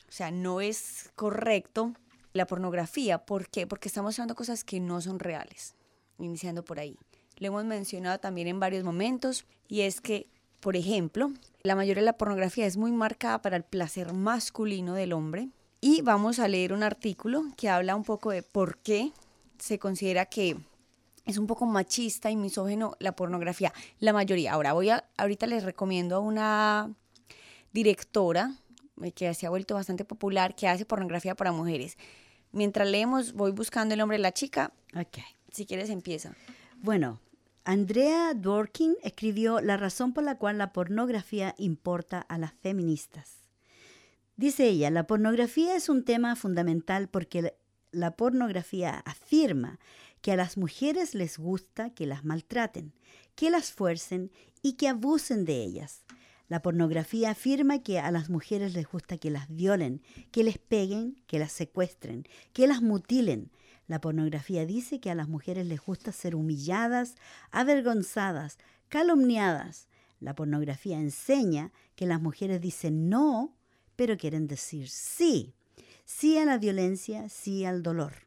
O 0.09 0.13
sea, 0.13 0.31
no 0.31 0.63
es 0.63 1.11
correcto 1.15 1.93
la 2.39 2.47
pornografía. 2.47 3.19
¿Por 3.19 3.49
qué? 3.49 3.67
Porque 3.67 3.89
estamos 3.89 4.09
mostrando 4.09 4.35
cosas 4.35 4.65
que 4.65 4.81
no 4.81 5.01
son 5.01 5.19
reales, 5.19 5.75
iniciando 6.19 6.65
por 6.65 6.81
ahí. 6.81 6.97
Lo 7.37 7.49
hemos 7.49 7.65
mencionado 7.65 8.19
también 8.19 8.49
en 8.49 8.59
varios 8.61 8.85
momentos 8.85 9.45
y 9.69 9.83
es 9.83 10.01
que, 10.01 10.27
por 10.61 10.77
ejemplo, 10.77 11.31
la 11.63 11.77
mayoría 11.77 12.03
de 12.03 12.07
la 12.07 12.17
pornografía 12.17 12.67
es 12.67 12.77
muy 12.77 12.91
marcada 12.91 13.43
para 13.43 13.57
el 13.57 13.65
placer 13.65 14.13
masculino 14.13 14.95
del 14.95 15.13
hombre 15.13 15.51
y 15.81 16.03
vamos 16.03 16.39
a 16.39 16.49
leer 16.49 16.73
un 16.73 16.83
artículo 16.83 17.45
que 17.57 17.69
habla 17.69 17.95
un 17.95 18.05
poco 18.05 18.31
de 18.31 18.43
por 18.43 18.79
qué 18.79 19.13
se 19.59 19.79
considera 19.79 20.27
que 20.27 20.57
es 21.25 21.37
un 21.37 21.47
poco 21.47 21.67
machista 21.67 22.31
y 22.31 22.37
misógeno 22.37 22.97
la 22.99 23.13
pornografía, 23.13 23.73
la 24.01 24.13
mayoría. 24.13 24.55
Ahora 24.55 24.73
voy 24.73 24.89
a, 24.89 25.05
ahorita 25.19 25.47
les 25.47 25.63
recomiendo 25.63 26.17
a 26.17 26.21
una 26.21 26.91
directora 27.73 28.55
eh, 29.03 29.13
que 29.13 29.33
se 29.35 29.47
ha 29.47 29.51
vuelto 29.51 29.75
bastante 29.75 30.05
popular 30.05 30.57
que 30.57 30.67
hace 30.67 30.85
pornografía 30.85 31.35
para 31.35 31.53
mujeres. 31.53 31.99
Mientras 32.53 32.89
leemos, 32.89 33.33
voy 33.33 33.53
buscando 33.53 33.95
el 33.95 33.99
nombre 33.99 34.17
de 34.17 34.23
la 34.23 34.33
chica. 34.33 34.73
Ok. 34.95 35.19
Si 35.53 35.67
quieres, 35.67 35.91
empieza. 35.91 36.35
Bueno, 36.81 37.21
Andrea 37.65 38.33
Dworkin 38.35 38.97
escribió 39.03 39.61
La 39.61 39.77
razón 39.77 40.13
por 40.13 40.25
la 40.25 40.39
cual 40.39 40.59
la 40.59 40.73
pornografía 40.73 41.55
importa 41.59 42.21
a 42.21 42.39
las 42.39 42.53
feministas. 42.55 43.39
Dice 44.37 44.69
ella, 44.69 44.91
la 44.91 45.07
pornografía 45.07 45.77
es 45.77 45.89
un 45.89 46.05
tema 46.05 46.37
fundamental 46.37 47.09
porque 47.09 47.55
la 47.91 48.13
pornografía 48.13 49.03
afirma 49.05 49.79
que 50.23 50.33
a 50.33 50.37
las 50.37 50.57
mujeres 50.57 51.15
les 51.15 51.39
gusta 51.39 51.91
que 51.91 52.07
las 52.07 52.25
maltraten, 52.25 52.93
que 53.35 53.51
las 53.51 53.73
fuercen 53.73 54.31
y 54.63 54.75
que 54.75 54.89
abusen 54.89 55.45
de 55.45 55.63
ellas. 55.63 56.05
La 56.49 56.63
pornografía 56.63 57.31
afirma 57.31 57.83
que 57.83 57.99
a 57.99 58.11
las 58.11 58.31
mujeres 58.31 58.73
les 58.73 58.89
gusta 58.89 59.19
que 59.19 59.31
las 59.31 59.49
violen, 59.49 60.01
que 60.33 60.43
les 60.43 60.57
peguen, 60.59 61.23
que 61.27 61.39
las 61.39 61.53
secuestren, 61.53 62.27
que 62.55 62.67
las 62.67 62.81
mutilen. 62.81 63.51
La 63.87 64.01
pornografía 64.01 64.65
dice 64.65 64.99
que 64.99 65.11
a 65.11 65.15
las 65.15 65.29
mujeres 65.29 65.67
les 65.67 65.81
gusta 65.81 66.11
ser 66.11 66.35
humilladas, 66.35 67.17
avergonzadas, 67.51 68.59
calumniadas. 68.89 69.89
La 70.21 70.35
pornografía 70.35 70.99
enseña 70.99 71.71
que 71.95 72.07
las 72.07 72.21
mujeres 72.21 72.63
dicen 72.63 73.11
no, 73.11 73.55
pero 73.95 74.17
quieren 74.17 74.47
decir 74.47 74.89
sí. 74.89 75.55
Sí 76.07 76.39
a 76.39 76.47
la 76.47 76.57
violencia, 76.57 77.29
sí 77.29 77.67
al 77.67 77.83
dolor. 77.83 78.27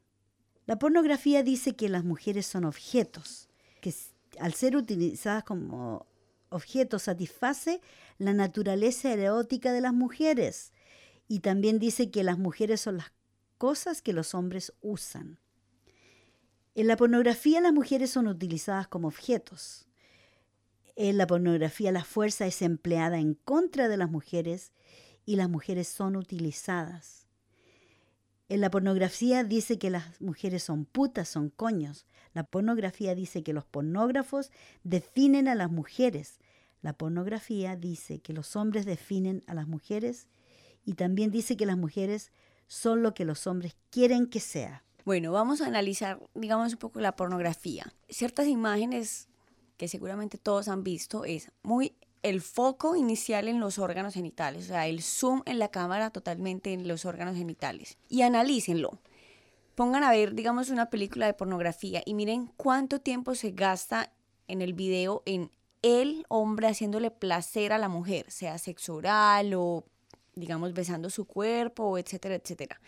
La 0.67 0.78
pornografía 0.78 1.41
dice 1.41 1.76
que 1.76 1.89
las 1.89 2.03
mujeres 2.03 2.45
son 2.45 2.65
objetos, 2.65 3.49
que 3.82 3.93
al 4.39 4.53
ser 4.53 4.76
utilizadas 4.76 5.43
como 5.43 6.05
objetos 6.51 7.03
satisface 7.03 7.81
la 8.17 8.33
naturaleza 8.33 9.11
erótica 9.11 9.73
de 9.73 9.81
las 9.81 9.93
mujeres. 9.93 10.73
Y 11.27 11.39
también 11.39 11.79
dice 11.79 12.11
que 12.11 12.23
las 12.23 12.37
mujeres 12.37 12.81
son 12.81 12.97
las 12.97 13.11
cosas 13.57 14.01
que 14.01 14.13
los 14.13 14.35
hombres 14.35 14.73
usan. 14.81 15.39
En 16.75 16.87
la 16.87 16.97
pornografía 16.97 17.59
las 17.61 17.73
mujeres 17.73 18.11
son 18.11 18.27
utilizadas 18.27 18.87
como 18.87 19.07
objetos. 19.07 19.87
En 20.95 21.17
la 21.17 21.25
pornografía 21.25 21.91
la 21.91 22.03
fuerza 22.03 22.45
es 22.45 22.61
empleada 22.61 23.17
en 23.17 23.33
contra 23.33 23.87
de 23.87 23.97
las 23.97 24.09
mujeres 24.09 24.71
y 25.25 25.35
las 25.35 25.49
mujeres 25.49 25.87
son 25.87 26.15
utilizadas. 26.15 27.27
En 28.49 28.59
la 28.59 28.69
pornografía 28.69 29.43
dice 29.45 29.79
que 29.79 29.89
las 29.89 30.19
mujeres 30.19 30.63
son 30.63 30.85
putas, 30.85 31.29
son 31.29 31.49
coños. 31.49 32.05
La 32.34 32.43
pornografía 32.43 33.15
dice 33.15 33.43
que 33.43 33.53
los 33.53 33.65
pornógrafos 33.65 34.51
definen 34.84 35.47
a 35.47 35.55
las 35.55 35.71
mujeres. 35.71 36.39
La 36.82 36.93
pornografía 36.93 37.75
dice 37.75 38.19
que 38.19 38.34
los 38.34 38.55
hombres 38.55 38.86
definen 38.86 39.43
a 39.47 39.53
las 39.53 39.67
mujeres 39.67 40.27
y 40.86 40.93
también 40.93 41.32
dice 41.32 41.57
que 41.57 41.65
las 41.65 41.77
mujeres 41.77 42.32
son 42.67 43.03
lo 43.03 43.13
que 43.13 43.25
los 43.25 43.47
hombres 43.47 43.75
quieren 43.89 44.27
que 44.27 44.39
sea. 44.39 44.84
Bueno, 45.03 45.32
vamos 45.32 45.61
a 45.61 45.67
analizar, 45.67 46.19
digamos, 46.36 46.73
un 46.73 46.79
poco 46.79 46.99
la 46.99 47.15
pornografía. 47.15 47.91
Ciertas 48.09 48.47
imágenes 48.47 49.27
que 49.77 49.88
seguramente 49.88 50.38
todos 50.38 50.67
han 50.67 50.84
visto 50.84 51.25
es 51.25 51.51
muy 51.63 51.95
el 52.23 52.41
foco 52.41 52.95
inicial 52.95 53.47
en 53.47 53.59
los 53.59 53.79
órganos 53.79 54.13
genitales, 54.13 54.65
o 54.65 54.67
sea, 54.67 54.88
el 54.88 55.01
zoom 55.01 55.41
en 55.45 55.57
la 55.57 55.69
cámara 55.69 56.11
totalmente 56.11 56.71
en 56.71 56.88
los 56.88 57.05
órganos 57.05 57.36
genitales. 57.36 57.97
Y 58.09 58.21
analícenlo. 58.21 58.99
Pongan 59.76 60.03
a 60.03 60.11
ver, 60.11 60.34
digamos, 60.36 60.69
una 60.69 60.89
película 60.89 61.26
de 61.26 61.34
pornografía 61.34 62.01
y 62.05 62.13
miren 62.13 62.47
cuánto 62.57 62.99
tiempo 62.99 63.36
se 63.36 63.51
gasta 63.51 64.11
en 64.47 64.61
el 64.61 64.74
video 64.74 65.24
en 65.26 65.51
el 65.82 66.26
hombre 66.30 66.67
haciéndole 66.67 67.09
placer 67.09 67.74
a 67.74 67.78
la 67.78 67.88
mujer, 67.88 68.30
sea 68.30 68.57
sexo 68.57 68.95
oral 68.95 69.53
o, 69.53 69.86
digamos, 70.36 70.74
besando 70.74 71.09
su 71.09 71.26
cuerpo, 71.26 71.97
etcétera, 71.97 72.36
etcétera. 72.36 72.80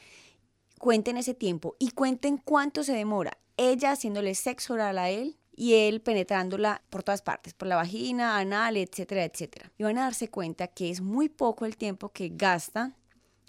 Cuenten 0.77 1.17
ese 1.17 1.33
tiempo 1.33 1.75
y 1.79 1.91
cuenten 1.91 2.37
cuánto 2.37 2.83
se 2.83 2.93
demora 2.93 3.37
ella 3.57 3.91
haciéndole 3.91 4.35
sexo 4.35 4.73
oral 4.73 4.97
a 4.97 5.09
él 5.09 5.37
y 5.55 5.75
él 5.75 6.01
penetrándola 6.01 6.81
por 6.89 7.03
todas 7.03 7.21
partes, 7.21 7.53
por 7.53 7.67
la 7.67 7.75
vagina, 7.75 8.37
anal, 8.37 8.77
etcétera, 8.77 9.23
etcétera. 9.23 9.71
Y 9.77 9.83
van 9.83 9.97
a 9.97 10.03
darse 10.03 10.29
cuenta 10.29 10.67
que 10.67 10.89
es 10.89 11.01
muy 11.01 11.29
poco 11.29 11.65
el 11.65 11.77
tiempo 11.77 12.09
que 12.09 12.29
gasta 12.29 12.95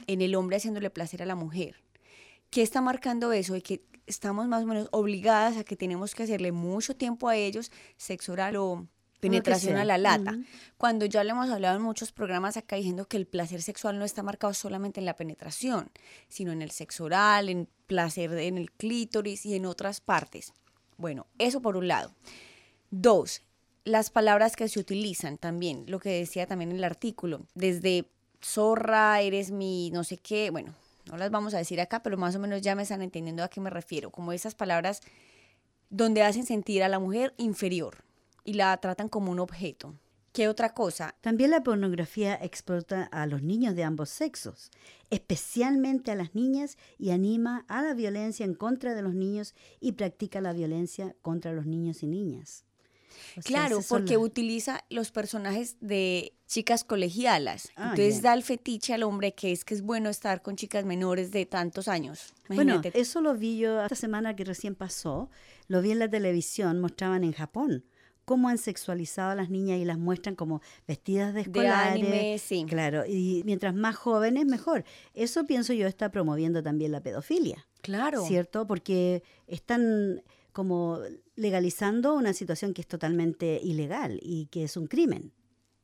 en 0.07 0.21
el 0.21 0.35
hombre 0.35 0.59
haciéndole 0.59 0.91
placer 0.91 1.23
a 1.23 1.27
la 1.27 1.35
mujer. 1.35 1.84
¿Qué 2.55 2.63
está 2.63 2.81
marcando 2.81 3.33
eso? 3.33 3.57
Y 3.57 3.63
que 3.63 3.83
estamos 4.07 4.47
más 4.47 4.63
o 4.63 4.67
menos 4.67 4.87
obligadas 4.93 5.57
a 5.57 5.65
que 5.65 5.75
tenemos 5.75 6.15
que 6.15 6.23
hacerle 6.23 6.53
mucho 6.53 6.95
tiempo 6.95 7.29
a 7.29 7.35
ellos, 7.35 7.73
sexo 7.97 8.33
oral 8.33 8.55
o 8.55 8.87
penetración 9.19 9.77
a 9.77 9.85
la 9.85 9.99
lata. 9.99 10.39
Cuando 10.77 11.05
ya 11.05 11.25
le 11.25 11.33
hemos 11.33 11.51
hablado 11.51 11.79
en 11.79 11.83
muchos 11.83 12.13
programas 12.13 12.57
acá 12.57 12.77
diciendo 12.77 13.07
que 13.07 13.17
el 13.17 13.27
placer 13.27 13.61
sexual 13.61 13.99
no 13.99 14.05
está 14.05 14.23
marcado 14.23 14.55
solamente 14.55 15.01
en 15.01 15.07
la 15.07 15.17
penetración, 15.17 15.91
sino 16.29 16.53
en 16.53 16.63
el 16.63 16.71
sexo 16.71 17.07
oral, 17.07 17.49
en 17.49 17.69
placer 17.89 18.33
en 18.35 18.57
el 18.57 18.71
clítoris 18.71 19.45
y 19.47 19.57
en 19.57 19.67
otras 19.67 20.01
partes. 20.01 20.53
Bueno, 20.97 21.27
eso 21.39 21.61
por 21.61 21.77
un 21.77 21.89
lado. 21.89 22.15
Dos, 22.93 23.43
las 23.83 24.11
palabras 24.11 24.55
que 24.55 24.69
se 24.69 24.79
utilizan 24.79 25.39
también, 25.39 25.87
lo 25.89 25.99
que 25.99 26.11
decía 26.11 26.47
también 26.47 26.71
el 26.71 26.85
artículo, 26.85 27.49
desde 27.57 28.13
zorra, 28.41 29.23
eres 29.23 29.51
mi 29.51 29.91
no 29.91 30.05
sé 30.05 30.19
qué, 30.19 30.51
bueno, 30.51 30.73
no 31.07 31.17
las 31.17 31.31
vamos 31.31 31.55
a 31.55 31.59
decir 31.59 31.81
acá, 31.81 32.03
pero 32.03 32.17
más 32.17 32.35
o 32.37 32.39
menos 32.39 32.63
ya 32.63 32.75
me 32.75 32.83
están 32.83 33.03
entendiendo 33.03 33.43
a 33.43 33.49
qué 33.49 33.61
me 33.61 33.71
refiero, 33.71 34.11
como 34.11 34.33
esas 34.33 34.55
palabras 34.55 35.01
donde 35.91 36.23
hacen 36.23 36.47
sentir 36.47 36.83
a 36.83 36.89
la 36.89 36.99
mujer 36.99 37.35
inferior 37.37 38.05
y 38.45 38.55
la 38.55 38.77
tratan 38.79 39.09
como 39.09 39.31
un 39.31 39.39
objeto. 39.39 39.95
¿Qué 40.33 40.49
otra 40.49 40.75
cosa? 40.75 41.15
También 41.21 41.53
la 41.53 41.63
pornografía 41.63 42.35
explota 42.35 43.05
a 43.05 43.27
los 43.27 43.43
niños 43.43 43.77
de 43.77 43.85
ambos 43.85 44.09
sexos, 44.11 44.73
especialmente 45.11 46.11
a 46.11 46.17
las 46.17 46.35
niñas, 46.35 46.77
y 46.99 47.11
anima 47.11 47.65
a 47.69 47.83
la 47.83 47.95
violencia 47.95 48.45
en 48.45 48.55
contra 48.55 48.95
de 48.95 49.03
los 49.03 49.15
niños 49.15 49.55
y 49.79 49.93
practica 49.93 50.41
la 50.41 50.53
violencia 50.53 51.15
contra 51.23 51.53
los 51.53 51.67
niños 51.67 52.03
y 52.03 52.09
niñas. 52.09 52.65
Claro, 53.45 53.81
porque 53.89 54.17
utiliza 54.17 54.85
los 54.91 55.11
personajes 55.11 55.77
de 55.81 56.35
chicas 56.47 56.85
colegialas. 56.85 57.71
Ah, 57.77 57.91
Entonces 57.91 58.23
da 58.23 58.35
el 58.35 58.43
fetiche 58.43 58.95
al 58.95 59.03
hombre 59.03 59.35
que 59.35 59.53
es 59.53 59.65
que 59.65 59.75
es 59.75 59.83
bueno 59.83 60.11
estar 60.11 60.43
con 60.43 60.57
chicas 60.57 60.85
menores 60.85 61.31
de 61.31 61.47
tantos 61.47 61.89
años. 61.89 62.35
Bueno, 62.49 62.81
eso 62.93 63.21
lo 63.21 63.35
vi 63.35 63.59
yo 63.59 63.83
esta 63.83 63.95
semana 63.95 64.37
que 64.37 64.45
recién 64.45 64.75
pasó, 64.75 65.31
lo 65.69 65.83
vi 65.83 65.93
en 65.93 65.99
la 65.99 66.09
televisión, 66.09 66.81
mostraban 66.81 67.25
en 67.25 67.33
Japón 67.33 67.85
cómo 68.25 68.49
han 68.49 68.59
sexualizado 68.59 69.31
a 69.31 69.35
las 69.35 69.51
niñas 69.51 69.79
y 69.79 69.85
las 69.85 69.99
muestran 69.99 70.35
como 70.35 70.63
vestidas 70.87 71.35
de 71.35 71.43
escolares. 71.43 72.01
De 72.01 72.09
anime, 72.09 72.39
sí. 72.39 72.65
Claro, 72.69 73.05
y 73.07 73.43
mientras 73.45 73.75
más 73.75 73.97
jóvenes, 73.97 74.47
mejor. 74.47 74.85
Eso 75.15 75.45
pienso 75.45 75.73
yo 75.73 75.87
está 75.87 76.11
promoviendo 76.11 76.63
también 76.63 76.93
la 76.93 77.01
pedofilia. 77.01 77.67
Claro. 77.83 78.25
¿Cierto? 78.25 78.67
Porque 78.67 79.23
están 79.47 80.23
como 80.55 81.01
legalizando 81.35 82.15
una 82.15 82.33
situación 82.33 82.73
que 82.73 82.81
es 82.81 82.87
totalmente 82.87 83.61
ilegal 83.63 84.21
y 84.23 84.47
que 84.47 84.65
es 84.65 84.79
un 84.79 84.87
crimen. 84.87 85.33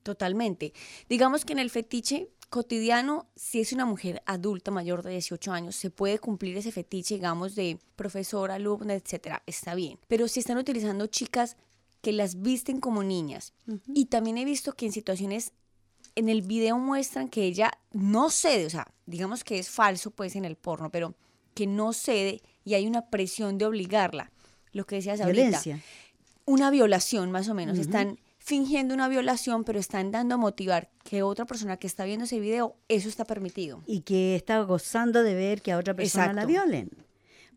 Totalmente. 0.03 0.73
Digamos 1.09 1.45
que 1.45 1.53
en 1.53 1.59
el 1.59 1.69
fetiche 1.69 2.31
cotidiano, 2.49 3.29
si 3.37 3.61
es 3.61 3.73
una 3.73 3.85
mujer 3.85 4.23
adulta 4.27 4.71
mayor 4.71 5.03
de 5.03 5.11
18 5.11 5.53
años, 5.53 5.77
se 5.77 5.91
puede 5.91 6.19
cumplir 6.19 6.57
ese 6.57 6.73
fetiche, 6.73 7.17
digamos, 7.17 7.55
de 7.55 7.79
profesora, 7.97 8.55
alumna, 8.55 8.95
etcétera, 8.95 9.43
está 9.45 9.75
bien. 9.75 9.99
Pero 10.09 10.29
si 10.29 10.41
están 10.41 10.57
utilizando 10.57 11.07
chicas 11.09 11.57
que 12.01 12.13
las 12.13 12.41
visten 12.41 12.81
como 12.81 13.03
niñas. 13.03 13.53
Y 13.93 14.07
también 14.07 14.39
he 14.39 14.45
visto 14.45 14.73
que 14.73 14.87
en 14.87 14.93
situaciones, 14.93 15.53
en 16.15 16.29
el 16.29 16.43
video 16.43 16.79
muestran 16.79 17.29
que 17.29 17.45
ella 17.45 17.73
no 17.93 18.31
cede, 18.31 18.67
o 18.67 18.71
sea, 18.71 18.87
digamos 19.05 19.45
que 19.45 19.59
es 19.59 19.69
falso 19.69 20.13
pues 20.13 20.37
en 20.37 20.45
el 20.45 20.57
porno, 20.57 20.91
pero 20.91 21.15
que 21.55 21.67
no 21.67 21.93
cede 21.93 22.41
y 22.65 22.75
hay 22.75 22.87
una 22.87 23.11
presión 23.11 23.59
de 23.59 23.67
obligarla. 23.67 24.31
Lo 24.73 24.87
que 24.87 24.97
decías 24.97 25.25
Violencia. 25.25 25.75
ahorita. 25.75 25.89
Una 26.47 26.71
violación 26.71 27.31
más 27.31 27.49
o 27.49 27.55
menos. 27.55 27.79
Están 27.79 28.19
fingiendo 28.39 28.95
una 28.95 29.09
violación, 29.09 29.65
pero 29.65 29.79
están 29.79 30.11
dando 30.11 30.35
a 30.35 30.39
motivar 30.39 30.91
que 31.05 31.23
otra 31.23 31.45
persona 31.45 31.77
que 31.77 31.87
está 31.87 32.05
viendo 32.05 32.25
ese 32.25 32.41
video, 32.41 32.75
eso 32.89 33.09
está 33.09 33.25
permitido. 33.25 33.83
Y 33.87 34.01
que 34.01 34.35
está 34.35 34.61
gozando 34.63 35.23
de 35.23 35.35
ver 35.35 35.63
que 35.63 35.73
a 35.73 35.79
otra 35.79 35.95
persona 35.95 36.33
la 36.33 36.47
violen. 36.47 36.91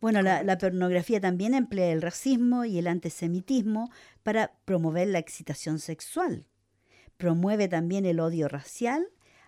Bueno, 0.04 0.22
la, 0.22 0.58
pornografía 0.58 1.22
también 1.22 1.54
emplea 1.54 1.94
el 1.94 2.02
racismo 2.02 2.66
y 2.66 2.78
el 2.78 2.88
antisemitismo 2.88 3.90
para 4.22 4.52
promover 4.66 5.08
la 5.08 5.20
excitación 5.20 5.80
sexual. 5.80 6.46
Promueve 7.16 7.70
también 7.70 8.06
el 8.06 8.20
odio 8.20 8.50
racial, 8.50 9.08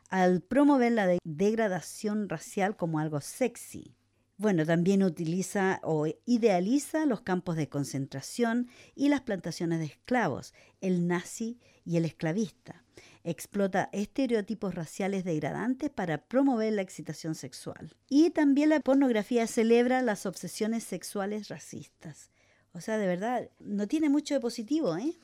al 0.09 0.39
promover 0.39 0.93
la 0.93 1.18
degradación 1.26 2.30
racial 2.30 2.78
como 2.78 2.99
algo 2.99 3.20
sexy. 3.20 3.95
Bueno, 4.38 4.66
también 4.66 5.02
utiliza 5.02 5.80
o 5.84 6.08
idealiza 6.26 7.06
los 7.06 7.22
campos 7.22 7.56
de 7.56 7.70
concentración 7.70 8.68
y 8.94 9.08
las 9.08 9.22
plantaciones 9.22 9.80
de 9.80 9.86
esclavos, 9.86 10.54
el 10.82 11.08
nazi 11.08 11.58
y 11.86 11.96
el 11.96 12.06
esclavista. 12.06 12.84
Explota 13.24 13.90
estereotipos 13.94 14.76
raciales 14.76 15.24
degradantes 15.24 15.90
para 15.90 16.18
promover 16.18 16.74
la 16.74 16.82
excitación 16.82 17.34
sexual. 17.34 17.96
Y 18.10 18.32
también 18.32 18.70
la 18.70 18.82
pornografía 18.82 19.48
celebra 19.48 20.02
las 20.02 20.26
obsesiones 20.26 20.84
sexuales 20.84 21.48
racistas. 21.48 22.30
O 22.74 22.82
sea, 22.82 22.98
de 22.98 23.08
verdad, 23.08 23.50
no 23.60 23.88
tiene 23.88 24.10
mucho 24.10 24.34
de 24.34 24.42
positivo, 24.42 24.98
¿eh? 24.98 25.18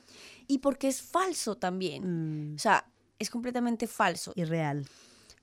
Y 0.48 0.58
porque 0.58 0.88
es 0.88 1.02
falso 1.02 1.56
también. 1.56 2.52
Mm. 2.52 2.54
O 2.54 2.58
sea, 2.58 2.90
es 3.18 3.28
completamente 3.28 3.86
falso. 3.86 4.32
Irreal. 4.36 4.86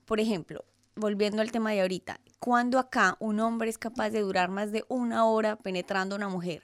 Por 0.06 0.18
ejemplo, 0.18 0.64
volviendo 1.00 1.42
al 1.42 1.50
tema 1.50 1.72
de 1.72 1.80
ahorita, 1.80 2.20
cuando 2.38 2.78
acá 2.78 3.16
un 3.18 3.40
hombre 3.40 3.70
es 3.70 3.78
capaz 3.78 4.10
de 4.10 4.20
durar 4.20 4.50
más 4.50 4.72
de 4.72 4.84
una 4.88 5.24
hora 5.26 5.56
penetrando 5.56 6.14
a 6.14 6.18
una 6.18 6.28
mujer, 6.28 6.62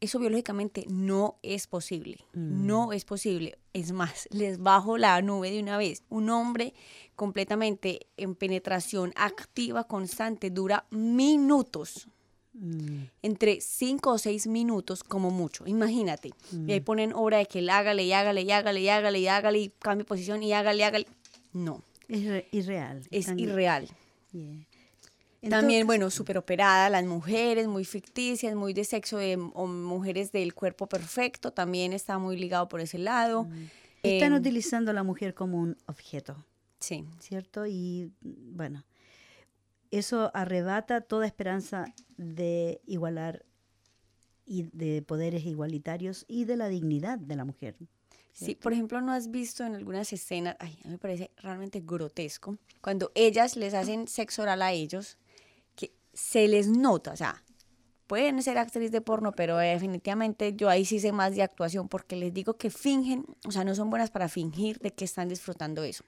eso 0.00 0.18
biológicamente 0.18 0.84
no 0.88 1.38
es 1.42 1.66
posible. 1.66 2.18
Mm. 2.32 2.66
No 2.66 2.92
es 2.92 3.04
posible. 3.04 3.58
Es 3.72 3.92
más, 3.92 4.28
les 4.32 4.58
bajo 4.58 4.98
la 4.98 5.20
nube 5.22 5.50
de 5.50 5.60
una 5.60 5.76
vez. 5.76 6.02
Un 6.08 6.30
hombre 6.30 6.74
completamente 7.16 8.06
en 8.16 8.34
penetración 8.34 9.12
activa, 9.16 9.84
constante, 9.84 10.50
dura 10.50 10.86
minutos. 10.90 12.08
Mm. 12.52 13.04
Entre 13.22 13.60
cinco 13.60 14.12
o 14.12 14.18
seis 14.18 14.46
minutos 14.46 15.02
como 15.02 15.30
mucho. 15.30 15.66
Imagínate. 15.66 16.32
Y 16.66 16.72
ahí 16.72 16.80
mm. 16.80 16.84
ponen 16.84 17.12
hora 17.14 17.38
de 17.38 17.46
que 17.46 17.58
él 17.60 17.70
hágale 17.70 18.04
y 18.04 18.12
hágale 18.12 18.42
y 18.42 18.50
hágale 18.50 18.80
y 18.80 18.88
hágale 18.88 19.18
y 19.18 19.28
hágale 19.28 19.58
y 19.58 19.68
cambie 19.78 20.04
posición 20.04 20.42
y 20.42 20.52
hágale 20.52 20.78
y 20.78 20.82
hágale. 20.82 21.06
No. 21.52 21.82
Es 22.08 22.44
irreal. 22.52 23.06
Es 23.10 23.28
irreal. 23.36 23.88
También, 25.48 25.86
bueno, 25.86 26.10
súper 26.10 26.38
operada, 26.38 26.90
las 26.90 27.04
mujeres, 27.04 27.68
muy 27.68 27.84
ficticias, 27.84 28.54
muy 28.56 28.72
de 28.72 28.84
sexo 28.84 29.18
de 29.18 29.36
o 29.36 29.66
mujeres 29.66 30.32
del 30.32 30.52
cuerpo 30.52 30.88
perfecto, 30.88 31.52
también 31.52 31.92
está 31.92 32.18
muy 32.18 32.36
ligado 32.36 32.68
por 32.68 32.80
ese 32.80 32.98
lado. 32.98 33.44
Mm. 33.44 33.66
Están 34.02 34.32
em, 34.32 34.38
utilizando 34.40 34.90
a 34.90 34.94
la 34.94 35.04
mujer 35.04 35.34
como 35.34 35.58
un 35.58 35.76
objeto. 35.86 36.44
Sí. 36.80 37.04
¿Cierto? 37.20 37.66
Y 37.66 38.10
bueno, 38.20 38.84
eso 39.90 40.30
arrebata 40.34 41.00
toda 41.02 41.26
esperanza 41.26 41.84
de 42.16 42.80
igualar 42.86 43.44
y 44.44 44.64
de 44.72 45.02
poderes 45.02 45.44
igualitarios 45.44 46.24
y 46.26 46.46
de 46.46 46.56
la 46.56 46.68
dignidad 46.68 47.18
de 47.18 47.36
la 47.36 47.44
mujer. 47.44 47.76
Sí, 48.32 48.54
por 48.54 48.72
ejemplo, 48.72 49.00
¿no 49.00 49.12
has 49.12 49.30
visto 49.30 49.64
en 49.64 49.74
algunas 49.74 50.12
escenas, 50.12 50.56
ay, 50.60 50.78
a 50.84 50.88
mí 50.88 50.92
me 50.92 50.98
parece 50.98 51.30
realmente 51.38 51.82
grotesco, 51.84 52.56
cuando 52.80 53.10
ellas 53.14 53.56
les 53.56 53.74
hacen 53.74 54.06
sexo 54.06 54.42
oral 54.42 54.62
a 54.62 54.72
ellos, 54.72 55.18
que 55.74 55.92
se 56.12 56.46
les 56.46 56.68
nota, 56.68 57.12
o 57.12 57.16
sea, 57.16 57.42
pueden 58.06 58.42
ser 58.42 58.58
actrices 58.58 58.90
de 58.90 59.00
porno, 59.00 59.32
pero 59.32 59.58
definitivamente 59.58 60.54
yo 60.56 60.68
ahí 60.68 60.84
sí 60.84 60.98
sé 60.98 61.12
más 61.12 61.36
de 61.36 61.42
actuación 61.42 61.88
porque 61.88 62.16
les 62.16 62.32
digo 62.32 62.54
que 62.54 62.70
fingen, 62.70 63.24
o 63.46 63.52
sea, 63.52 63.64
no 63.64 63.74
son 63.74 63.90
buenas 63.90 64.10
para 64.10 64.28
fingir 64.28 64.78
de 64.78 64.92
que 64.92 65.04
están 65.04 65.28
disfrutando 65.28 65.84
eso. 65.84 66.04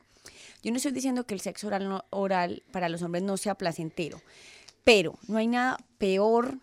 Yo 0.62 0.70
no 0.70 0.78
estoy 0.78 0.92
diciendo 0.92 1.24
que 1.24 1.34
el 1.34 1.40
sexo 1.40 1.66
oral, 1.66 2.04
oral 2.10 2.62
para 2.72 2.88
los 2.88 3.02
hombres 3.02 3.22
no 3.22 3.36
sea 3.36 3.54
placentero, 3.54 4.20
pero 4.82 5.18
no 5.28 5.36
hay 5.36 5.46
nada 5.46 5.78
peor 5.98 6.58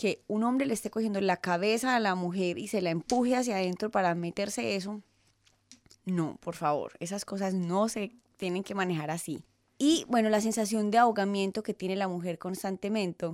que 0.00 0.24
un 0.28 0.44
hombre 0.44 0.66
le 0.66 0.74
esté 0.74 0.90
cogiendo 0.90 1.20
la 1.20 1.36
cabeza 1.36 1.94
a 1.94 2.00
la 2.00 2.14
mujer 2.14 2.58
y 2.58 2.68
se 2.68 2.80
la 2.80 2.90
empuje 2.90 3.36
hacia 3.36 3.56
adentro 3.56 3.90
para 3.90 4.14
meterse 4.14 4.74
eso 4.74 5.02
no, 6.04 6.38
por 6.40 6.56
favor, 6.56 6.92
esas 7.00 7.24
cosas 7.24 7.54
no 7.54 7.88
se 7.88 8.12
tienen 8.36 8.62
que 8.62 8.74
manejar 8.74 9.10
así. 9.10 9.42
Y 9.78 10.04
bueno, 10.08 10.28
la 10.28 10.40
sensación 10.40 10.90
de 10.90 10.98
ahogamiento 10.98 11.62
que 11.62 11.74
tiene 11.74 11.96
la 11.96 12.08
mujer 12.08 12.38
constantemente, 12.38 13.30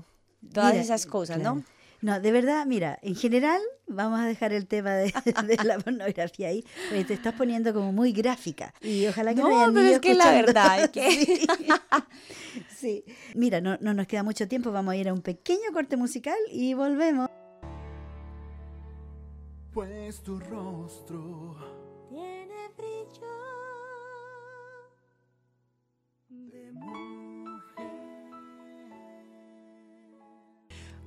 todas 0.53 0.77
esas 0.77 1.07
cosas, 1.07 1.39
¿no? 1.39 1.65
No, 2.03 2.21
de 2.21 2.33
verdad, 2.33 2.67
mira, 2.67 2.99
en 3.03 3.17
general 3.17 3.61
vamos 3.87 4.21
a 4.21 4.27
dejar 4.27 4.53
el 4.53 4.67
tema 4.67 4.91
de, 4.97 5.13
la 5.65 5.79
pornografía 5.79 6.49
ahí, 6.49 6.65
porque 6.89 7.05
te 7.05 7.15
estás 7.15 7.35
poniendo 7.35 7.73
como 7.73 7.93
muy 7.93 8.13
gráfica. 8.13 8.75
Y 8.83 9.07
ojalá 9.07 9.35
que 9.35 9.41
no, 9.41 9.67
no 9.69 9.73
pero 9.73 9.89
es 9.89 10.01
que 10.01 10.15
la 10.15 10.31
verdad 10.31 10.85
es 10.85 10.91
que... 10.91 11.47
sí. 12.77 13.05
Mira, 13.35 13.61
no, 13.61 13.79
no 13.81 13.95
nos 13.95 14.07
queda 14.07 14.23
mucho 14.23 14.47
tiempo, 14.49 14.73
vamos 14.73 14.93
a 14.93 14.97
ir 14.97 15.09
a 15.09 15.13
un 15.13 15.23
pequeño 15.23 15.73
corte 15.73 15.97
musical 15.97 16.37
y 16.51 16.75
volvemos. 16.75 17.29
Pues 19.73 20.23
tu 20.23 20.39
rostro 20.39 21.57
tiene 22.09 22.71
brillo 22.77 23.27
de 26.31 26.73
mujer. 26.73 28.07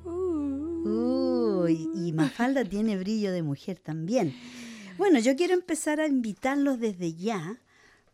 Uy, 0.05 0.38
y 1.69 2.11
Mafalda 2.13 2.63
tiene 2.65 2.97
brillo 2.97 3.31
de 3.31 3.43
mujer 3.43 3.79
también. 3.79 4.35
Bueno, 4.97 5.19
yo 5.19 5.35
quiero 5.37 5.53
empezar 5.53 6.01
a 6.01 6.07
invitarlos 6.07 6.79
desde 6.79 7.13
ya 7.13 7.57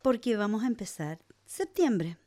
porque 0.03 0.38
vamos 0.38 0.64
a 0.64 0.68
empezar 0.68 1.18
septiembre. 1.47 2.18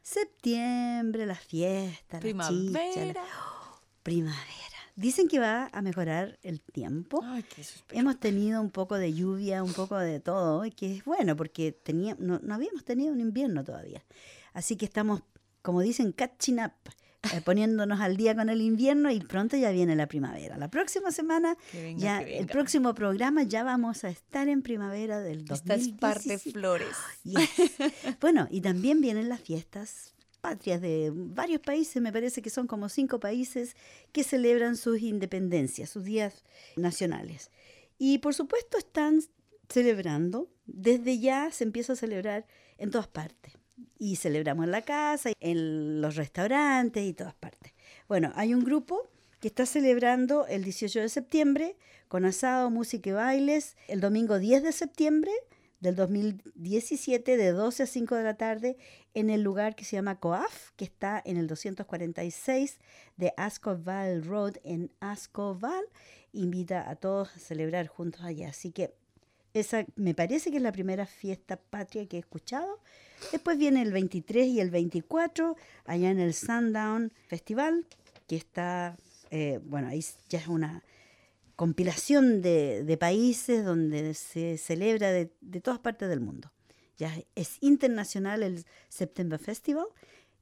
Septiembre, 0.00 1.26
la 1.26 1.34
fiesta, 1.34 2.20
la 2.20 2.48
chicha, 2.48 3.14
primavera. 4.04 4.76
Dicen 4.94 5.26
que 5.26 5.40
va 5.40 5.68
a 5.72 5.82
mejorar 5.82 6.38
el 6.44 6.60
tiempo. 6.60 7.20
Hemos 7.90 8.20
tenido 8.20 8.60
un 8.60 8.70
poco 8.70 8.96
de 8.96 9.12
lluvia, 9.12 9.64
un 9.64 9.72
poco 9.72 9.98
de 9.98 10.20
todo, 10.20 10.64
y 10.64 10.70
que 10.70 10.98
es 10.98 11.04
bueno 11.04 11.34
porque 11.34 11.72
tenía, 11.72 12.16
no, 12.20 12.40
habíamos 12.54 12.84
tenido 12.84 13.12
un 13.12 13.20
invierno 13.20 13.64
todavía. 13.64 14.04
Así 14.52 14.76
que 14.76 14.84
estamos, 14.84 15.22
como 15.62 15.80
dicen, 15.80 16.12
catching 16.12 16.60
up, 16.60 16.72
eh, 17.32 17.40
poniéndonos 17.44 18.00
al 18.00 18.16
día 18.16 18.34
con 18.34 18.48
el 18.48 18.60
invierno 18.60 19.10
y 19.10 19.20
pronto 19.20 19.56
ya 19.56 19.70
viene 19.70 19.96
la 19.96 20.06
primavera. 20.06 20.56
La 20.58 20.68
próxima 20.68 21.10
semana, 21.10 21.56
ya 21.96 22.20
el 22.20 22.46
próximo 22.46 22.94
programa 22.94 23.42
ya 23.42 23.64
vamos 23.64 24.04
a 24.04 24.10
estar 24.10 24.48
en 24.48 24.62
primavera 24.62 25.20
del 25.20 25.44
2017. 25.44 25.74
Esta 25.74 25.74
es 25.74 25.98
parte 25.98 26.38
flores. 26.38 26.96
Bueno, 28.20 28.48
y 28.50 28.60
también 28.60 29.00
vienen 29.00 29.28
las 29.28 29.40
fiestas 29.40 30.14
patrias 30.40 30.80
de 30.80 31.10
varios 31.12 31.60
países, 31.60 32.00
me 32.00 32.12
parece 32.12 32.40
que 32.40 32.50
son 32.50 32.66
como 32.66 32.88
cinco 32.88 33.18
países 33.18 33.74
que 34.12 34.22
celebran 34.22 34.76
sus 34.76 35.00
independencias, 35.00 35.90
sus 35.90 36.04
días 36.04 36.44
nacionales. 36.76 37.50
Y 37.98 38.18
por 38.18 38.34
supuesto 38.34 38.78
están 38.78 39.20
celebrando, 39.68 40.48
desde 40.66 41.18
ya 41.18 41.50
se 41.50 41.64
empieza 41.64 41.94
a 41.94 41.96
celebrar 41.96 42.46
en 42.78 42.90
todas 42.90 43.08
partes. 43.08 43.54
Y 43.98 44.16
celebramos 44.16 44.64
en 44.64 44.70
la 44.70 44.82
casa, 44.82 45.30
en 45.40 46.00
los 46.00 46.16
restaurantes 46.16 47.04
y 47.04 47.12
todas 47.12 47.34
partes. 47.34 47.72
Bueno, 48.08 48.32
hay 48.34 48.54
un 48.54 48.64
grupo 48.64 49.08
que 49.40 49.48
está 49.48 49.66
celebrando 49.66 50.46
el 50.46 50.64
18 50.64 51.00
de 51.00 51.08
septiembre 51.08 51.76
con 52.08 52.24
asado, 52.24 52.70
música 52.70 53.10
y 53.10 53.12
bailes, 53.12 53.76
el 53.88 54.00
domingo 54.00 54.38
10 54.38 54.62
de 54.62 54.72
septiembre 54.72 55.32
del 55.80 55.94
2017 55.96 57.36
de 57.36 57.52
12 57.52 57.82
a 57.82 57.86
5 57.86 58.14
de 58.14 58.22
la 58.22 58.34
tarde 58.34 58.76
en 59.14 59.30
el 59.30 59.42
lugar 59.42 59.74
que 59.74 59.84
se 59.84 59.96
llama 59.96 60.18
Coaf, 60.18 60.70
que 60.76 60.84
está 60.84 61.22
en 61.24 61.36
el 61.36 61.46
246 61.46 62.78
de 63.16 63.32
Ascoval 63.36 64.24
Road 64.24 64.56
en 64.64 64.90
Ascoval. 65.00 65.84
Invita 66.32 66.88
a 66.88 66.96
todos 66.96 67.34
a 67.36 67.38
celebrar 67.38 67.86
juntos 67.88 68.22
allá. 68.22 68.48
Así 68.48 68.72
que 68.72 68.94
esa 69.52 69.86
me 69.96 70.14
parece 70.14 70.50
que 70.50 70.58
es 70.58 70.62
la 70.62 70.72
primera 70.72 71.06
fiesta 71.06 71.56
patria 71.56 72.06
que 72.06 72.16
he 72.16 72.20
escuchado. 72.20 72.80
Después 73.32 73.58
viene 73.58 73.82
el 73.82 73.92
23 73.92 74.46
y 74.46 74.60
el 74.60 74.70
24 74.70 75.56
allá 75.84 76.10
en 76.10 76.20
el 76.20 76.34
Sundown 76.34 77.12
Festival, 77.28 77.86
que 78.26 78.36
está, 78.36 78.96
eh, 79.30 79.60
bueno, 79.64 79.88
ahí 79.88 80.04
ya 80.28 80.38
es 80.38 80.48
una 80.48 80.82
compilación 81.56 82.42
de, 82.42 82.96
países 83.00 83.64
donde 83.64 84.14
se 84.14 84.58
celebra 84.58 85.10
de, 85.10 85.26
todas 85.62 85.80
partes 85.80 86.08
del 86.08 86.20
mundo. 86.20 86.52
Ya 86.98 87.12
es 87.34 87.58
internacional 87.60 88.42
el 88.42 88.64
September 88.88 89.38
Festival, 89.38 89.86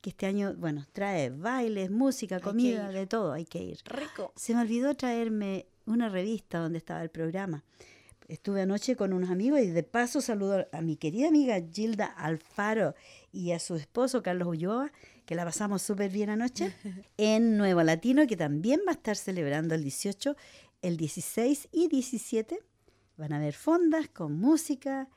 que 0.01 0.11
este 0.11 0.27
año, 0.27 0.55
bueno, 0.57 0.87
trae 0.93 1.31
bailes, 1.31 1.91
música, 1.91 2.41
comida, 2.41 2.91
de 2.91 3.07
todo, 3.07 3.33
hay 3.33 3.47
que 3.47 3.63
ir. 3.63 3.79
Rico. 3.87 4.33
Se 4.37 4.55
me 4.55 4.61
olvidó 4.61 4.95
traerme 4.95 5.67
una 5.87 6.09
revista 6.09 6.59
donde 6.59 6.79
estaba 6.79 7.03
el 7.03 7.11
programa. 7.11 7.65
Estuve 8.27 8.63
anoche 8.63 8.97
con 8.97 9.13
unos 9.13 9.31
amigos 9.31 9.61
y 9.61 9.67
de 9.67 9.83
paso 9.83 10.21
saludo 10.21 10.67
a 10.73 10.81
mi 10.81 10.97
querida 10.97 11.29
amiga 11.29 11.61
Gilda 11.71 12.07
Alfaro 12.07 12.95
y 13.33 13.53
a 13.53 13.59
su 13.59 13.75
esposo 13.77 14.23
Carlos 14.23 14.49
Ulloa, 14.49 14.93
que 15.27 15.35
la 15.35 15.45
pasamos 15.45 15.83
súper 15.83 16.11
bien 16.11 16.31
anoche, 16.31 16.73
en 17.19 17.59
Nuevo 17.59 17.83
Latino, 17.83 18.27
que 18.27 18.37
también 18.37 18.81
va 18.87 18.93
a 18.93 18.95
estar 18.95 19.17
celebrando 19.17 19.75
el 19.75 19.83
18 19.83 20.37
el 20.85 20.99
16 20.99 21.69
y 21.73 21.89
17 21.89 22.61
van 23.17 23.33
a 23.33 23.37
haber 23.37 23.55
fondas 23.55 24.09
con 24.09 24.39
música. 24.39 25.09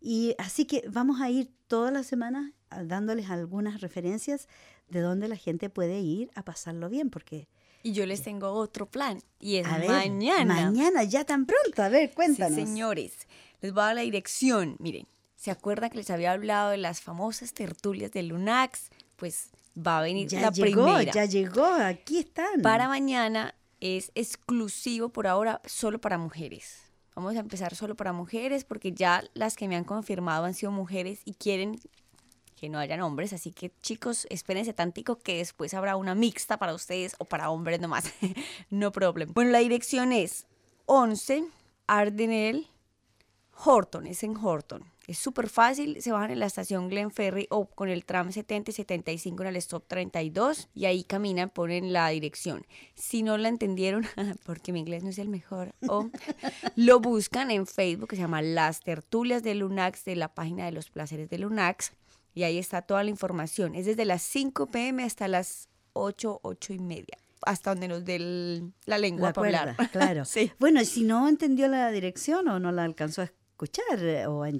Y 0.00 0.34
así 0.38 0.64
que 0.64 0.84
vamos 0.88 1.20
a 1.20 1.30
ir 1.30 1.50
todas 1.68 1.92
las 1.92 2.06
semanas 2.06 2.52
dándoles 2.84 3.30
algunas 3.30 3.80
referencias 3.80 4.48
de 4.88 5.00
dónde 5.00 5.28
la 5.28 5.36
gente 5.36 5.68
puede 5.68 6.00
ir 6.00 6.30
a 6.34 6.44
pasarlo 6.44 6.88
bien, 6.88 7.10
porque... 7.10 7.48
Y 7.82 7.92
yo 7.92 8.06
les 8.06 8.22
tengo 8.22 8.52
otro 8.52 8.86
plan, 8.86 9.20
y 9.40 9.56
es 9.56 9.66
mañana. 9.66 10.70
Mañana, 10.70 11.04
ya 11.04 11.24
tan 11.24 11.46
pronto, 11.46 11.82
a 11.82 11.88
ver, 11.88 12.12
cuéntanos. 12.14 12.56
Sí, 12.56 12.64
señores, 12.64 13.26
les 13.60 13.72
voy 13.72 13.82
a 13.82 13.86
dar 13.86 13.94
la 13.96 14.02
dirección. 14.02 14.76
Miren, 14.78 15.06
¿Se 15.42 15.50
acuerdan 15.50 15.90
que 15.90 15.96
les 15.96 16.08
había 16.08 16.30
hablado 16.30 16.70
de 16.70 16.76
las 16.76 17.00
famosas 17.00 17.52
tertulias 17.52 18.12
de 18.12 18.22
Lunax? 18.22 18.90
Pues 19.16 19.50
va 19.76 19.98
a 19.98 20.02
venir 20.02 20.28
ya 20.28 20.40
la 20.40 20.50
llegó, 20.52 20.84
primera. 20.84 21.12
Ya 21.12 21.24
llegó, 21.24 21.64
aquí 21.64 22.18
están. 22.18 22.62
Para 22.62 22.86
mañana 22.86 23.52
es 23.80 24.12
exclusivo 24.14 25.08
por 25.08 25.26
ahora 25.26 25.60
solo 25.64 26.00
para 26.00 26.16
mujeres. 26.16 26.84
Vamos 27.16 27.34
a 27.34 27.40
empezar 27.40 27.74
solo 27.74 27.96
para 27.96 28.12
mujeres 28.12 28.62
porque 28.62 28.92
ya 28.92 29.24
las 29.34 29.56
que 29.56 29.66
me 29.66 29.74
han 29.74 29.82
confirmado 29.82 30.44
han 30.44 30.54
sido 30.54 30.70
mujeres 30.70 31.22
y 31.24 31.34
quieren 31.34 31.80
que 32.62 32.68
no 32.68 32.78
hayan 32.78 33.00
hombres, 33.00 33.32
así 33.32 33.50
que 33.50 33.72
chicos, 33.82 34.24
espérense 34.30 34.72
tantico 34.72 35.18
que 35.18 35.38
después 35.38 35.74
habrá 35.74 35.96
una 35.96 36.14
mixta 36.14 36.58
para 36.58 36.74
ustedes 36.74 37.16
o 37.18 37.24
para 37.24 37.50
hombres 37.50 37.80
nomás. 37.80 38.04
no 38.70 38.92
problem. 38.92 39.32
Bueno, 39.34 39.50
la 39.50 39.58
dirección 39.58 40.12
es 40.12 40.46
11 40.86 41.42
Ardenel 41.88 42.68
Horton, 43.64 44.06
es 44.06 44.22
en 44.22 44.36
Horton. 44.36 44.84
Es 45.08 45.18
súper 45.18 45.48
fácil, 45.48 46.00
se 46.00 46.12
bajan 46.12 46.30
en 46.30 46.38
la 46.38 46.46
estación 46.46 46.88
Glen 46.88 47.10
Ferry 47.10 47.48
o 47.50 47.66
con 47.66 47.88
el 47.88 48.04
tram 48.04 48.30
70 48.30 48.70
y 48.70 48.74
75 48.74 49.42
en 49.42 49.48
el 49.48 49.56
stop 49.56 49.84
32 49.88 50.68
y 50.72 50.84
ahí 50.84 51.02
caminan, 51.02 51.50
ponen 51.50 51.92
la 51.92 52.10
dirección. 52.10 52.64
Si 52.94 53.24
no 53.24 53.38
la 53.38 53.48
entendieron, 53.48 54.06
porque 54.46 54.72
mi 54.72 54.78
inglés 54.78 55.02
no 55.02 55.10
es 55.10 55.18
el 55.18 55.28
mejor, 55.28 55.74
o 55.88 56.08
lo 56.76 57.00
buscan 57.00 57.50
en 57.50 57.66
Facebook 57.66 58.10
que 58.10 58.14
se 58.16 58.22
llama 58.22 58.40
Las 58.40 58.82
Tertulias 58.82 59.42
de 59.42 59.56
Lunax 59.56 60.04
de 60.04 60.14
la 60.14 60.32
página 60.32 60.64
de 60.64 60.70
los 60.70 60.90
placeres 60.90 61.28
de 61.28 61.38
Lunax 61.38 61.92
y 62.34 62.44
ahí 62.44 62.58
está 62.58 62.82
toda 62.82 63.04
la 63.04 63.10
información. 63.10 63.74
Es 63.74 63.86
desde 63.86 64.04
las 64.04 64.22
5 64.22 64.66
pm 64.70 65.04
hasta 65.04 65.28
las 65.28 65.68
8, 65.92 66.40
8 66.42 66.72
y 66.72 66.78
media 66.78 67.18
hasta 67.44 67.70
donde 67.70 67.88
nos 67.88 68.04
dé 68.04 68.62
la 68.86 68.98
lengua 68.98 69.32
para 69.32 69.60
hablar. 69.60 69.90
Claro. 69.90 70.24
sí. 70.26 70.52
Bueno, 70.58 70.84
si 70.84 71.04
no 71.04 71.28
entendió 71.28 71.68
la 71.68 71.90
dirección 71.90 72.48
o 72.48 72.58
no 72.58 72.72
la 72.72 72.84
alcanzó 72.84 73.22
a 73.22 73.24
escuchar 73.24 73.98
eh, 73.98 74.26
o 74.26 74.44
a, 74.44 74.50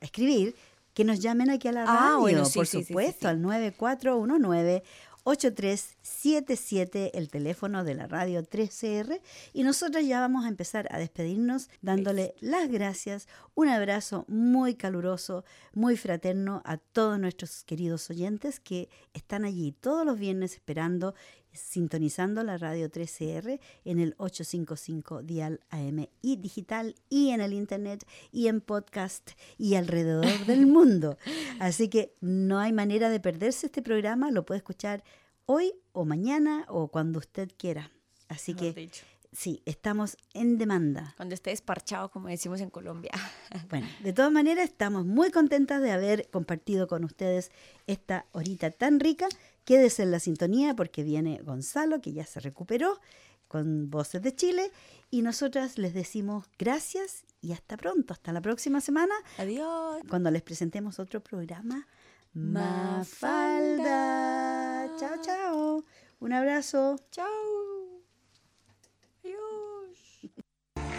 escribir, 0.00 0.54
que 0.94 1.04
nos 1.04 1.20
llamen 1.20 1.50
aquí 1.50 1.68
a 1.68 1.72
la 1.72 1.82
ah, 1.82 2.18
radio, 2.18 2.42
por 2.54 2.66
supuesto, 2.66 3.28
al 3.28 3.42
9419 3.42 4.82
8377, 5.26 7.18
el 7.18 7.28
teléfono 7.28 7.82
de 7.82 7.96
la 7.96 8.06
radio 8.06 8.44
3CR. 8.44 9.20
Y 9.52 9.64
nosotros 9.64 10.06
ya 10.06 10.20
vamos 10.20 10.44
a 10.44 10.48
empezar 10.48 10.86
a 10.92 10.98
despedirnos 10.98 11.68
dándole 11.82 12.36
las 12.40 12.70
gracias, 12.70 13.26
un 13.56 13.68
abrazo 13.68 14.24
muy 14.28 14.76
caluroso, 14.76 15.44
muy 15.74 15.96
fraterno 15.96 16.62
a 16.64 16.76
todos 16.76 17.18
nuestros 17.18 17.64
queridos 17.64 18.08
oyentes 18.08 18.60
que 18.60 18.88
están 19.14 19.44
allí 19.44 19.72
todos 19.72 20.06
los 20.06 20.16
viernes 20.16 20.52
esperando 20.52 21.16
sintonizando 21.56 22.42
la 22.42 22.58
radio 22.58 22.90
3CR 22.90 23.58
en 23.84 24.00
el 24.00 24.14
855 24.18 25.22
Dial 25.22 25.60
AM 25.70 26.06
y 26.22 26.36
digital 26.36 26.94
y 27.08 27.30
en 27.30 27.40
el 27.40 27.52
internet 27.52 28.06
y 28.32 28.48
en 28.48 28.60
podcast 28.60 29.30
y 29.58 29.74
alrededor 29.74 30.46
del 30.46 30.66
mundo. 30.66 31.18
Así 31.58 31.88
que 31.88 32.14
no 32.20 32.58
hay 32.58 32.72
manera 32.72 33.10
de 33.10 33.20
perderse 33.20 33.66
este 33.66 33.82
programa, 33.82 34.30
lo 34.30 34.44
puede 34.44 34.58
escuchar 34.58 35.02
hoy 35.46 35.72
o 35.92 36.04
mañana 36.04 36.66
o 36.68 36.88
cuando 36.88 37.18
usted 37.18 37.50
quiera. 37.56 37.90
Así 38.28 38.54
que 38.54 38.90
sí, 39.32 39.62
estamos 39.64 40.16
en 40.34 40.58
demanda. 40.58 41.14
Cuando 41.16 41.34
esté 41.34 41.50
desparchado, 41.50 42.10
como 42.10 42.28
decimos 42.28 42.60
en 42.60 42.70
Colombia. 42.70 43.12
Bueno, 43.70 43.86
de 44.02 44.12
todas 44.12 44.30
maneras, 44.30 44.64
estamos 44.64 45.06
muy 45.06 45.30
contentas 45.30 45.80
de 45.80 45.90
haber 45.90 46.28
compartido 46.30 46.86
con 46.88 47.04
ustedes 47.04 47.50
esta 47.86 48.26
horita 48.32 48.70
tan 48.70 49.00
rica 49.00 49.28
Quédese 49.66 50.04
en 50.04 50.12
la 50.12 50.20
sintonía 50.20 50.74
porque 50.76 51.02
viene 51.02 51.40
Gonzalo, 51.42 52.00
que 52.00 52.12
ya 52.12 52.24
se 52.24 52.38
recuperó, 52.38 53.00
con 53.48 53.90
Voces 53.90 54.22
de 54.22 54.32
Chile. 54.32 54.70
Y 55.10 55.22
nosotras 55.22 55.76
les 55.76 55.92
decimos 55.92 56.46
gracias 56.56 57.24
y 57.42 57.50
hasta 57.50 57.76
pronto. 57.76 58.12
Hasta 58.12 58.32
la 58.32 58.40
próxima 58.40 58.80
semana. 58.80 59.12
Adiós. 59.38 60.02
Cuando 60.08 60.30
les 60.30 60.42
presentemos 60.42 61.00
otro 61.00 61.20
programa. 61.20 61.88
Mafalda. 62.32 63.82
Chao, 65.00 65.16
chao. 65.20 65.84
Un 66.20 66.32
abrazo. 66.32 67.00
Chao. 67.10 67.26
Adiós. 69.24 70.30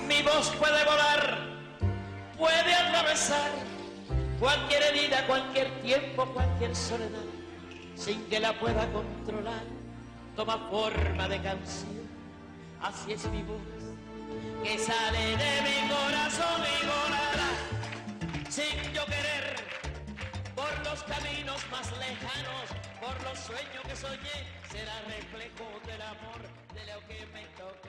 Mi 0.10 0.22
voz 0.24 0.52
puede 0.60 0.84
volar, 0.84 1.38
puede 2.38 2.74
atravesar 2.74 3.50
cualquier 4.42 4.84
herida, 4.84 5.26
cualquier 5.26 5.82
tiempo, 5.82 6.34
cualquier 6.34 6.76
soledad 6.76 7.37
sin 7.98 8.24
que 8.30 8.40
la 8.40 8.58
pueda 8.60 8.92
controlar, 8.92 9.64
toma 10.36 10.58
forma 10.70 11.28
de 11.28 11.42
canción. 11.42 12.08
Así 12.82 13.14
es 13.14 13.26
mi 13.32 13.42
voz, 13.44 13.62
que 14.64 14.78
sale 14.78 15.38
de 15.44 15.54
mi 15.68 15.90
corazón 15.90 16.62
y 16.62 16.86
volará, 16.86 17.52
sin 18.50 18.94
yo 18.94 19.06
querer, 19.06 19.56
por 20.56 20.74
los 20.86 21.04
caminos 21.04 21.62
más 21.72 21.92
lejanos, 21.98 22.68
por 23.02 23.24
los 23.24 23.40
sueños 23.40 23.84
que 23.88 23.96
soñé, 23.96 24.38
será 24.72 25.02
reflejo 25.08 25.66
del 25.86 26.02
amor 26.02 26.42
de 26.74 26.94
lo 26.94 27.00
que 27.08 27.26
me 27.34 27.46
tocó. 27.58 27.88